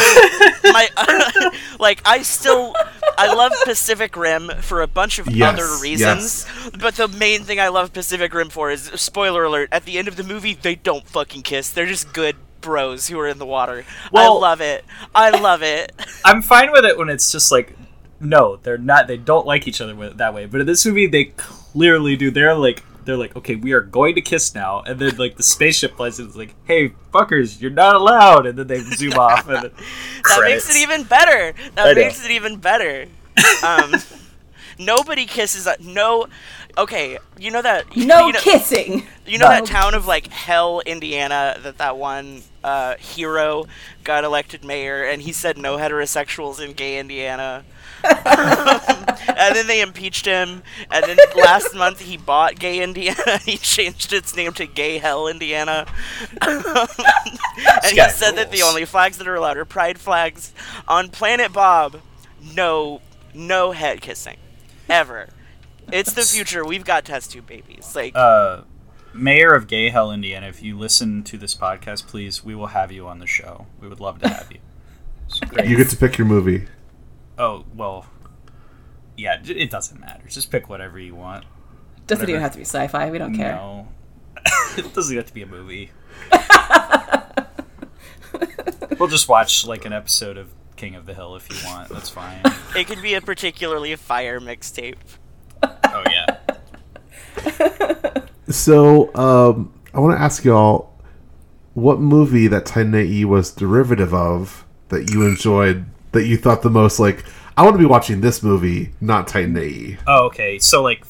my 0.72 0.88
uh, 0.98 1.50
like 1.80 2.02
I 2.06 2.22
still 2.22 2.76
I 3.18 3.34
love 3.34 3.52
Pacific 3.64 4.16
Rim 4.16 4.52
for 4.62 4.82
a 4.82 4.88
bunch 4.88 5.18
of 5.18 5.28
Yes, 5.28 5.54
other 5.54 5.82
reasons. 5.82 6.46
But 6.80 6.96
the 6.96 7.08
main 7.08 7.42
thing 7.42 7.60
I 7.60 7.70
love 7.70 7.92
Pacific 7.92 8.34
Rim 8.34 8.50
for 8.50 8.70
is 8.70 8.84
spoiler 8.96 9.44
alert. 9.46 9.70
At 9.72 9.86
the 9.86 9.98
end 9.98 10.08
of 10.08 10.16
the 10.16 10.24
movie, 10.24 10.54
they 10.54 10.76
don't 10.76 11.08
fucking 11.08 11.42
kiss. 11.42 11.72
They're 11.72 11.88
just 11.88 12.14
good 12.14 12.36
bros 12.62 13.08
who 13.08 13.18
are 13.20 13.28
in 13.28 13.40
the 13.40 13.46
water. 13.48 13.84
Well- 14.12 14.38
I 14.38 14.40
love 14.42 14.62
it. 14.62 14.86
I 15.16 15.30
love 15.32 15.64
it. 15.64 15.92
I'm 16.24 16.42
fine 16.44 16.72
with 16.72 16.86
it 16.86 16.98
when 17.00 17.10
it's 17.10 17.32
just 17.32 17.52
like 17.52 17.76
no 18.20 18.58
they're 18.58 18.78
not 18.78 19.08
they 19.08 19.18
don't 19.18 19.46
like 19.46 19.68
each 19.68 19.82
other 19.82 19.96
with- 19.96 20.18
that 20.18 20.34
way, 20.34 20.46
but 20.46 20.62
in 20.62 20.68
this 20.68 20.86
movie 20.86 21.08
they 21.08 21.26
clearly 21.38 22.16
do. 22.16 22.32
They're 22.32 22.56
like 22.56 22.84
they're 23.06 23.18
like 23.18 23.36
okay 23.36 23.56
we 23.56 23.72
are 23.72 23.82
going 23.82 24.16
to 24.16 24.22
kiss 24.22 24.54
now, 24.54 24.82
and 24.82 25.00
then 25.00 25.16
like 25.18 25.36
the 25.38 25.44
spaceship 25.44 25.96
flies 25.98 26.20
and 26.20 26.28
it's 26.28 26.38
like 26.38 26.54
hey 26.66 26.90
fuckers 27.14 27.60
you're 27.62 27.72
not 27.72 27.96
allowed, 27.96 28.46
and 28.46 28.58
then 28.60 28.68
they 28.68 28.80
zoom 28.82 29.14
off 29.14 29.48
and 29.48 29.64
then 29.64 29.72
That 30.26 30.42
makes 30.44 30.70
it 30.70 30.78
even 30.82 31.04
better. 31.04 31.54
I 31.58 31.70
That 31.76 31.96
know. 31.96 32.02
makes 32.04 32.24
it 32.26 32.32
even 32.32 32.58
better. 32.58 33.06
Um, 33.66 33.96
nobody 34.80 35.26
kisses. 35.26 35.66
A, 35.68 35.76
no. 35.82 36.28
Okay, 36.78 37.18
you 37.38 37.52
know 37.52 37.62
that. 37.62 37.96
No 37.96 38.28
you 38.28 38.34
know, 38.34 38.40
kissing. 38.40 39.04
You 39.26 39.38
know 39.38 39.48
that 39.48 39.66
town 39.66 39.94
of 39.96 40.06
like 40.08 40.28
Hell, 40.28 40.82
Indiana, 40.86 41.58
that 41.64 41.78
that 41.80 41.98
one 41.98 42.42
uh, 42.64 42.96
hero 42.98 43.66
got 44.04 44.24
elected 44.24 44.64
mayor, 44.64 45.04
and 45.04 45.22
he 45.22 45.32
said 45.32 45.58
no 45.58 45.78
heterosexuals 45.78 46.64
in 46.64 46.74
gay 46.74 47.00
Indiana. 47.00 47.64
and 48.04 49.56
then 49.56 49.68
they 49.68 49.82
impeached 49.82 50.26
him, 50.26 50.64
and 50.92 51.06
then 51.06 51.18
last 51.36 51.76
month 51.76 52.00
he 52.00 52.18
bought 52.18 52.56
Gay 52.56 52.82
Indiana. 52.82 53.18
and 53.26 53.42
He 53.50 53.58
changed 53.58 54.14
its 54.14 54.36
name 54.36 54.54
to 54.54 54.66
Gay 54.66 54.98
Hell, 54.98 55.28
Indiana. 55.28 55.86
and 56.42 57.86
he 57.86 57.96
guy 57.96 58.10
said 58.10 58.36
that 58.36 58.52
the 58.52 58.62
only 58.62 58.86
flags 58.86 59.18
that 59.18 59.28
are 59.28 59.36
allowed 59.36 59.58
are 59.58 59.66
pride 59.66 60.00
flags. 60.00 60.54
On 60.88 61.10
Planet 61.10 61.52
Bob, 61.52 62.02
no, 62.56 63.02
no 63.34 63.72
head 63.72 64.02
kissing, 64.02 64.38
ever. 64.90 65.30
It's 65.92 66.14
the 66.14 66.22
future. 66.22 66.64
We've 66.64 66.86
got 66.86 67.06
test 67.06 67.32
tube 67.32 67.48
babies. 67.48 67.96
Like, 67.96 68.16
uh, 68.16 68.62
mayor 69.14 69.54
of 69.54 69.68
Gay 69.68 69.90
Hell, 69.90 70.12
Indiana, 70.12 70.48
if 70.48 70.62
you 70.62 70.78
listen 70.78 71.24
to 71.24 71.38
this 71.38 71.56
podcast, 71.56 72.08
please, 72.08 72.44
we 72.44 72.56
will 72.56 72.68
have 72.68 72.92
you 72.92 73.08
on 73.08 73.20
the 73.20 73.28
show. 73.28 73.66
We 73.82 73.88
would 73.88 74.00
love 74.00 74.20
to 74.20 74.30
have 74.30 74.52
you. 74.52 74.60
Great. 75.48 75.68
You 75.70 75.78
get 75.78 75.90
to 75.90 75.98
pick 75.98 76.18
your 76.18 76.28
movie. 76.28 76.68
Oh 77.40 77.66
well, 77.74 78.06
yeah, 79.18 79.42
it 79.44 79.72
doesn't 79.72 80.00
matter. 80.00 80.28
Just 80.28 80.52
pick 80.52 80.70
whatever 80.70 81.00
you 81.00 81.16
want. 81.16 81.46
Doesn't 82.06 82.30
even 82.30 82.42
have 82.42 82.52
to 82.52 82.58
be 82.58 82.66
sci-fi. 82.66 83.10
We 83.10 83.18
don't 83.18 83.36
care. 83.36 83.56
No, 83.56 83.88
it 84.78 84.94
doesn't 84.94 85.16
have 85.16 85.28
to 85.28 85.34
be 85.34 85.42
a 85.42 85.48
movie. 85.48 85.92
we'll 89.00 89.10
just 89.10 89.28
watch 89.28 89.66
like 89.66 89.86
an 89.86 89.94
episode 89.94 90.38
of 90.38 90.50
King 90.76 90.96
of 90.96 91.06
the 91.06 91.14
Hill 91.14 91.36
if 91.36 91.50
you 91.50 91.56
want. 91.68 91.90
That's 91.90 92.10
fine. 92.10 92.42
It 92.76 92.88
could 92.88 93.02
be 93.02 93.16
a 93.16 93.22
particularly 93.22 93.96
fire 93.96 94.40
mixtape. 94.40 94.98
oh 95.64 96.04
yeah. 96.10 96.38
So, 98.50 99.16
um, 99.16 99.72
I 99.94 100.00
want 100.00 100.18
to 100.18 100.22
ask 100.22 100.44
y'all 100.44 100.92
what 101.76 102.00
movie 102.00 102.48
that 102.48 102.66
Titan 102.66 102.96
AE 102.96 103.26
was 103.26 103.52
derivative 103.52 104.12
of 104.12 104.66
that 104.88 105.12
you 105.12 105.24
enjoyed, 105.24 105.86
that 106.12 106.26
you 106.26 106.38
thought 106.38 106.62
the 106.62 106.70
most 106.70 107.00
like, 107.00 107.24
I 107.58 107.64
want 107.64 107.74
to 107.76 107.80
be 107.80 107.86
watching 107.86 108.22
this 108.22 108.42
movie, 108.44 108.92
not 109.02 109.28
Titan 109.28 109.58
AE. 109.58 109.98
Oh, 110.08 110.26
okay. 110.28 110.60
So 110.60 110.82
like, 110.82 111.04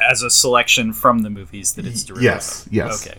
as 0.00 0.22
a 0.22 0.28
selection 0.30 0.92
from 0.92 1.20
the 1.20 1.30
movies 1.30 1.72
that 1.74 1.86
it's 1.86 2.04
derivative. 2.04 2.24
yes, 2.24 2.66
of. 2.66 2.72
yes. 2.72 3.06
Okay. 3.06 3.18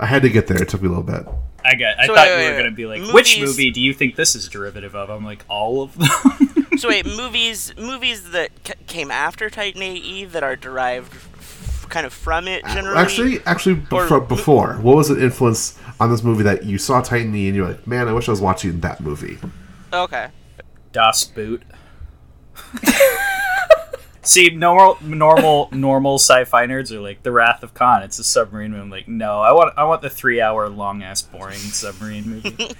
I 0.00 0.06
had 0.06 0.22
to 0.22 0.28
get 0.28 0.46
there. 0.46 0.60
It 0.62 0.68
took 0.68 0.80
me 0.82 0.86
a 0.88 0.90
little 0.90 1.04
bit. 1.04 1.26
I 1.64 1.74
got. 1.76 1.98
I 1.98 2.06
So 2.06 2.14
thought 2.14 2.26
wait, 2.26 2.32
you 2.42 2.48
wait, 2.50 2.52
were 2.56 2.58
gonna 2.62 2.70
be 2.76 2.86
like, 2.86 3.12
which 3.14 3.40
movie 3.40 3.70
do 3.70 3.80
you 3.80 3.94
think 3.94 4.16
this 4.16 4.34
is 4.34 4.48
derivative 4.48 4.94
of? 4.94 5.08
I'm 5.10 5.24
like, 5.24 5.44
all 5.48 5.82
of 5.82 5.96
them. 5.98 6.50
So 6.78 6.88
wait, 6.88 7.06
movies 7.16 7.72
movies 7.78 8.30
that 8.32 8.50
c- 8.66 8.74
came 8.88 9.12
after 9.12 9.48
Titan 9.48 9.80
AE 9.80 10.24
that 10.26 10.42
are 10.42 10.56
derived 10.56 11.12
f- 11.14 11.86
kind 11.88 12.04
of 12.04 12.12
from 12.12 12.48
it 12.48 12.64
generally. 12.66 12.98
Actually, 12.98 13.38
actually, 13.46 13.74
Or- 13.92 14.02
before, 14.02 14.20
before, 14.20 14.74
what 14.82 14.96
was 14.96 15.08
an 15.08 15.20
influence 15.22 15.78
on 16.00 16.10
this 16.10 16.24
movie 16.24 16.42
that 16.42 16.64
you 16.64 16.76
saw 16.78 17.00
Titan 17.00 17.32
AE 17.32 17.46
and 17.46 17.54
you're 17.56 17.68
like, 17.68 17.86
man, 17.86 18.08
I 18.08 18.12
wish 18.12 18.26
I 18.28 18.32
was 18.32 18.40
watching 18.40 18.80
that 18.80 19.00
movie? 19.00 19.38
Okay. 20.02 20.28
Das 20.92 21.24
Boot. 21.24 21.62
See, 24.22 24.48
normal, 24.50 24.96
normal, 25.02 25.68
normal 25.70 26.18
sci-fi 26.18 26.66
nerds 26.66 26.90
are 26.90 27.00
like 27.00 27.22
the 27.22 27.30
Wrath 27.30 27.62
of 27.62 27.74
Khan. 27.74 28.02
It's 28.02 28.18
a 28.18 28.24
submarine 28.24 28.70
movie. 28.70 28.82
I'm 28.82 28.90
like, 28.90 29.06
no, 29.06 29.40
I 29.40 29.52
want, 29.52 29.74
I 29.76 29.84
want 29.84 30.00
the 30.00 30.08
three-hour 30.08 30.70
long 30.70 31.02
ass 31.02 31.20
boring 31.20 31.58
submarine 31.58 32.24
movie. 32.30 32.70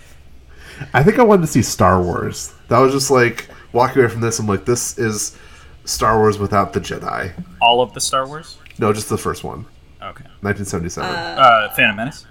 I 0.94 1.02
think 1.02 1.18
I 1.18 1.22
wanted 1.22 1.42
to 1.42 1.46
see 1.48 1.60
Star 1.60 2.00
Wars. 2.02 2.54
That 2.68 2.78
was 2.78 2.92
just 2.92 3.10
like 3.10 3.48
walking 3.72 4.00
away 4.02 4.10
from 4.10 4.22
this. 4.22 4.38
I'm 4.38 4.46
like, 4.46 4.64
this 4.64 4.96
is 4.98 5.36
Star 5.84 6.18
Wars 6.18 6.38
without 6.38 6.72
the 6.72 6.80
Jedi. 6.80 7.32
All 7.60 7.82
of 7.82 7.92
the 7.92 8.00
Star 8.00 8.26
Wars. 8.26 8.56
No, 8.78 8.92
just 8.92 9.10
the 9.10 9.18
first 9.18 9.44
one, 9.44 9.66
Okay. 10.02 10.24
1977. 10.40 11.08
Uh, 11.14 11.70
Phantom 11.76 11.96
Menace. 11.96 12.26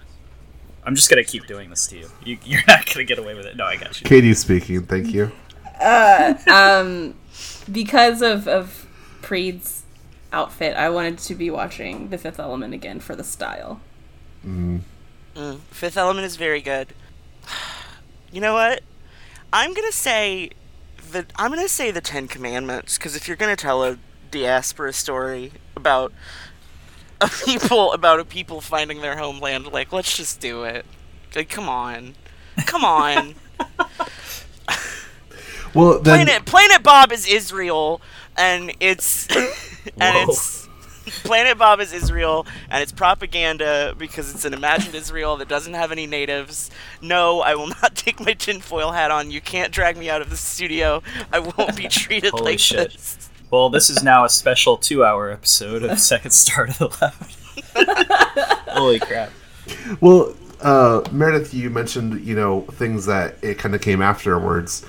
I'm 0.85 0.95
just 0.95 1.09
gonna 1.09 1.23
keep 1.23 1.47
doing 1.47 1.69
this 1.69 1.87
to 1.87 1.97
you. 1.97 2.09
you. 2.23 2.37
You're 2.45 2.63
not 2.67 2.85
gonna 2.85 3.05
get 3.05 3.19
away 3.19 3.35
with 3.35 3.45
it. 3.45 3.55
No, 3.55 3.65
I 3.65 3.77
got 3.77 3.99
you. 3.99 4.05
Katie 4.05 4.33
speaking. 4.33 4.83
Thank 4.85 5.13
you. 5.13 5.31
Uh, 5.79 6.35
um, 6.51 7.15
because 7.71 8.21
of 8.21 8.47
of 8.47 8.87
Preed's 9.21 9.83
outfit, 10.31 10.75
I 10.75 10.89
wanted 10.89 11.17
to 11.19 11.35
be 11.35 11.49
watching 11.49 12.09
The 12.09 12.17
Fifth 12.17 12.39
Element 12.39 12.73
again 12.73 12.99
for 12.99 13.15
the 13.15 13.23
style. 13.23 13.79
Mm. 14.45 14.81
Mm, 15.35 15.59
Fifth 15.71 15.97
Element 15.97 16.25
is 16.25 16.35
very 16.35 16.61
good. 16.61 16.89
You 18.31 18.41
know 18.41 18.53
what? 18.53 18.81
I'm 19.51 19.73
gonna 19.73 19.91
say 19.91 20.49
the 21.11 21.25
I'm 21.35 21.51
gonna 21.51 21.67
say 21.67 21.91
the 21.91 22.01
Ten 22.01 22.27
Commandments 22.27 22.97
because 22.97 23.15
if 23.15 23.27
you're 23.27 23.37
gonna 23.37 23.55
tell 23.55 23.83
a 23.83 23.97
diaspora 24.31 24.93
story 24.93 25.51
about 25.75 26.11
a 27.21 27.29
people 27.45 27.93
about 27.93 28.19
a 28.19 28.25
people 28.25 28.61
finding 28.61 29.01
their 29.01 29.17
homeland, 29.17 29.67
like 29.67 29.91
let's 29.91 30.15
just 30.15 30.39
do 30.39 30.63
it. 30.63 30.85
Like, 31.35 31.49
come 31.49 31.67
on, 31.69 32.15
come 32.65 32.85
on. 32.85 33.35
Well, 35.73 35.99
then 35.99 36.25
Planet 36.25 36.45
Planet 36.45 36.83
Bob 36.83 37.11
is 37.11 37.27
Israel, 37.27 38.01
and 38.37 38.73
it's 38.79 39.27
and 39.35 39.47
Whoa. 39.97 40.25
it's 40.29 40.67
Planet 41.23 41.57
Bob 41.57 41.79
is 41.79 41.91
Israel, 41.93 42.45
and 42.69 42.81
it's 42.83 42.91
propaganda 42.91 43.95
because 43.97 44.33
it's 44.33 44.45
an 44.45 44.53
imagined 44.53 44.95
Israel 44.95 45.37
that 45.37 45.47
doesn't 45.47 45.73
have 45.73 45.91
any 45.91 46.05
natives. 46.05 46.69
No, 47.01 47.41
I 47.41 47.55
will 47.55 47.67
not 47.67 47.95
take 47.95 48.19
my 48.19 48.33
tinfoil 48.33 48.91
hat 48.91 49.09
on. 49.11 49.31
You 49.31 49.41
can't 49.41 49.73
drag 49.73 49.97
me 49.97 50.09
out 50.09 50.21
of 50.21 50.29
the 50.29 50.37
studio. 50.37 51.01
I 51.31 51.39
won't 51.39 51.75
be 51.75 51.87
treated 51.87 52.31
Holy 52.31 52.51
like 52.51 52.59
shit. 52.59 52.91
this. 52.91 53.29
Well, 53.53 53.69
this 53.69 53.91
is 53.91 54.01
now 54.01 54.25
a 54.25 54.29
special 54.29 54.77
two-hour 54.77 55.29
episode 55.29 55.83
of 55.83 55.99
Second 55.99 56.31
Star 56.31 56.65
to 56.65 56.79
the 56.79 56.87
Left. 56.99 57.39
Holy 58.69 58.99
crap! 58.99 59.29
Well, 60.01 60.35
uh, 60.59 61.03
Meredith, 61.11 61.53
you 61.53 61.69
mentioned 61.69 62.25
you 62.25 62.35
know 62.35 62.61
things 62.61 63.05
that 63.05 63.35
it 63.43 63.59
kind 63.59 63.75
of 63.75 63.81
came 63.81 64.01
afterwards. 64.01 64.83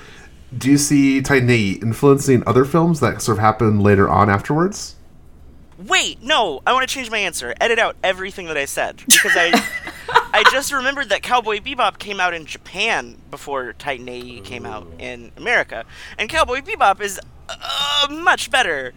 Do 0.56 0.70
you 0.70 0.78
see 0.78 1.20
Titan 1.20 1.50
AE 1.50 1.72
influencing 1.72 2.42
other 2.46 2.64
films 2.64 3.00
that 3.00 3.20
sort 3.20 3.36
of 3.36 3.42
happened 3.42 3.82
later 3.82 4.08
on 4.08 4.30
afterwards? 4.30 4.96
Wait, 5.76 6.22
no, 6.22 6.62
I 6.66 6.72
want 6.72 6.88
to 6.88 6.94
change 6.94 7.10
my 7.10 7.18
answer. 7.18 7.54
Edit 7.60 7.78
out 7.78 7.96
everything 8.02 8.46
that 8.46 8.56
I 8.56 8.64
said 8.64 9.02
because 9.04 9.32
I 9.34 9.62
I 10.08 10.42
just 10.50 10.72
remembered 10.72 11.10
that 11.10 11.22
Cowboy 11.22 11.58
Bebop 11.58 11.98
came 11.98 12.18
out 12.18 12.32
in 12.32 12.46
Japan 12.46 13.18
before 13.30 13.74
Titan 13.74 14.08
AE 14.08 14.40
came 14.40 14.64
out 14.64 14.86
in 14.98 15.32
America, 15.36 15.84
and 16.18 16.30
Cowboy 16.30 16.62
Bebop 16.62 17.02
is 17.02 17.20
uh, 17.48 18.06
much 18.10 18.50
better, 18.50 18.92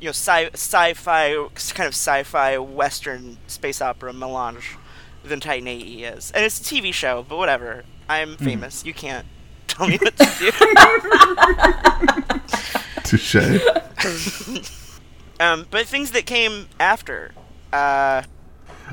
you 0.00 0.06
know, 0.06 0.10
sci 0.12 0.50
sci-fi 0.54 1.34
kind 1.74 1.86
of 1.86 1.94
sci-fi 1.94 2.58
western 2.58 3.38
space 3.46 3.80
opera 3.80 4.12
melange 4.12 4.76
than 5.24 5.40
Titan 5.40 5.68
AE 5.68 6.02
is, 6.04 6.30
and 6.32 6.44
it's 6.44 6.60
a 6.60 6.64
TV 6.64 6.92
show, 6.92 7.24
but 7.28 7.36
whatever. 7.36 7.84
I'm 8.08 8.36
famous. 8.36 8.84
You 8.84 8.92
can't 8.92 9.24
tell 9.68 9.86
me 9.88 9.96
what 9.98 10.16
to 10.16 10.28
do. 10.38 10.50
Touche. 13.04 13.36
um, 15.40 15.66
but 15.70 15.86
things 15.86 16.10
that 16.10 16.26
came 16.26 16.68
after. 16.78 17.32
Uh, 17.72 18.22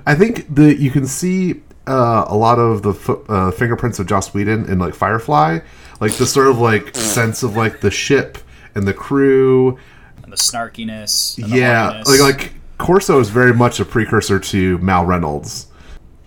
I 0.06 0.16
think 0.16 0.56
that 0.56 0.80
you 0.80 0.90
can 0.92 1.06
see 1.06 1.62
uh, 1.88 2.24
a 2.28 2.38
lot 2.38 2.60
of 2.60 2.84
the 2.84 2.94
fo- 2.94 3.26
uh, 3.28 3.52
fingerprints 3.52 4.00
of 4.00 4.08
Joss 4.08 4.34
Whedon 4.34 4.70
in 4.70 4.80
like 4.80 4.94
Firefly, 4.94 5.60
like 6.00 6.14
the 6.14 6.26
sort 6.26 6.48
of 6.48 6.60
like 6.60 6.96
sense 6.96 7.44
of 7.44 7.58
like 7.58 7.82
the 7.82 7.92
ship 7.92 8.38
and 8.76 8.88
the 8.88 8.94
crew. 8.94 9.78
And 10.24 10.32
the 10.32 10.38
snarkiness. 10.38 11.38
And 11.42 11.48
Yeah, 11.54 11.92
horniness. 11.94 12.06
like 12.08 12.20
like 12.42 12.54
Korso 12.78 13.20
is 13.20 13.30
very 13.30 13.54
much 13.54 13.80
a 13.80 13.86
precursor 13.86 14.40
to 14.40 14.78
Mal 14.80 15.06
Reynolds. 15.06 15.68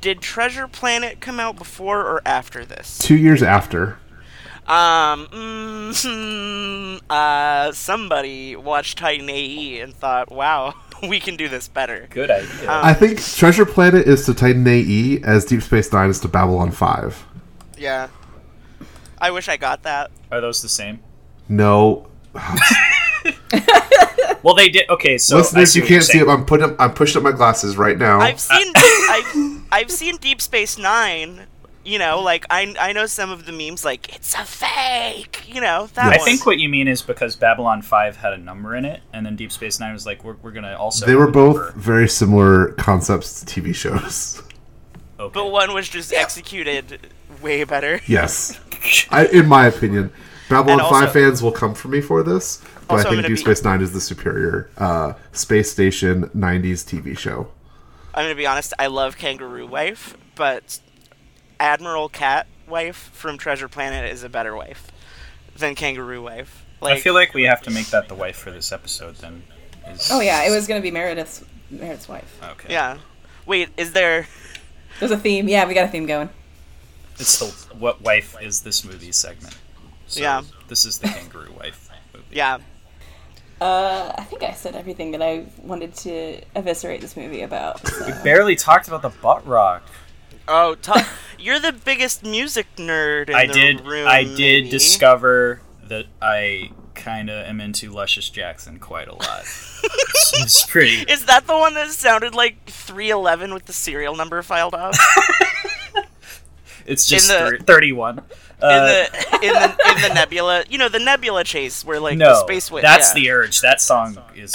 did 0.01 0.21
Treasure 0.21 0.67
Planet 0.69 1.21
come 1.21 1.39
out 1.41 1.57
before 1.57 2.01
or 2.01 2.21
after 2.27 2.65
this? 2.65 2.99
Two 2.99 3.17
years 3.17 3.43
after, 3.43 3.99
Um, 4.67 5.27
mm, 5.33 7.01
uh, 7.11 7.73
somebody 7.73 8.55
watched 8.57 8.99
Titan 8.99 9.29
AE 9.31 9.81
and 9.81 9.95
thought, 9.95 10.31
"Wow, 10.31 10.75
we 11.09 11.19
can 11.21 11.37
do 11.37 11.49
this 11.49 11.69
better." 11.69 12.07
good 12.11 12.31
idea. 12.31 12.71
Um, 12.71 12.85
I 12.85 12.95
think 12.95 13.21
Treasure 13.23 13.65
Planet 13.67 14.07
is 14.07 14.25
to 14.27 14.35
Titan 14.35 14.67
AE 14.67 15.21
as 15.25 15.45
Deep 15.45 15.63
Space 15.63 15.93
Nine 15.93 16.11
is 16.11 16.21
to 16.21 16.29
Babylon 16.29 16.71
Five. 16.71 17.25
Yeah, 17.79 18.09
I 19.21 19.31
wish 19.31 19.49
I 19.49 19.57
got 19.57 19.83
that. 19.85 20.11
Are 20.31 20.41
those 20.41 20.63
the 20.63 20.69
same? 20.69 21.01
No, 21.49 22.07
Well, 24.43 24.55
they 24.55 24.69
did. 24.69 24.89
Okay, 24.89 25.19
so 25.19 25.37
I 25.37 25.39
listeners, 25.41 25.77
you 25.77 25.83
can't 25.83 26.03
see 26.03 26.19
it. 26.19 26.29
I'm 26.29 26.45
putting 26.45 26.71
up, 26.71 26.77
I'm 26.79 26.93
pushing 26.95 27.19
up 27.19 27.23
my 27.23 27.33
glasses 27.33 27.77
right 27.77 27.97
now. 27.97 28.21
I've 28.21 28.41
seen, 28.41 28.73
I've, 28.77 29.63
I've 29.71 29.91
seen 29.91 30.17
Deep 30.17 30.41
Space 30.41 30.79
Nine. 30.79 31.47
You 31.85 31.99
know, 31.99 32.21
like 32.21 32.47
I, 32.49 32.75
I 32.79 32.93
know 32.93 33.07
some 33.07 33.31
of 33.31 33.45
the 33.45 33.51
memes, 33.51 33.85
like 33.85 34.15
it's 34.15 34.35
a 34.35 34.45
fake. 34.45 35.43
You 35.49 35.61
know 35.61 35.89
that 35.95 36.13
I 36.13 36.17
one. 36.17 36.25
think 36.25 36.47
what 36.47 36.59
you 36.61 36.69
mean 36.69 36.87
is 36.87 37.03
because 37.03 37.35
Babylon 37.35 37.83
Five 37.83 38.17
had 38.17 38.33
a 38.33 38.39
number 38.39 38.77
in 38.77 38.85
it, 38.85 39.01
and 39.13 39.27
then 39.27 39.35
Deep 39.35 39.51
Space 39.51 39.81
Nine 39.81 39.93
was 39.93 40.07
like, 40.07 40.23
we're, 40.23 40.37
we're 40.43 40.53
gonna 40.53 40.77
also. 40.77 41.07
they 41.07 41.17
were 41.17 41.31
both 41.31 41.57
number. 41.57 41.73
very 41.73 42.09
similar 42.09 42.69
concepts 42.73 43.43
to 43.43 43.61
TV 43.61 43.75
shows. 43.75 44.43
Okay. 45.19 45.33
but 45.35 45.51
one 45.51 45.75
was 45.75 45.89
just 45.89 46.13
executed 46.13 47.09
way 47.41 47.65
better. 47.65 48.01
Yes, 48.07 48.61
I, 49.11 49.27
in 49.27 49.47
my 49.47 49.67
opinion, 49.67 50.13
Babylon 50.53 50.79
And 50.79 50.81
also- 50.83 51.01
Five 51.01 51.13
fans 51.13 51.43
will 51.43 51.53
come 51.53 51.75
for 51.75 51.89
me 51.89 52.01
for 52.01 52.23
this, 52.23 52.61
but 52.89 52.95
I 52.95 53.03
think 53.03 53.15
gonna 53.17 53.29
Deep 53.29 53.37
be- 53.37 53.43
Space 53.43 53.65
Nine 53.65 53.81
is 53.81 53.93
the 53.93 54.01
superior 54.01 54.71
uh, 54.79 55.15
space 55.33 55.71
station 55.71 56.31
'90s 56.37 56.85
TV 56.85 57.17
show. 57.17 57.49
I'm 58.15 58.25
gonna 58.25 58.35
be 58.35 58.47
honest. 58.47 58.75
I 58.79 58.89
love 58.89 59.17
Kangaroo 59.17 59.67
Wife, 59.67 60.17
but 60.35 60.79
Admiral 61.59 62.09
Cat 62.09 62.47
Wife 62.69 63.11
from 63.13 63.39
Treasure 63.39 63.69
Planet 63.69 64.11
is 64.11 64.23
a 64.23 64.29
better 64.29 64.55
wife 64.55 64.91
than 65.57 65.75
Kangaroo 65.75 66.23
Wife. 66.23 66.65
Like, 66.81 66.99
I 66.99 67.01
feel 67.01 67.15
like 67.15 67.33
we 67.33 67.45
have 67.45 67.63
to 67.63 67.71
make 67.71 67.87
that 67.89 68.09
the 68.09 68.15
wife 68.15 68.37
for 68.37 68.51
this 68.51 68.73
episode. 68.73 69.17
Then. 69.17 69.45
Is... 69.89 70.11
Oh 70.13 70.21
yeah, 70.21 70.45
it 70.45 70.51
was 70.51 70.67
gonna 70.67 70.81
be 70.81 70.91
Meredith's 70.91 71.45
Meredith's 71.71 72.09
wife. 72.09 72.39
Okay. 72.43 72.73
yeah. 72.73 72.99
Wait, 73.47 73.71
is 73.77 73.93
there? 73.93 74.29
There's 75.01 75.11
a 75.11 75.17
theme. 75.17 75.49
Yeah, 75.49 75.67
we 75.67 75.75
got 75.75 75.87
a 75.87 75.89
theme 75.89 76.07
going. 76.07 76.29
It's 77.19 77.39
the 77.39 77.75
what 77.77 78.03
wife 78.03 78.37
is 78.41 78.63
this 78.63 78.85
movie 78.85 79.13
segment. 79.13 79.57
So 80.13 80.21
yeah. 80.21 80.43
This 80.69 80.85
is 80.85 80.99
the 80.99 81.09
Kangaroo 81.09 81.53
Wife 81.59 81.89
movie. 82.13 82.27
Yeah. 82.33 82.59
Uh, 83.63 84.13
I 84.19 84.25
think 84.25 84.43
I 84.43 84.53
said 84.53 84.75
everything 84.77 85.13
that 85.13 85.23
I 85.23 85.47
wanted 85.63 85.95
to 85.97 86.41
eviscerate 86.55 87.01
this 87.01 87.17
movie 87.17 87.43
about. 87.43 87.81
So. 87.93 88.07
We 88.07 88.13
barely 88.23 88.57
talked 88.57 88.89
about 88.89 89.03
the 89.03 89.09
butt 89.09 89.47
rock. 89.47 89.83
Oh, 90.49 90.75
t- 90.75 90.93
you're 91.39 91.61
the 91.61 91.73
biggest 91.73 92.25
music 92.25 92.67
nerd. 92.77 93.33
I 93.33 93.47
did. 93.47 93.81
Room, 93.81 94.07
I 94.07 94.25
did 94.25 94.65
maybe. 94.65 94.71
discover 94.71 95.61
that 95.85 96.07
I 96.21 96.73
kind 96.95 97.31
of 97.31 97.47
am 97.47 97.61
into 97.61 97.91
Luscious 97.91 98.29
Jackson 98.29 98.79
quite 98.79 99.09
a 99.09 99.15
lot. 99.15 99.41
it's, 99.43 100.67
pretty. 100.67 101.03
Is 101.11 101.25
that 101.27 101.47
the 101.47 101.57
one 101.57 101.75
that 101.75 101.89
sounded 101.91 102.35
like 102.35 102.67
311 102.67 103.55
with 103.55 103.65
the 103.65 103.73
serial 103.73 104.15
number 104.15 104.43
filed 104.43 104.75
off? 104.75 104.99
it's 106.87 107.07
just 107.07 107.29
the... 107.29 107.59
31. 107.65 108.21
In 108.63 108.69
uh, 108.69 108.87
the 108.87 109.39
in 109.43 109.53
the 109.53 109.91
in 109.91 110.03
the 110.03 110.15
nebula, 110.15 110.65
you 110.69 110.79
know 110.79 110.89
the 110.89 110.99
nebula 110.99 111.45
chase 111.45 111.85
where 111.85 112.01
like 112.01 112.17
no, 112.17 112.35
space 112.35 112.71
witch. 112.71 112.83
That's 112.83 113.15
yeah. 113.15 113.23
the 113.23 113.31
urge. 113.31 113.61
That 113.61 113.81
song 113.81 114.19
is 114.35 114.55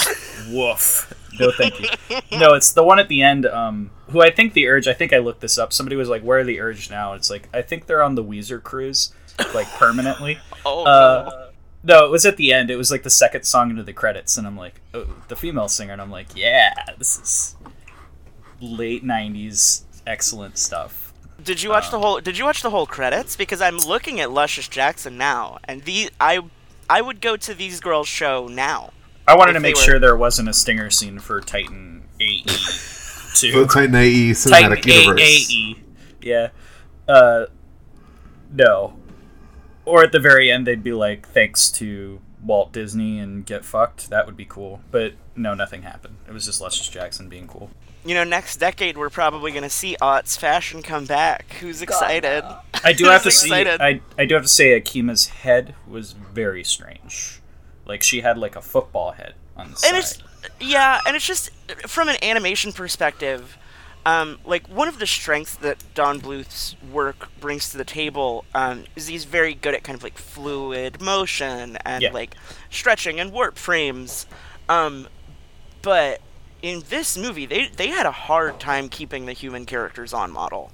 woof. 0.49 1.13
No, 1.39 1.51
thank 1.51 1.79
you. 1.79 1.89
No, 2.37 2.53
it's 2.53 2.71
the 2.71 2.83
one 2.83 2.99
at 2.99 3.09
the 3.09 3.21
end. 3.21 3.45
Um, 3.45 3.91
who 4.09 4.21
I 4.21 4.31
think 4.31 4.53
the 4.53 4.67
urge. 4.67 4.87
I 4.87 4.93
think 4.93 5.13
I 5.13 5.17
looked 5.17 5.41
this 5.41 5.57
up. 5.57 5.71
Somebody 5.73 5.95
was 5.95 6.09
like, 6.09 6.23
"Where 6.23 6.39
are 6.39 6.43
the 6.43 6.59
urge 6.59 6.89
now?" 6.89 7.13
It's 7.13 7.29
like 7.29 7.49
I 7.53 7.61
think 7.61 7.85
they're 7.85 8.01
on 8.01 8.15
the 8.15 8.23
Weezer 8.23 8.61
cruise, 8.63 9.13
like 9.53 9.67
permanently. 9.73 10.39
oh. 10.65 10.85
Uh, 10.85 11.29
no 11.31 11.47
no, 11.87 12.05
it 12.05 12.11
was 12.11 12.25
at 12.25 12.35
the 12.37 12.51
end. 12.51 12.69
It 12.69 12.75
was 12.75 12.91
like 12.91 13.03
the 13.03 13.09
second 13.09 13.43
song 13.43 13.69
into 13.69 13.81
the 13.81 13.93
credits, 13.93 14.37
and 14.37 14.45
I'm 14.45 14.57
like, 14.57 14.81
oh, 14.93 15.07
the 15.29 15.35
female 15.37 15.69
singer, 15.69 15.93
and 15.93 16.01
I'm 16.01 16.11
like, 16.11 16.27
yeah, 16.35 16.73
this 16.97 17.17
is 17.17 17.55
late 18.59 19.05
'90s 19.05 19.83
excellent 20.05 20.57
stuff 20.57 21.06
no. 21.37 21.43
Did 21.43 21.61
you 21.63 21.69
watch 21.69 21.91
the 21.91 21.99
whole? 21.99 22.19
Did 22.19 22.37
you 22.37 22.45
watch 22.45 22.61
the 22.61 22.69
whole 22.69 22.85
credits? 22.85 23.35
Because 23.35 23.61
I'm 23.61 23.77
looking 23.77 24.19
at 24.19 24.31
Luscious 24.31 24.67
Jackson 24.67 25.17
now, 25.17 25.59
and 25.65 25.83
the 25.83 26.09
I 26.19 26.41
I 26.89 27.01
would 27.01 27.21
go 27.21 27.37
to 27.37 27.53
these 27.53 27.79
girls' 27.79 28.07
show 28.07 28.47
now. 28.47 28.91
I 29.27 29.35
wanted 29.35 29.53
to 29.53 29.59
make 29.59 29.75
were- 29.75 29.81
sure 29.81 29.99
there 29.99 30.15
wasn't 30.15 30.49
a 30.49 30.53
stinger 30.53 30.89
scene 30.89 31.19
for 31.19 31.41
Titan 31.41 32.03
AE 32.19 32.43
For 32.47 33.35
two. 33.37 33.51
the 33.61 33.67
Titan 33.67 33.95
AE 33.95 34.33
Titan 34.33 34.71
cinematic 34.73 34.85
universe. 34.85 35.21
AAE. 35.21 35.79
Yeah. 36.21 36.49
Uh, 37.07 37.45
no. 38.51 38.97
Or 39.85 40.03
at 40.03 40.11
the 40.11 40.19
very 40.19 40.51
end, 40.51 40.67
they'd 40.67 40.83
be 40.83 40.91
like, 40.93 41.27
"Thanks 41.29 41.69
to 41.71 42.19
Walt 42.43 42.71
Disney 42.73 43.19
and 43.19 43.45
get 43.45 43.63
fucked." 43.63 44.09
That 44.09 44.25
would 44.25 44.35
be 44.37 44.45
cool. 44.45 44.81
But 44.91 45.13
no, 45.35 45.53
nothing 45.53 45.83
happened. 45.83 46.17
It 46.27 46.33
was 46.33 46.45
just 46.45 46.59
Luscious 46.59 46.87
Jackson 46.89 47.29
being 47.29 47.47
cool. 47.47 47.69
You 48.07 48.15
know, 48.15 48.23
next 48.23 48.57
decade 48.57 48.97
we're 48.97 49.09
probably 49.09 49.51
going 49.51 49.63
to 49.63 49.69
see 49.69 49.97
aughts 50.01 50.37
fashion 50.37 50.81
come 50.81 51.05
back. 51.05 51.51
Who's 51.59 51.81
excited? 51.81 52.43
I 52.83 52.93
do 52.93 53.05
have 53.09 53.21
to 53.23 53.25
Who's 53.29 53.37
see. 53.39 53.53
I 53.53 54.01
I 54.17 54.25
do 54.25 54.33
have 54.35 54.43
to 54.43 54.49
say, 54.49 54.73
Akima's 54.73 55.27
head 55.27 55.75
was 55.87 56.13
very 56.13 56.63
strange. 56.63 57.41
Like 57.85 58.03
she 58.03 58.21
had 58.21 58.37
like 58.37 58.55
a 58.55 58.61
football 58.61 59.11
head 59.11 59.33
on 59.55 59.67
the 59.67 59.71
and 59.71 59.77
side. 59.77 59.95
it's 59.95 60.19
yeah, 60.61 61.01
and 61.05 61.15
it's 61.15 61.25
just 61.25 61.49
from 61.87 62.07
an 62.09 62.15
animation 62.23 62.71
perspective. 62.71 63.57
Um, 64.05 64.39
like 64.45 64.67
one 64.69 64.87
of 64.87 64.99
the 64.99 65.07
strengths 65.07 65.55
that 65.57 65.83
Don 65.93 66.19
Bluth's 66.19 66.77
work 66.93 67.27
brings 67.41 67.69
to 67.71 67.77
the 67.77 67.83
table 67.83 68.45
um, 68.55 68.85
is 68.95 69.07
he's 69.07 69.25
very 69.25 69.53
good 69.53 69.73
at 69.73 69.83
kind 69.83 69.97
of 69.97 70.03
like 70.03 70.17
fluid 70.17 71.01
motion 71.01 71.77
and 71.83 72.01
Yeah. 72.01 72.13
like 72.13 72.35
stretching 72.69 73.19
and 73.19 73.33
warp 73.33 73.57
frames. 73.57 74.25
Um, 74.69 75.09
but 75.81 76.21
in 76.61 76.83
this 76.89 77.17
movie, 77.17 77.45
they 77.45 77.67
they 77.67 77.87
had 77.89 78.05
a 78.05 78.11
hard 78.11 78.59
time 78.59 78.89
keeping 78.89 79.25
the 79.25 79.33
human 79.33 79.65
characters 79.65 80.13
on 80.13 80.31
model. 80.31 80.71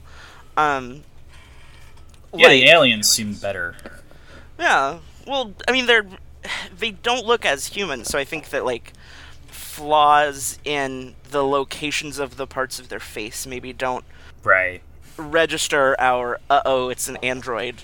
Um, 0.58 1.04
yeah, 2.34 2.48
like- 2.48 2.62
the 2.62 2.70
aliens 2.70 3.10
seemed 3.10 3.42
better. 3.42 3.76
yeah. 4.60 5.00
Well, 5.28 5.54
I 5.68 5.72
mean, 5.72 5.86
they're 5.86 6.06
they 6.78 6.92
don't 6.92 7.26
look 7.26 7.46
as 7.46 7.68
human, 7.68 8.04
so 8.06 8.18
I 8.20 8.24
think 8.26 8.50
that 8.50 8.66
like 8.66 8.94
flaws 9.48 10.60
in 10.64 11.16
the 11.32 11.44
locations 11.44 12.20
of 12.20 12.38
the 12.38 12.46
parts 12.46 12.80
of 12.80 12.90
their 12.90 13.00
face 13.00 13.48
maybe 13.48 13.74
don't 13.74 14.06
Right. 14.44 14.82
register 15.18 15.96
our 16.00 16.40
uh 16.50 16.62
oh, 16.66 16.90
it's 16.90 17.08
an 17.08 17.18
android. 17.18 17.76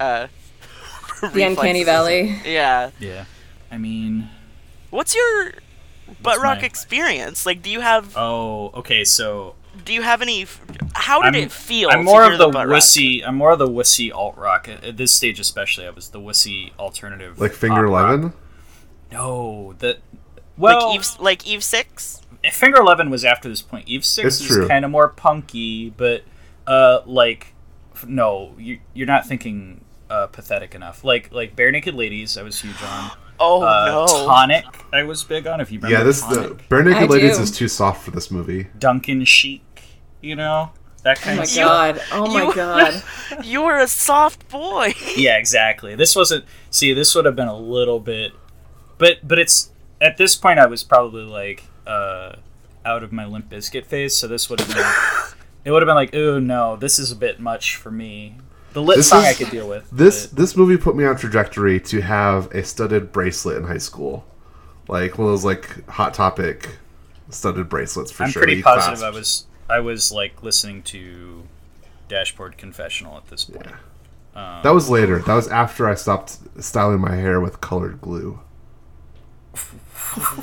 Uh, 0.00 0.26
The 1.32 1.42
Uncanny. 1.42 1.82
Valley. 1.84 2.38
Yeah. 2.44 2.90
Yeah. 3.00 3.24
I 3.72 3.78
mean, 3.78 4.28
What's 4.90 5.14
your 5.16 5.52
butt 6.08 6.22
What's 6.22 6.40
rock 6.42 6.58
my- 6.60 6.66
experience? 6.66 7.46
Like, 7.46 7.62
do 7.62 7.70
you 7.70 7.80
have 7.80 8.16
oh, 8.16 8.70
okay. 8.74 9.04
So 9.04 9.54
do 9.84 9.92
you 9.92 10.02
have 10.02 10.22
any? 10.22 10.46
How 10.94 11.22
did 11.22 11.36
I'm, 11.36 11.42
it 11.44 11.52
feel? 11.52 11.90
I'm 11.90 11.98
to 11.98 12.04
more 12.04 12.24
hear 12.24 12.32
of 12.32 12.38
the, 12.38 12.48
butt 12.48 12.68
rock? 12.68 12.78
wussy. 12.78 13.26
I'm 13.26 13.36
more 13.36 13.52
of 13.52 13.58
the 13.58 13.68
wussy 13.68 14.12
alt 14.14 14.36
rock 14.36 14.68
at, 14.68 14.84
at 14.84 14.96
this 14.96 15.12
stage, 15.12 15.38
especially. 15.40 15.86
I 15.86 15.90
was 15.90 16.10
the 16.10 16.20
wussy 16.20 16.72
alternative, 16.78 17.40
Like 17.40 17.52
Finger. 17.52 17.84
Eleven? 17.84 18.32
No, 19.10 19.74
that 19.78 20.00
well, 20.56 20.88
like 20.88 20.98
Eve, 20.98 21.20
like 21.20 21.46
Eve 21.46 21.64
Six. 21.64 22.22
Finger 22.52 22.78
Eleven 22.78 23.10
was 23.10 23.24
after 23.24 23.48
this 23.48 23.62
point. 23.62 23.88
Eve 23.88 24.04
Six 24.04 24.40
It's 24.40 24.50
is 24.50 24.68
kind 24.68 24.84
of 24.84 24.90
more 24.90 25.08
punky, 25.08 25.90
but 25.90 26.22
uh, 26.66 27.00
like 27.06 27.54
no, 28.06 28.54
you 28.58 28.80
you're 28.94 29.06
not 29.06 29.26
thinking 29.26 29.84
uh, 30.10 30.26
pathetic 30.26 30.74
enough. 30.74 31.04
Like 31.04 31.32
like 31.32 31.56
Barenaked 31.56 31.94
Ladies, 31.94 32.36
I 32.36 32.42
was 32.42 32.60
huge 32.60 32.82
on. 32.82 33.10
Oh 33.40 33.62
Uh, 33.62 33.86
no! 33.86 34.06
Tonic, 34.26 34.64
I 34.92 35.02
was 35.04 35.22
big 35.24 35.46
on. 35.46 35.60
If 35.60 35.70
you 35.70 35.78
remember, 35.78 35.96
Yeah, 35.98 36.04
this 36.04 36.20
Tonic. 36.22 36.58
the 36.68 36.74
Barenaked 36.74 36.94
I 36.94 37.04
Ladies 37.06 37.36
do. 37.36 37.42
is 37.42 37.50
too 37.50 37.68
soft 37.68 38.04
for 38.04 38.10
this 38.10 38.30
movie. 38.30 38.66
Duncan 38.78 39.24
Sheik, 39.24 39.62
you 40.20 40.34
know 40.36 40.70
that 41.04 41.18
Oh 41.18 41.22
kind 41.22 41.36
my 41.38 41.44
of 41.44 41.54
god. 41.54 42.00
Oh 42.12 42.26
my 42.32 42.42
you- 42.44 42.54
god. 42.54 43.02
you 43.44 43.62
were 43.62 43.78
a 43.78 43.86
soft 43.86 44.48
boy. 44.48 44.92
yeah, 45.16 45.36
exactly. 45.38 45.94
This 45.94 46.16
wasn't. 46.16 46.44
See, 46.70 46.92
this 46.92 47.14
would 47.14 47.24
have 47.24 47.36
been 47.36 47.48
a 47.48 47.56
little 47.56 48.00
bit, 48.00 48.32
but 48.98 49.18
but 49.26 49.38
it's 49.38 49.70
at 50.00 50.16
this 50.16 50.34
point 50.36 50.58
I 50.58 50.66
was 50.66 50.82
probably 50.82 51.22
like 51.22 51.64
uh, 51.86 52.36
out 52.84 53.02
of 53.02 53.12
my 53.12 53.24
Limp 53.24 53.48
Bizkit 53.50 53.86
phase, 53.86 54.16
so 54.16 54.26
this 54.26 54.50
would 54.50 54.60
have 54.60 54.68
been. 54.74 55.38
it 55.64 55.70
would 55.70 55.82
have 55.82 55.86
been 55.86 55.94
like, 55.94 56.14
oh 56.14 56.38
no, 56.40 56.74
this 56.76 56.98
is 56.98 57.12
a 57.12 57.16
bit 57.16 57.38
much 57.38 57.76
for 57.76 57.90
me. 57.92 58.36
The 58.78 58.84
lit 58.84 58.96
This 58.98 59.08
song 59.08 59.24
is- 59.24 59.26
I 59.26 59.34
could 59.34 59.50
deal 59.50 59.68
with. 59.68 59.90
This 59.90 60.26
but- 60.26 60.38
this 60.38 60.56
movie 60.56 60.76
put 60.76 60.94
me 60.94 61.04
on 61.04 61.16
trajectory 61.16 61.80
to 61.80 62.00
have 62.00 62.48
a 62.52 62.62
studded 62.62 63.10
bracelet 63.10 63.56
in 63.56 63.64
high 63.64 63.78
school, 63.78 64.24
like 64.86 65.18
one 65.18 65.26
of 65.26 65.32
those 65.32 65.44
like 65.44 65.88
Hot 65.88 66.14
Topic 66.14 66.76
studded 67.28 67.68
bracelets 67.68 68.12
for 68.12 68.22
I'm 68.22 68.30
sure. 68.30 68.42
that 68.42 68.46
pretty 68.46 68.62
positive 68.62 69.00
clasp. 69.00 69.04
I 69.04 69.10
was 69.10 69.46
I 69.68 69.80
was 69.80 70.12
like 70.12 70.44
listening 70.44 70.84
to 70.84 71.42
Dashboard 72.06 72.56
Confessional 72.56 73.16
at 73.16 73.26
this 73.26 73.42
point. 73.42 73.66
That 74.36 74.72
was 74.72 74.86
um, 74.86 74.92
later. 74.94 75.18
That 75.18 75.34
was 75.34 75.48
after 75.48 75.88
I 75.88 75.96
stopped 75.96 76.38
styling 76.62 77.00
my 77.00 77.16
hair 77.16 77.40
with 77.40 77.60
colored 77.60 78.00
glue. 78.00 78.38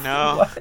No. 0.04 0.44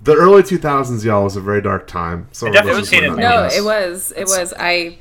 The 0.00 0.14
early 0.14 0.42
2000s, 0.42 1.04
y'all, 1.04 1.24
was 1.24 1.34
a 1.34 1.40
very 1.40 1.60
dark 1.60 1.88
time. 1.88 2.28
So 2.30 2.46
I 2.46 2.50
definitely 2.52 2.86
hated 2.86 3.10
not 3.10 3.18
No, 3.18 3.42
it 3.44 3.64
was. 3.64 4.12
It 4.16 4.26
was. 4.26 4.54
I. 4.56 4.98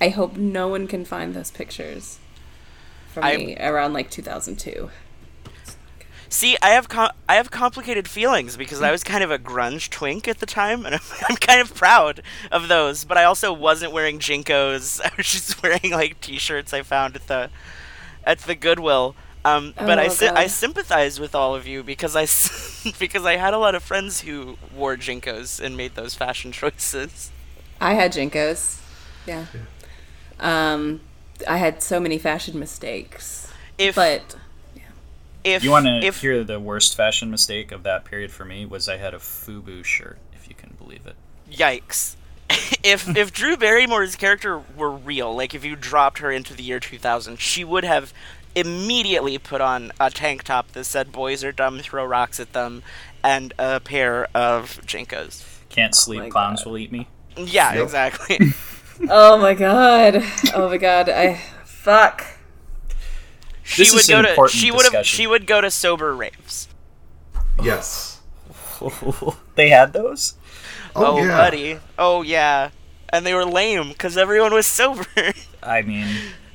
I 0.00 0.08
hope 0.10 0.36
no 0.36 0.68
one 0.68 0.86
can 0.86 1.04
find 1.04 1.34
those 1.34 1.50
pictures 1.50 2.18
from 3.12 3.24
I- 3.24 3.36
me 3.36 3.56
around 3.58 3.92
like 3.92 4.10
2002. 4.10 4.90
See, 6.28 6.56
I 6.60 6.70
have 6.70 6.88
com- 6.88 7.12
I 7.28 7.36
have 7.36 7.52
complicated 7.52 8.08
feelings 8.08 8.56
because 8.56 8.82
I 8.82 8.90
was 8.90 9.04
kind 9.04 9.22
of 9.22 9.30
a 9.30 9.38
grunge 9.38 9.90
twink 9.90 10.26
at 10.26 10.40
the 10.40 10.44
time, 10.46 10.84
and 10.84 10.96
I'm, 10.96 11.00
I'm 11.28 11.36
kind 11.36 11.60
of 11.60 11.72
proud 11.74 12.20
of 12.50 12.66
those. 12.68 13.04
But 13.04 13.16
I 13.16 13.24
also 13.24 13.52
wasn't 13.52 13.92
wearing 13.92 14.18
JNCOs. 14.18 15.00
I 15.04 15.12
was 15.16 15.26
just 15.30 15.62
wearing 15.62 15.92
like 15.92 16.20
t-shirts 16.20 16.74
I 16.74 16.82
found 16.82 17.14
at 17.16 17.28
the 17.28 17.48
at 18.24 18.40
the 18.40 18.54
Goodwill. 18.56 19.14
Um, 19.44 19.72
but 19.76 20.00
I 20.00 20.06
Oh, 20.06 20.08
sy- 20.08 20.26
God. 20.26 20.36
I 20.36 20.46
sympathize 20.48 21.20
with 21.20 21.36
all 21.36 21.54
of 21.54 21.68
you 21.68 21.84
because 21.84 22.16
I 22.16 22.24
s- 22.24 22.92
because 22.98 23.24
I 23.24 23.36
had 23.36 23.54
a 23.54 23.58
lot 23.58 23.76
of 23.76 23.84
friends 23.84 24.22
who 24.22 24.58
wore 24.74 24.96
JNCOs 24.96 25.60
and 25.64 25.76
made 25.76 25.94
those 25.94 26.16
fashion 26.16 26.50
choices. 26.50 27.30
I 27.80 27.94
had 27.94 28.12
JNCOs. 28.12 28.80
Yeah. 29.28 29.46
Um, 30.40 31.00
I 31.48 31.56
had 31.58 31.82
so 31.82 31.98
many 32.00 32.18
fashion 32.18 32.58
mistakes, 32.58 33.50
If 33.78 33.94
but 33.96 34.36
if 35.44 35.62
You 35.62 35.70
want 35.70 35.86
to 35.86 36.10
hear 36.12 36.42
the 36.44 36.58
worst 36.58 36.96
fashion 36.96 37.30
mistake 37.30 37.70
of 37.72 37.82
that 37.84 38.04
period 38.04 38.30
for 38.32 38.44
me 38.44 38.66
was 38.66 38.88
I 38.88 38.96
had 38.96 39.14
a 39.14 39.18
FUBU 39.18 39.84
shirt, 39.84 40.18
if 40.34 40.48
you 40.48 40.54
can 40.54 40.74
believe 40.78 41.06
it. 41.06 41.14
yikes. 41.50 42.16
if 42.84 43.16
if 43.16 43.32
Drew 43.32 43.56
Barrymore's 43.56 44.14
character 44.16 44.62
were 44.76 44.90
real, 44.90 45.34
like 45.34 45.54
if 45.54 45.64
you 45.64 45.74
dropped 45.76 46.18
her 46.18 46.30
into 46.30 46.54
the 46.54 46.62
year 46.62 46.78
2000, 46.80 47.38
she 47.40 47.64
would 47.64 47.84
have 47.84 48.12
immediately 48.54 49.36
put 49.38 49.60
on 49.60 49.92
a 50.00 50.10
tank 50.10 50.42
top 50.44 50.70
that 50.72 50.84
said 50.84 51.10
"Boys 51.12 51.42
are 51.44 51.52
dumb, 51.52 51.78
throw 51.80 52.04
rocks 52.04 52.38
at 52.40 52.52
them," 52.52 52.82
and 53.22 53.52
a 53.58 53.80
pair 53.80 54.28
of 54.34 54.80
JNCOs. 54.86 55.44
Can't 55.68 55.94
sleep, 55.94 56.20
my 56.22 56.30
clowns 56.30 56.62
God. 56.62 56.70
will 56.70 56.78
eat 56.78 56.92
me. 56.92 57.08
Yeah, 57.36 57.74
Yep. 57.74 57.82
exactly. 57.84 58.38
oh 59.10 59.38
my 59.38 59.54
god, 59.54 60.22
oh 60.54 60.68
my 60.68 60.76
god, 60.76 61.08
I 61.08 61.34
fuck. 61.64 62.24
she 63.62 63.82
This 63.82 63.92
would 63.92 64.00
is 64.00 64.06
go 64.08 64.18
an 64.18 64.24
to 64.24 64.30
important 64.30 64.58
she 64.58 64.70
would 64.70 64.82
have 64.84 64.92
discussion. 64.92 65.16
she 65.16 65.26
would 65.26 65.46
go 65.46 65.60
to 65.60 65.70
sober 65.70 66.14
raves. 66.14 66.68
Yes. 67.62 68.20
they 69.54 69.70
had 69.70 69.92
those? 69.92 70.34
Oh, 70.94 71.18
Oh, 71.18 71.22
yeah. 71.22 71.36
buddy. 71.36 71.78
Oh 71.98 72.22
yeah. 72.22 72.70
And 73.10 73.24
they 73.24 73.34
were 73.34 73.44
lame 73.44 73.88
because 73.88 74.16
everyone 74.16 74.52
was 74.52 74.66
sober. 74.66 75.06
I 75.62 75.82
mean, 75.82 76.06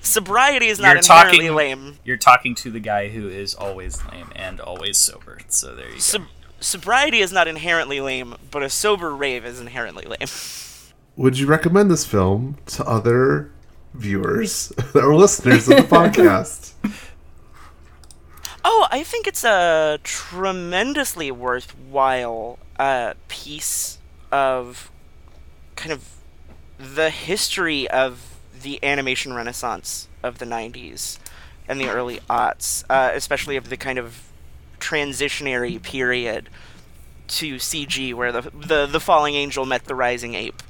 Sobriety 0.02 0.68
is 0.68 0.80
not 0.80 0.90
You're 0.90 0.98
inherently 0.98 1.38
talking- 1.48 1.56
lame. 1.56 1.98
you're 2.04 2.18
talking 2.18 2.56
to 2.56 2.72
the 2.72 2.80
guy 2.80 3.10
who 3.10 3.28
is 3.30 3.54
always 3.56 4.04
lame 4.12 4.30
and 4.36 4.60
always 4.60 4.98
sober. 4.98 5.40
So 5.48 5.76
there 5.76 5.88
you 5.90 6.00
go. 6.14 6.26
Sobriety 6.60 7.20
is 7.20 7.32
not 7.32 7.48
inherently 7.48 8.00
lame, 8.02 8.36
but 8.52 8.62
a 8.64 8.70
sober 8.70 9.16
rave 9.16 9.46
is 9.46 9.60
inherently 9.60 10.06
lame. 10.06 10.28
Would 11.18 11.38
you 11.38 11.46
recommend 11.46 11.92
this 11.92 12.06
film 12.06 12.58
to 12.68 12.86
other 12.86 13.52
viewers 13.94 14.72
or 14.96 15.16
listeners 15.16 15.68
of 15.68 15.78
the 15.78 15.84
podcast? 15.96 16.74
Oh, 18.64 18.88
I 18.92 19.04
think 19.04 19.28
it's 19.28 19.44
a 19.44 20.00
tremendously 20.04 21.32
worthwhile 21.32 22.60
uh, 22.80 23.16
piece 23.28 23.98
of 24.32 24.90
kind 25.76 25.92
of 25.92 26.08
the 26.78 27.10
history 27.10 27.90
of 27.90 28.38
the 28.62 28.80
animation 28.84 29.34
renaissance 29.34 30.08
of 30.24 30.38
the 30.38 30.46
90s 30.46 31.18
and 31.68 31.80
the 31.80 31.90
early 31.90 32.20
aughts, 32.30 32.84
uh, 32.90 33.12
especially 33.14 33.56
of 33.58 33.70
the 33.70 33.78
kind 33.78 34.00
of 34.00 34.24
transitionary 34.80 35.82
period 35.82 36.50
to 37.28 37.56
CG, 37.56 38.14
where 38.14 38.32
the, 38.32 38.42
the 38.42 38.86
the 38.86 39.00
falling 39.00 39.36
angel 39.36 39.66
met 39.66 39.86
the 39.86 39.96
rising 39.96 40.36
ape 40.36 40.62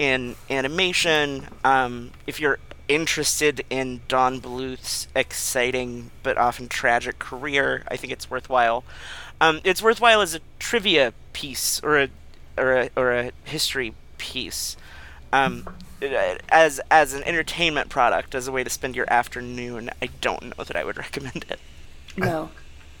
in 0.00 0.34
animation. 0.48 1.46
Um, 1.62 2.12
if 2.26 2.40
you're 2.40 2.58
interested 2.88 3.66
in 3.68 4.00
Don 4.08 4.40
Bluth's 4.40 5.06
exciting 5.14 6.10
but 6.22 6.38
often 6.38 6.68
tragic 6.68 7.18
career, 7.18 7.84
I 7.86 7.98
think 7.98 8.10
it's 8.10 8.30
worthwhile. 8.30 8.82
Um, 9.42 9.60
it's 9.62 9.82
worthwhile 9.82 10.22
as 10.22 10.34
a 10.34 10.40
trivia 10.58 11.12
piece 11.34 11.82
or 11.84 11.98
a 11.98 12.08
or 12.56 12.78
a, 12.78 12.90
or 12.96 13.12
a 13.12 13.32
history 13.44 13.92
piece. 14.16 14.78
Um, 15.34 15.68
as 16.48 16.80
as 16.90 17.12
an 17.12 17.22
entertainment 17.24 17.90
product, 17.90 18.34
as 18.34 18.48
a 18.48 18.52
way 18.52 18.64
to 18.64 18.70
spend 18.70 18.96
your 18.96 19.12
afternoon, 19.12 19.90
I 20.00 20.08
don't 20.22 20.56
know 20.56 20.64
that 20.64 20.76
I 20.76 20.84
would 20.84 20.96
recommend 20.96 21.44
it. 21.50 21.60
No. 22.16 22.48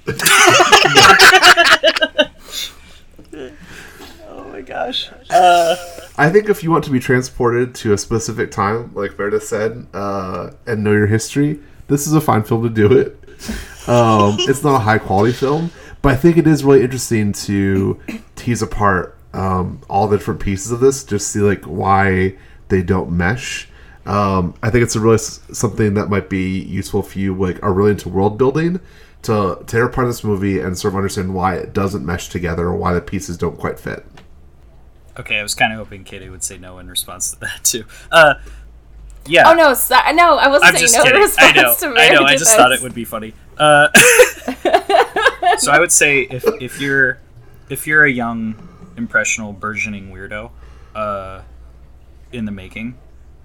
My 4.60 4.66
gosh. 4.66 5.08
I 6.18 6.28
think 6.28 6.50
if 6.50 6.62
you 6.62 6.70
want 6.70 6.84
to 6.84 6.90
be 6.90 7.00
transported 7.00 7.74
to 7.76 7.94
a 7.94 7.98
specific 7.98 8.50
time, 8.50 8.90
like 8.94 9.18
Meredith 9.18 9.44
said, 9.44 9.86
uh, 9.94 10.50
and 10.66 10.84
know 10.84 10.92
your 10.92 11.06
history, 11.06 11.60
this 11.88 12.06
is 12.06 12.12
a 12.12 12.20
fine 12.20 12.42
film 12.42 12.64
to 12.64 12.68
do 12.68 12.92
it. 12.92 13.18
Um, 13.88 14.36
it's 14.40 14.62
not 14.62 14.74
a 14.76 14.80
high 14.80 14.98
quality 14.98 15.32
film, 15.32 15.70
but 16.02 16.12
I 16.12 16.16
think 16.16 16.36
it 16.36 16.46
is 16.46 16.62
really 16.62 16.82
interesting 16.82 17.32
to 17.32 17.98
tease 18.36 18.60
apart 18.60 19.16
um, 19.32 19.80
all 19.88 20.08
the 20.08 20.18
different 20.18 20.40
pieces 20.40 20.72
of 20.72 20.80
this, 20.80 21.04
just 21.04 21.28
see 21.28 21.40
like 21.40 21.64
why 21.64 22.36
they 22.68 22.82
don't 22.82 23.10
mesh. 23.10 23.66
Um, 24.04 24.52
I 24.62 24.68
think 24.68 24.82
it's 24.82 24.94
a 24.94 25.00
really 25.00 25.14
s- 25.14 25.40
something 25.52 25.94
that 25.94 26.10
might 26.10 26.28
be 26.28 26.58
useful 26.58 27.00
if 27.00 27.16
you 27.16 27.34
like 27.34 27.62
are 27.62 27.72
really 27.72 27.92
into 27.92 28.10
world 28.10 28.36
building 28.36 28.80
to 29.22 29.62
tear 29.66 29.84
apart 29.84 30.06
this 30.06 30.24
movie 30.24 30.60
and 30.60 30.78
sort 30.78 30.94
of 30.94 30.96
understand 30.96 31.34
why 31.34 31.54
it 31.54 31.72
doesn't 31.72 32.04
mesh 32.04 32.28
together 32.28 32.66
or 32.66 32.76
why 32.76 32.94
the 32.94 33.00
pieces 33.00 33.36
don't 33.36 33.58
quite 33.58 33.78
fit. 33.78 34.04
Okay, 35.20 35.38
I 35.38 35.42
was 35.42 35.54
kind 35.54 35.72
of 35.72 35.78
hoping 35.78 36.02
Katie 36.02 36.30
would 36.30 36.42
say 36.42 36.56
no 36.56 36.78
in 36.78 36.88
response 36.88 37.32
to 37.32 37.40
that 37.40 37.62
too. 37.62 37.84
Uh, 38.10 38.34
yeah. 39.26 39.50
Oh 39.50 39.54
no, 39.54 39.74
so, 39.74 39.94
no, 40.14 40.36
I 40.36 40.48
wasn't 40.48 40.74
I'm 40.74 40.88
saying 40.88 40.92
no 40.92 41.00
in 41.00 41.06
kidding. 41.06 41.20
I 41.20 41.24
response 41.24 41.82
know. 41.82 41.94
to 41.94 42.00
I 42.00 42.08
know. 42.08 42.24
I 42.24 42.36
just 42.36 42.56
thought 42.56 42.72
it 42.72 42.80
would 42.80 42.94
be 42.94 43.04
funny. 43.04 43.34
Uh, 43.58 43.88
so 45.58 45.70
I 45.70 45.78
would 45.78 45.92
say 45.92 46.22
if 46.22 46.44
if 46.60 46.80
you're 46.80 47.18
if 47.68 47.86
you're 47.86 48.04
a 48.04 48.10
young, 48.10 48.54
impressionable, 48.96 49.52
burgeoning 49.52 50.10
weirdo, 50.10 50.50
uh, 50.94 51.42
in 52.32 52.46
the 52.46 52.52
making, 52.52 52.96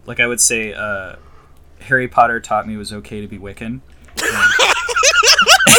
like 0.06 0.22
I 0.22 0.28
would 0.28 0.40
say, 0.40 0.74
uh, 0.74 1.18
Harry 1.82 2.08
Potter 2.08 2.40
taught 2.40 2.66
me 2.68 2.76
it 2.76 2.78
was 2.78 2.94
okay 2.94 3.20
to 3.20 3.28
be 3.28 3.38
Wiccan. 3.38 3.82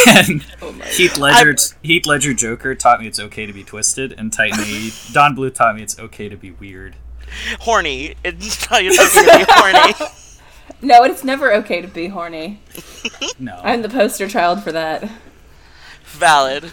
And, 0.08 0.28
and 0.28 0.46
Oh 0.62 0.72
Heath 0.72 1.16
Ledger, 1.16 1.56
Heath 1.82 2.06
Ledger 2.06 2.34
Joker 2.34 2.74
taught 2.74 3.00
me 3.00 3.06
it's 3.06 3.20
okay 3.20 3.46
to 3.46 3.52
be 3.52 3.64
twisted, 3.64 4.12
and 4.12 4.32
Titan 4.32 4.60
AE 4.60 4.90
Don 5.12 5.36
Bluth 5.36 5.54
taught 5.54 5.76
me 5.76 5.82
it's 5.82 5.98
okay 5.98 6.28
to 6.28 6.36
be 6.36 6.50
weird. 6.52 6.96
Horny. 7.60 8.14
It's 8.24 8.64
tell 8.64 8.80
you 8.80 8.92
something 8.92 9.24
to 9.24 9.38
be 9.38 9.44
horny. 9.48 9.94
No, 10.82 11.04
it's 11.04 11.24
never 11.24 11.54
okay 11.54 11.80
to 11.80 11.88
be 11.88 12.08
horny. 12.08 12.60
No, 13.38 13.58
I'm 13.62 13.80
the 13.80 13.88
poster 13.88 14.28
child 14.28 14.62
for 14.62 14.72
that. 14.72 15.10
Valid. 16.04 16.70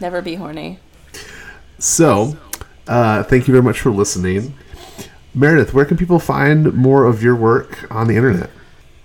Never 0.00 0.22
be 0.22 0.36
horny. 0.36 0.78
So, 1.78 2.38
uh, 2.88 3.24
thank 3.24 3.46
you 3.46 3.52
very 3.52 3.62
much 3.62 3.80
for 3.80 3.90
listening. 3.90 4.54
Meredith, 5.34 5.74
where 5.74 5.84
can 5.84 5.98
people 5.98 6.18
find 6.18 6.72
more 6.72 7.04
of 7.04 7.22
your 7.22 7.36
work 7.36 7.86
on 7.90 8.06
the 8.06 8.16
internet? 8.16 8.48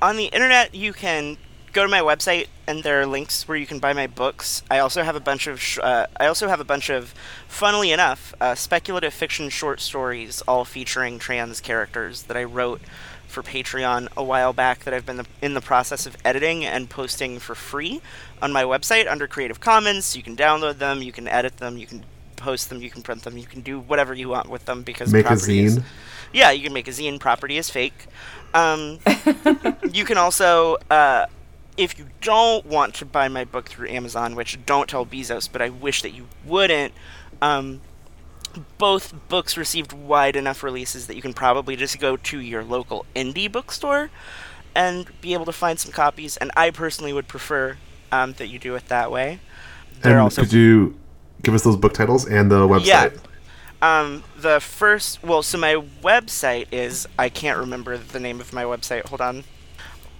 on 0.01 0.17
the 0.17 0.25
internet 0.25 0.73
you 0.73 0.93
can 0.93 1.37
go 1.73 1.83
to 1.83 1.89
my 1.89 1.99
website 2.01 2.47
and 2.67 2.83
there 2.83 3.01
are 3.01 3.05
links 3.05 3.47
where 3.47 3.57
you 3.57 3.65
can 3.65 3.79
buy 3.79 3.93
my 3.93 4.07
books 4.07 4.61
i 4.69 4.77
also 4.79 5.03
have 5.03 5.15
a 5.15 5.19
bunch 5.19 5.47
of 5.47 5.59
sh- 5.61 5.79
uh, 5.81 6.05
i 6.19 6.25
also 6.25 6.47
have 6.47 6.59
a 6.59 6.63
bunch 6.65 6.89
of 6.89 7.13
funnily 7.47 7.91
enough 7.91 8.33
uh, 8.41 8.53
speculative 8.55 9.13
fiction 9.13 9.49
short 9.49 9.79
stories 9.79 10.41
all 10.47 10.65
featuring 10.65 11.17
trans 11.19 11.61
characters 11.61 12.23
that 12.23 12.35
i 12.35 12.43
wrote 12.43 12.81
for 13.27 13.41
patreon 13.41 14.07
a 14.17 14.23
while 14.23 14.51
back 14.53 14.79
that 14.83 14.93
i've 14.93 15.05
been 15.05 15.17
the, 15.17 15.25
in 15.41 15.53
the 15.53 15.61
process 15.61 16.05
of 16.05 16.17
editing 16.25 16.65
and 16.65 16.89
posting 16.89 17.39
for 17.39 17.55
free 17.55 18.01
on 18.41 18.51
my 18.51 18.63
website 18.63 19.09
under 19.09 19.27
creative 19.27 19.59
commons 19.61 20.15
you 20.17 20.21
can 20.23 20.35
download 20.35 20.77
them 20.77 21.01
you 21.01 21.11
can 21.13 21.27
edit 21.27 21.57
them 21.57 21.77
you 21.77 21.87
can 21.87 22.03
post 22.35 22.69
them 22.69 22.81
you 22.81 22.89
can 22.89 23.01
print 23.01 23.23
them 23.23 23.37
you 23.37 23.45
can 23.45 23.61
do 23.61 23.79
whatever 23.79 24.13
you 24.13 24.27
want 24.27 24.49
with 24.49 24.65
them 24.65 24.81
because 24.83 25.13
Make 25.13 25.25
a 25.25 25.27
property 25.29 25.59
is- 25.63 25.77
zine. 25.79 25.83
yeah, 26.33 26.49
you 26.51 26.63
can 26.63 26.73
make 26.73 26.87
a 26.87 26.91
zine. 26.91 27.19
Property 27.19 27.57
is 27.57 27.69
fake. 27.69 28.07
Um, 28.55 28.97
you 29.91 30.05
can 30.05 30.17
also, 30.17 30.77
uh, 30.89 31.27
if 31.77 31.97
you 31.97 32.07
don't 32.21 32.65
want 32.65 32.93
to 32.95 33.05
buy 33.05 33.27
my 33.27 33.45
book 33.45 33.69
through 33.69 33.89
Amazon, 33.89 34.35
which 34.35 34.57
don't 34.65 34.89
tell 34.89 35.05
Bezos, 35.05 35.49
but 35.51 35.61
I 35.61 35.69
wish 35.69 36.01
that 36.01 36.11
you 36.11 36.27
wouldn't. 36.45 36.93
Um, 37.41 37.81
both 38.77 39.13
books 39.29 39.57
received 39.57 39.93
wide 39.93 40.35
enough 40.35 40.63
releases 40.63 41.07
that 41.07 41.15
you 41.15 41.21
can 41.21 41.33
probably 41.33 41.75
just 41.75 41.99
go 41.99 42.17
to 42.17 42.39
your 42.39 42.63
local 42.63 43.05
indie 43.15 43.51
bookstore 43.51 44.09
and 44.75 45.09
be 45.21 45.33
able 45.33 45.45
to 45.45 45.51
find 45.51 45.79
some 45.79 45.91
copies. 45.91 46.37
And 46.37 46.51
I 46.55 46.69
personally 46.69 47.13
would 47.13 47.27
prefer 47.27 47.77
um, 48.11 48.33
that 48.33 48.47
you 48.47 48.59
do 48.59 48.75
it 48.75 48.87
that 48.87 49.11
way. 49.11 49.39
They're 50.01 50.13
And 50.13 50.21
also 50.21 50.41
could 50.41 50.53
you 50.53 50.97
give 51.41 51.53
us 51.53 51.63
those 51.63 51.77
book 51.77 51.93
titles 51.93 52.27
and 52.27 52.51
the 52.51 52.67
website? 52.67 52.85
Yeah. 52.85 53.11
Um, 53.81 54.23
the 54.37 54.59
first, 54.59 55.23
well, 55.23 55.41
so 55.41 55.57
my 55.57 55.75
website 56.03 56.67
is, 56.71 57.07
I 57.17 57.29
can't 57.29 57.57
remember 57.57 57.97
the 57.97 58.19
name 58.19 58.39
of 58.39 58.53
my 58.53 58.63
website. 58.63 59.05
Hold 59.05 59.21
on. 59.21 59.43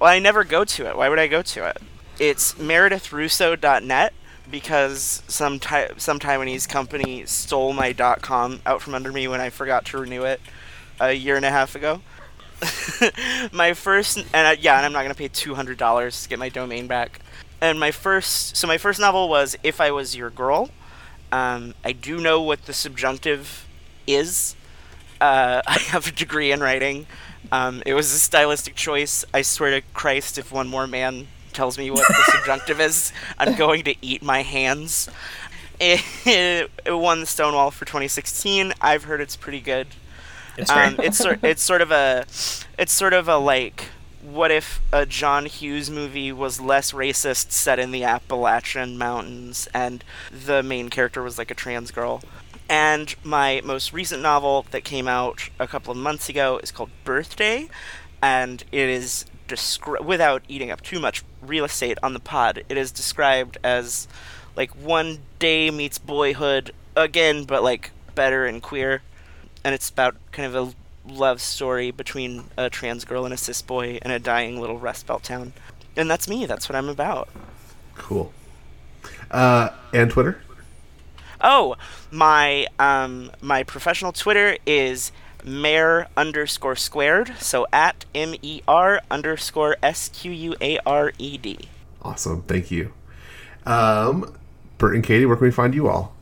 Well, 0.02 0.10
I 0.10 0.18
never 0.18 0.44
go 0.44 0.66
to 0.66 0.88
it. 0.88 0.98
Why 0.98 1.10
would 1.10 1.20
I 1.20 1.28
go 1.28 1.44
to 1.44 1.68
it? 1.68 1.78
It's 2.18 2.56
meredithrusso.net 2.56 4.14
because 4.50 5.22
some 5.28 5.60
some 5.98 6.18
Taiwanese 6.18 6.68
company 6.68 7.24
stole 7.28 7.72
my 7.74 7.94
.com 7.94 8.62
out 8.66 8.82
from 8.82 8.96
under 8.96 9.12
me 9.12 9.28
when 9.28 9.40
I 9.40 9.52
forgot 9.52 9.86
to 9.86 10.00
renew 10.00 10.24
it 10.24 10.42
a 11.00 11.14
year 11.14 11.36
and 11.36 11.46
a 11.46 11.52
half 11.52 11.76
ago. 11.76 12.02
my 13.52 13.74
first, 13.76 14.18
and 14.34 14.48
uh, 14.48 14.56
yeah, 14.60 14.78
and 14.78 14.88
I'm 14.88 14.92
not 14.92 15.04
gonna 15.04 15.14
pay 15.14 15.28
two 15.28 15.54
hundred 15.54 15.78
dollars 15.78 16.24
to 16.24 16.30
get 16.30 16.40
my 16.40 16.50
domain 16.50 16.88
back. 16.88 17.20
And 17.62 17.80
my 17.80 17.92
first, 17.92 18.58
so 18.58 18.68
my 18.68 18.80
first 18.80 19.00
novel 19.00 19.30
was 19.30 19.56
If 19.62 19.80
I 19.80 19.92
Was 19.92 20.16
Your 20.16 20.32
Girl. 20.32 20.72
Um, 21.32 21.76
I 21.86 21.92
do 21.92 22.20
know 22.20 22.42
what 22.42 22.66
the 22.66 22.74
subjunctive 22.74 23.68
is. 24.08 24.56
Uh, 25.22 25.62
I 25.68 25.78
have 25.90 26.08
a 26.08 26.12
degree 26.12 26.52
in 26.52 26.60
writing. 26.60 27.06
Um, 27.52 27.84
it 27.86 27.94
was 27.94 28.12
a 28.14 28.20
stylistic 28.20 28.76
choice. 28.76 29.26
I 29.34 29.42
swear 29.42 29.72
to 29.72 29.88
Christ, 29.94 30.38
if 30.38 30.52
one 30.52 30.68
more 30.68 30.88
man 30.88 31.28
tells 31.54 31.78
me 31.78 31.92
what 31.92 32.08
the 32.08 32.24
subjunctive 32.32 32.80
is, 32.80 33.12
I'm 33.38 33.56
going 33.56 33.84
to 33.84 33.96
eat 34.02 34.22
my 34.24 34.42
hands. 34.42 35.10
It, 35.80 36.70
it 36.86 36.92
won 36.92 37.22
the 37.22 37.26
Stonewall 37.26 37.72
for 37.72 37.86
2016. 37.86 38.74
I've 38.82 39.06
heard 39.06 39.20
it's 39.20 39.36
pretty 39.36 39.62
good. 39.62 39.88
it's 40.58 40.70
Um, 40.70 40.96
it's 41.00 41.18
sort 41.18 41.40
it's 41.44 41.64
sort 41.64 41.82
of 41.82 41.92
a 41.92 42.26
it's 42.78 42.94
sort 42.94 43.14
of 43.14 43.28
a 43.28 43.38
like 43.38 43.86
what 44.22 44.52
if 44.52 44.80
a 44.94 45.06
John 45.06 45.46
Hughes 45.46 45.90
movie 45.90 46.32
was 46.32 46.62
less 46.62 46.92
racist 46.92 47.52
set 47.52 47.80
in 47.80 47.92
the 47.92 48.04
Appalachian 48.04 48.98
Mountains 48.98 49.68
and 49.74 50.04
the 50.32 50.62
main 50.62 50.90
character 50.90 51.24
was 51.24 51.38
like 51.38 51.50
a 51.50 51.56
trans 51.56 51.90
girl. 51.92 52.22
And 52.72 53.14
my 53.22 53.62
most 53.66 53.92
recent 53.92 54.22
novel 54.22 54.66
that 54.72 54.86
came 54.86 55.06
out 55.06 55.50
a 55.60 55.68
couple 55.68 55.92
of 55.92 55.98
months 55.98 56.30
ago 56.30 56.58
is 56.64 56.72
called 56.72 56.90
Birthday 57.04 57.68
and 58.24 58.64
it 58.72 58.88
is 58.88 59.26
descri- 59.50 60.02
without 60.02 60.42
eating 60.48 60.72
up 60.72 60.80
too 60.80 60.98
much 60.98 61.22
real 61.42 61.66
estate 61.66 61.98
on 62.02 62.14
the 62.14 62.20
pod. 62.22 62.64
It 62.70 62.78
is 62.78 62.94
described 62.94 63.58
as 63.62 64.08
like 64.56 64.72
one 64.72 65.20
day 65.38 65.70
meets 65.70 65.98
boyhood 65.98 66.72
again 66.96 67.44
but 67.44 67.62
like 67.62 67.92
better 68.16 68.46
and 68.46 68.64
queer 68.64 69.02
and 69.66 69.76
it's 69.76 69.90
about 69.90 70.16
kind 70.32 70.56
of 70.56 70.56
a 70.56 71.12
love 71.12 71.42
story 71.42 71.92
between 71.92 72.46
a 72.58 72.70
trans 72.70 73.04
girl 73.04 73.26
and 73.26 73.34
a 73.34 73.38
cis 73.38 73.62
boy 73.62 74.00
in 74.02 74.12
a 74.12 74.20
dying 74.20 74.62
little 74.62 74.80
Rust 74.80 75.06
Belt 75.08 75.24
town. 75.24 75.52
And 75.98 76.10
that's 76.10 76.30
me. 76.30 76.46
That's 76.46 76.70
what 76.70 76.78
I'm 76.78 76.88
about. 76.88 77.28
Cool. 77.96 78.32
Uh, 79.30 79.72
and 79.94 80.10
Twitter? 80.10 80.42
Oh, 81.42 81.76
my 82.12 82.68
um 82.80 83.32
my 83.42 83.64
professional 83.64 84.12
Twitter 84.12 84.58
is 84.66 85.12
mayor 85.44 86.08
underscore 86.16 86.76
squared. 86.76 87.34
So 87.40 87.66
at 87.74 88.06
m 88.14 88.36
e 88.42 88.62
r 88.68 89.02
underscore 89.10 89.78
s 89.82 90.10
q 90.10 90.32
u 90.32 90.56
a 90.62 90.78
r 90.86 91.12
e 91.18 91.38
d. 91.38 91.70
Awesome. 92.02 92.44
Thank 92.44 92.72
you. 92.72 92.94
Um, 93.66 94.36
Bert 94.78 94.96
and 94.96 95.04
Katie, 95.04 95.26
where 95.26 95.36
can 95.36 95.46
we 95.46 95.52
find 95.52 95.76
you 95.76 95.88
all? 95.88 96.16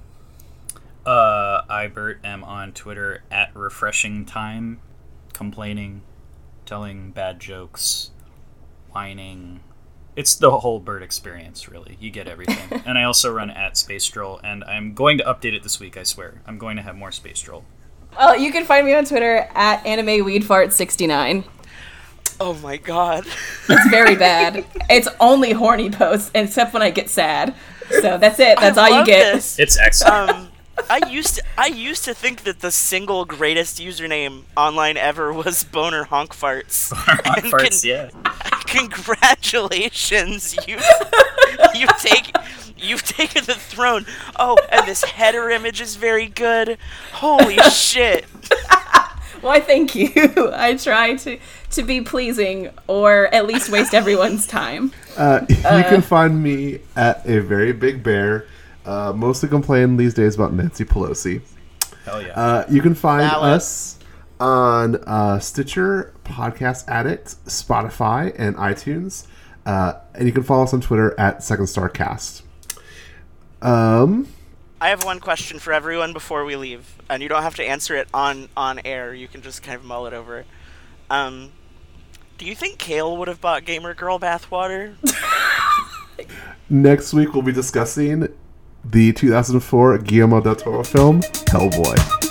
Uh, 1.06 1.62
I 1.70 1.88
Bert 1.88 2.20
am 2.24 2.44
on 2.44 2.74
Twitter 2.74 3.24
at 3.32 3.56
refreshing 3.56 4.26
time, 4.26 4.80
complaining, 5.34 6.02
telling 6.66 7.12
bad 7.12 7.40
jokes, 7.40 8.12
whining. 8.92 9.62
It's 10.16 10.36
the 10.36 10.52
whole 10.60 10.80
bird 10.80 11.02
experience, 11.04 11.70
really. 11.70 11.98
You 12.00 12.10
get 12.12 12.28
everything. 12.28 12.82
and 12.86 12.98
I 12.98 13.04
also 13.04 13.32
run 13.32 13.50
at 13.50 13.78
Space 13.78 14.04
Stroll, 14.04 14.40
and 14.44 14.64
I'm 14.66 14.94
going 14.94 15.18
to 15.20 15.24
update 15.24 15.54
it 15.54 15.64
this 15.64 15.80
week. 15.80 15.98
I 15.98 16.04
swear. 16.04 16.42
I'm 16.46 16.58
going 16.58 16.76
to 16.78 16.82
have 16.82 16.96
more 16.96 17.12
Space 17.12 17.40
Stroll. 17.40 17.64
Well, 18.18 18.38
you 18.38 18.52
can 18.52 18.66
find 18.66 18.86
me 18.86 18.94
on 18.96 19.06
Twitter 19.06 19.48
at 19.54 19.86
anime 19.86 20.08
animeweedfart69. 20.08 21.46
Oh 22.42 22.54
my 22.56 22.78
god. 22.78 23.26
It's 23.68 23.90
very 23.90 24.16
bad. 24.18 24.66
it's 24.90 25.08
only 25.20 25.52
horny 25.52 25.90
posts, 25.90 26.32
except 26.34 26.74
when 26.74 26.82
I 26.82 26.90
get 26.90 27.10
sad. 27.10 27.54
So 27.90 28.18
that's 28.18 28.40
it. 28.40 28.60
That's 28.60 28.78
I 28.78 28.92
all 28.92 29.00
you 29.00 29.06
get. 29.06 29.34
this. 29.36 29.60
It's 29.60 29.78
excellent. 29.78 30.30
Um, 30.32 30.49
I 30.90 31.08
used 31.10 31.36
to 31.36 31.44
I 31.58 31.68
used 31.68 32.06
to 32.06 32.14
think 32.14 32.44
that 32.44 32.60
the 32.60 32.72
single 32.72 33.26
greatest 33.26 33.80
username 33.80 34.44
online 34.56 34.98
ever 34.98 35.34
was 35.34 35.64
boner 35.64 36.06
honk 36.06 36.34
farts. 36.36 36.92
Hot 36.96 37.44
and 37.44 37.52
farts, 37.52 37.84
can- 37.84 38.12
yeah. 38.14 38.32
Congratulations, 38.68 40.56
you 40.68 40.78
you've 41.76 41.98
taken 41.98 42.42
you've 42.78 43.04
taken 43.04 43.46
the 43.46 43.56
throne. 43.56 44.06
Oh, 44.38 44.58
and 44.72 44.88
this 44.88 45.04
header 45.04 45.50
image 45.50 45.82
is 45.82 45.96
very 45.96 46.28
good. 46.28 46.78
Holy 47.14 47.58
shit! 47.72 48.26
Why, 49.42 49.60
thank 49.62 49.96
you. 49.96 50.12
I 50.54 50.76
try 50.76 51.16
to 51.16 51.40
to 51.72 51.84
be 51.84 52.02
pleasing, 52.02 52.70
or 52.88 53.34
at 53.34 53.46
least 53.46 53.70
waste 53.70 53.94
everyone's 53.94 54.46
time. 54.46 54.92
Uh, 55.18 55.42
you 55.50 55.56
can 55.56 56.02
find 56.02 56.42
me 56.42 56.80
at 56.96 57.26
a 57.28 57.40
very 57.40 57.72
big 57.74 58.04
bear. 58.04 58.48
Uh, 58.90 59.14
mostly 59.14 59.48
complaining 59.48 59.98
these 59.98 60.16
days 60.16 60.34
about 60.34 60.52
Nancy 60.52 60.84
Pelosi. 60.84 61.44
Hell 62.06 62.24
yeah. 62.24 62.30
Uh, 62.30 62.66
you 62.72 62.82
can 62.82 62.96
find 62.96 63.30
Valid. 63.30 63.54
us 63.54 64.00
on 64.40 64.96
uh, 65.04 65.38
Stitcher, 65.38 66.12
Podcast 66.26 66.88
Addict, 66.88 67.36
Spotify, 67.46 68.34
and 68.36 68.56
iTunes. 68.56 69.28
Uh, 69.64 69.94
and 70.16 70.26
you 70.26 70.34
can 70.34 70.42
follow 70.42 70.64
us 70.64 70.74
on 70.74 70.82
Twitter 70.82 71.14
at 71.20 71.44
Second 71.44 71.68
Star 71.68 71.88
Cast. 71.88 72.42
Um, 73.62 74.28
I 74.82 74.90
have 74.90 75.06
one 75.06 75.20
question 75.20 75.60
for 75.60 75.72
everyone 75.72 76.12
before 76.12 76.44
we 76.44 76.56
leave, 76.56 76.98
and 77.12 77.22
you 77.22 77.30
don't 77.30 77.44
have 77.44 77.58
to 77.58 77.64
answer 77.64 77.96
it 77.96 78.08
on 78.12 78.50
on 78.58 78.82
air. 78.86 79.14
You 79.14 79.28
can 79.28 79.44
just 79.44 79.62
kind 79.62 79.76
of 79.76 79.84
mull 79.86 80.08
it 80.08 80.14
over. 80.14 80.46
Um, 81.12 81.52
do 82.40 82.46
you 82.48 82.56
think 82.56 82.80
Cale 82.80 83.16
would 83.18 83.28
have 83.28 83.40
bought 83.40 83.66
Gamer 83.66 83.94
Girl 83.94 84.20
bathwater? 84.20 84.96
next 86.72 87.14
week 87.14 87.34
we'll 87.34 87.44
be 87.44 87.52
discussing 87.52 88.30
the 88.84 89.12
2004 89.14 90.00
Guillermo 90.00 90.42
del 90.42 90.56
Toro 90.56 90.84
film 90.84 91.22
Hellboy. 91.48 92.29